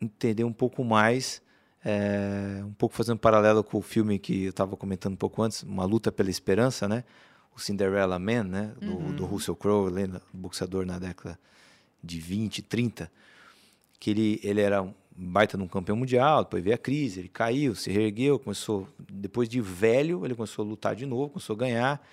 [0.00, 1.42] entender um pouco mais,
[1.84, 5.62] é, um pouco fazendo paralelo com o filme que eu estava comentando um pouco antes,
[5.62, 7.04] Uma Luta pela Esperança, né?
[7.54, 8.74] O Cinderella Man, né?
[8.80, 11.38] Do, do Russell Crowe, lenda- boxeador na década
[12.02, 13.10] de 20, 30,
[14.00, 17.28] que ele, ele era um baita de um campeão mundial, depois veio a crise, ele
[17.28, 21.58] caiu, se reergueu, começou, depois de velho, ele começou a lutar de novo, começou a
[21.58, 22.08] ganhar,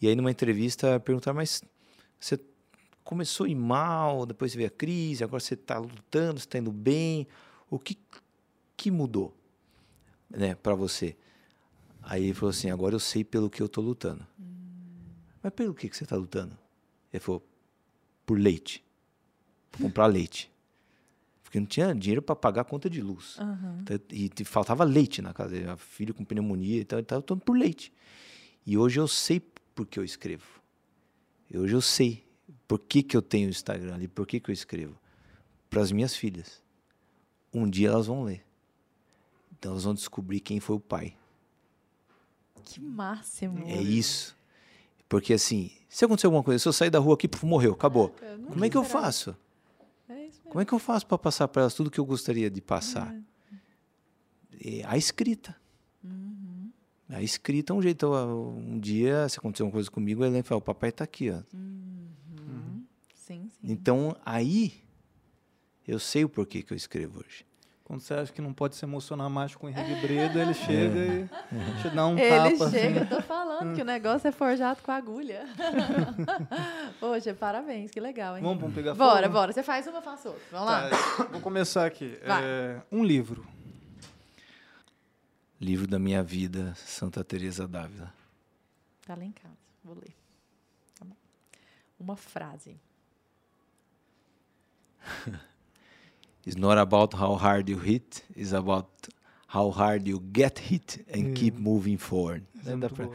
[0.00, 1.62] e aí numa entrevista perguntaram, mas
[2.18, 2.38] você
[3.04, 6.72] começou a ir mal, depois veio a crise, agora você está lutando, você está indo
[6.72, 7.26] bem,
[7.70, 7.96] o que,
[8.76, 9.34] que mudou
[10.28, 11.16] né, para você?
[12.02, 14.26] Aí ele falou assim, agora eu sei pelo que eu estou lutando.
[15.42, 16.56] Mas pelo que, que você está lutando?
[17.12, 17.44] Ele falou,
[18.24, 18.84] por leite.
[19.70, 20.50] Pra comprar leite.
[21.42, 23.36] Porque não tinha dinheiro para pagar a conta de luz.
[23.82, 25.76] Então, E te faltava leite na casa dele.
[25.76, 27.92] Filho com pneumonia e tal, ele estava lutando por leite.
[28.64, 29.40] E hoje eu sei
[29.74, 30.46] por que eu escrevo.
[31.50, 32.24] E hoje eu sei
[32.66, 34.98] por que, que eu tenho o Instagram ali, por que, que eu escrevo.
[35.68, 36.62] Para as minhas filhas.
[37.52, 38.44] Um dia elas vão ler.
[39.52, 41.14] Então elas vão descobrir quem foi o pai.
[42.64, 43.66] Que máximo.
[43.66, 44.36] É isso.
[45.12, 48.14] Porque assim, se acontecer alguma coisa, se eu sair da rua aqui, puf, morreu, acabou.
[48.22, 49.36] eu nunca Como é que eu faço?
[50.08, 50.30] É.
[50.44, 53.14] Como é que eu faço para passar para elas tudo que eu gostaria de passar?
[54.58, 55.54] É a escrita.
[57.10, 58.10] A escrita é um jeito.
[58.10, 61.30] Um dia, se acontecer uma coisa comigo, a fala: o papai está aqui.
[61.30, 61.42] Ó.
[63.14, 63.50] Sim, sim.
[63.62, 64.72] Então, aí,
[65.86, 67.44] eu sei o porquê que eu escrevo hoje.
[67.92, 70.98] Quando você acha que não pode se emocionar mais com o Henrique Breda, ele chega
[70.98, 72.70] e te dá um Ele tapa.
[72.70, 73.14] chega, eu assim.
[73.16, 75.44] tô falando que o negócio é forjado com agulha.
[76.98, 78.42] Poxa, parabéns, que legal, hein?
[78.42, 79.34] Vamos, vamos pegar Bora, fogo?
[79.34, 79.52] bora.
[79.52, 80.42] Você faz uma, eu faço outra.
[80.50, 80.88] Vamos lá.
[80.88, 82.18] Tá, vou começar aqui.
[82.24, 83.46] É, um livro.
[85.60, 88.10] Livro da minha vida, Santa Teresa d'Ávila.
[89.06, 89.54] Tá lá em casa,
[89.84, 90.14] vou ler.
[90.98, 91.14] Tá bom.
[92.00, 92.74] Uma frase.
[96.46, 98.88] It's not about how hard you hit, it's about
[99.46, 102.44] how hard you get hit and keep moving forward.
[102.66, 103.08] É pra-.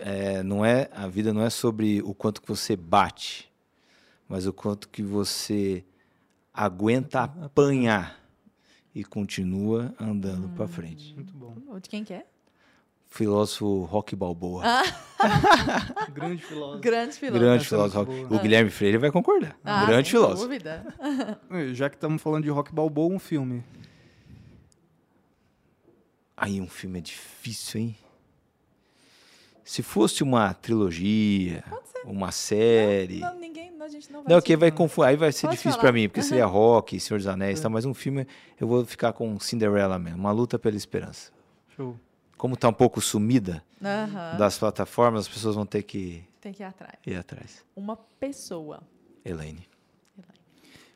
[0.00, 3.50] É, não é a vida não é sobre o quanto que você bate,
[4.28, 5.82] mas o quanto que você
[6.52, 8.20] aguenta apanhar
[8.94, 11.14] e continua andando para frente.
[11.14, 11.56] Muito bom.
[11.80, 12.26] De quem que é?
[13.12, 14.62] Filósofo Rock Balboa,
[16.14, 16.80] Grande filósofo.
[16.80, 17.40] Grande filósofo.
[17.44, 18.12] grande é filósofo.
[18.34, 19.56] O Guilherme Freire vai concordar.
[19.64, 20.42] Ah, grande sem filósofo.
[20.44, 20.86] dúvida.
[21.74, 23.64] Já que estamos falando de rock balboa, um filme.
[26.36, 27.96] Aí um filme é difícil, hein?
[29.64, 31.62] Se fosse uma trilogia,
[32.04, 34.34] uma série, Não, ninguém, a gente não vai.
[34.34, 35.10] Não, que vai confundir.
[35.10, 37.68] Aí vai ser Pode difícil pra mim, porque seria Rock, Senhor dos Anéis, tá?
[37.68, 38.26] Mas um filme,
[38.58, 40.18] eu vou ficar com Cinderella mesmo.
[40.18, 41.30] Uma luta pela esperança.
[41.76, 41.96] Show.
[42.40, 43.62] Como tá um pouco sumida
[44.38, 46.94] das plataformas, as pessoas vão ter que Tem que ir atrás.
[47.06, 47.62] ir atrás.
[47.76, 48.82] Uma pessoa.
[49.22, 49.68] Elaine.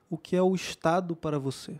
[0.08, 1.78] O que é o Estado para você?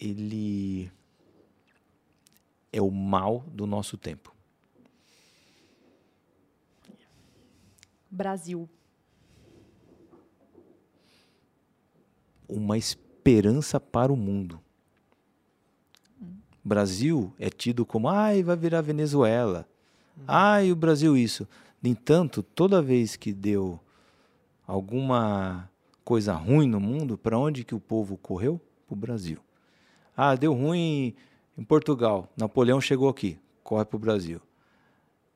[0.00, 0.90] Ele
[2.72, 4.34] é o mal do nosso tempo.
[8.10, 8.66] Brasil.
[12.54, 14.60] Uma esperança para o mundo.
[16.64, 19.66] Brasil é tido como, ai, vai virar Venezuela.
[20.26, 21.48] Ai, o Brasil isso.
[21.82, 23.80] No entanto, toda vez que deu
[24.66, 25.68] alguma
[26.04, 28.60] coisa ruim no mundo, para onde que o povo correu?
[28.86, 29.38] Para o Brasil.
[30.16, 31.14] Ah, deu ruim
[31.56, 32.28] em Portugal.
[32.36, 33.38] Napoleão chegou aqui.
[33.64, 34.40] Corre para o Brasil.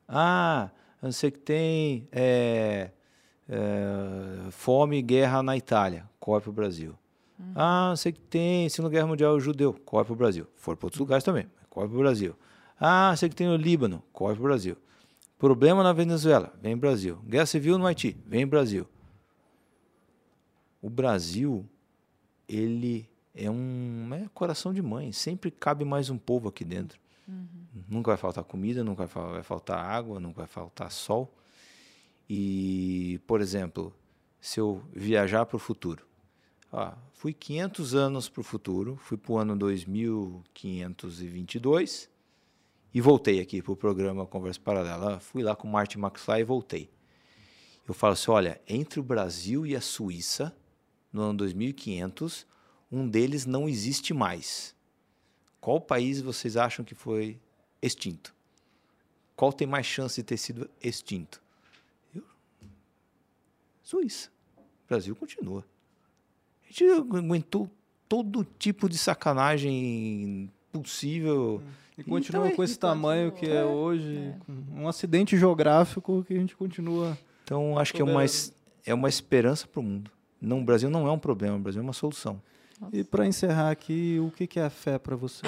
[0.07, 0.69] Ah,
[1.01, 2.91] eu sei que tem é,
[3.49, 6.09] é, fome e guerra na Itália.
[6.19, 6.95] Corre para o Brasil.
[7.55, 9.73] Ah, não sei que tem Segunda Guerra Mundial judeu.
[9.85, 10.47] Corre para o Brasil.
[10.55, 11.47] For para outros lugares também.
[11.69, 12.35] Corre para o Brasil.
[12.79, 14.03] Ah, sei que tem o Líbano.
[14.11, 14.77] Corre para o Brasil.
[15.37, 16.53] Problema na Venezuela.
[16.61, 17.17] Vem Brasil.
[17.27, 18.17] Guerra Civil no Haiti.
[18.25, 18.87] Vem Brasil.
[20.81, 21.65] O Brasil,
[22.47, 25.11] ele é um é coração de mãe.
[25.11, 26.99] Sempre cabe mais um povo aqui dentro.
[27.89, 31.31] Nunca vai faltar comida, nunca vai faltar água, nunca vai faltar sol.
[32.29, 33.93] E, por exemplo,
[34.39, 36.05] se eu viajar para o futuro,
[36.71, 42.09] ó, fui 500 anos para o futuro, fui para o ano 2522
[42.93, 45.19] e voltei aqui para o programa Conversa Paralela.
[45.19, 46.89] Fui lá com o Martin McFly e voltei.
[47.87, 50.55] Eu falo assim, olha, entre o Brasil e a Suíça,
[51.11, 52.45] no ano 2500,
[52.91, 54.75] um deles não existe mais.
[55.61, 57.39] Qual país vocês acham que foi
[57.81, 58.35] extinto?
[59.35, 61.41] Qual tem mais chance de ter sido extinto?
[62.13, 62.23] Eu?
[63.83, 64.29] Suíça.
[64.57, 65.63] O Brasil continua.
[66.67, 67.69] A gente aguentou
[68.09, 71.61] todo tipo de sacanagem possível.
[71.97, 73.65] E continua Então, com esse tamanho que é continua.
[73.71, 77.17] hoje, com um acidente geográfico que a gente continua.
[77.43, 78.23] Então, acho que é uma,
[78.85, 80.11] é uma esperança para o mundo.
[80.39, 82.41] Não, o Brasil não é um problema, o Brasil é uma solução.
[82.93, 85.41] E para encerrar aqui, o que que é a fé para você?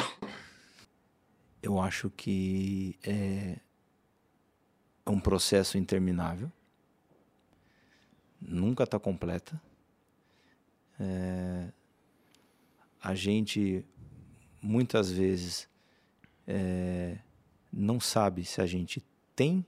[1.62, 3.58] Eu acho que é,
[5.06, 6.52] é um processo interminável.
[8.41, 9.62] Nunca está completa.
[10.99, 11.71] É,
[13.01, 13.85] a gente,
[14.61, 15.69] muitas vezes,
[16.47, 17.17] é,
[17.71, 19.03] não sabe se a gente
[19.35, 19.65] tem,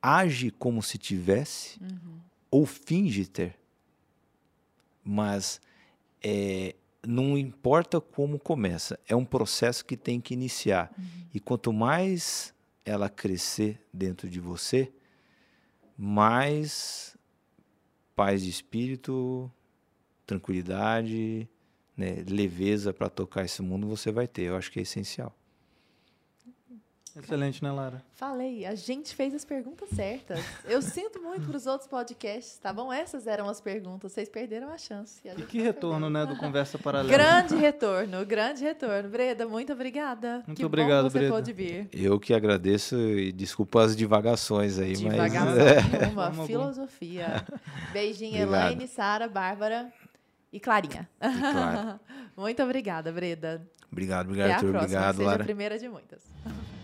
[0.00, 1.78] age como se tivesse,
[2.50, 3.58] ou finge ter.
[5.04, 5.60] Mas
[6.22, 6.74] é,
[7.06, 10.92] não importa como começa, é um processo que tem que iniciar.
[11.32, 12.54] E quanto mais
[12.84, 14.92] ela crescer dentro de você,
[15.98, 17.16] mais
[18.14, 19.50] paz de espírito,
[20.26, 21.48] tranquilidade,
[21.96, 24.42] né, leveza para tocar esse mundo você vai ter.
[24.42, 25.34] Eu acho que é essencial.
[27.18, 28.02] Excelente, né, Lara?
[28.12, 30.38] Falei, a gente fez as perguntas certas.
[30.66, 32.92] Eu sinto muito para os outros podcasts, tá bom?
[32.92, 35.26] Essas eram as perguntas, vocês perderam a chance.
[35.26, 36.10] a E que não retorno, perdeu.
[36.10, 37.10] né, do Conversa Paralela.
[37.10, 39.08] Grande retorno, grande retorno.
[39.08, 40.42] Breda, muito obrigada.
[40.46, 41.32] Muito que obrigado, bom que você Breda.
[41.34, 41.88] pôde vir.
[41.90, 46.46] Eu que agradeço e desculpa as divagações aí, Devagação mas nenhuma, Vamos, vamos.
[46.46, 47.46] filosofia.
[47.94, 48.72] Beijinho, Obrigado.
[48.72, 49.90] Elaine, Sara, Bárbara
[50.52, 51.08] e Clarinha.
[51.18, 52.00] claro.
[52.36, 53.66] muito obrigada, Breda.
[53.90, 55.42] obrigado, Até obrigado, a Arthur, próxima, obrigado, seja Lara.
[55.42, 56.22] a primeira de muitas.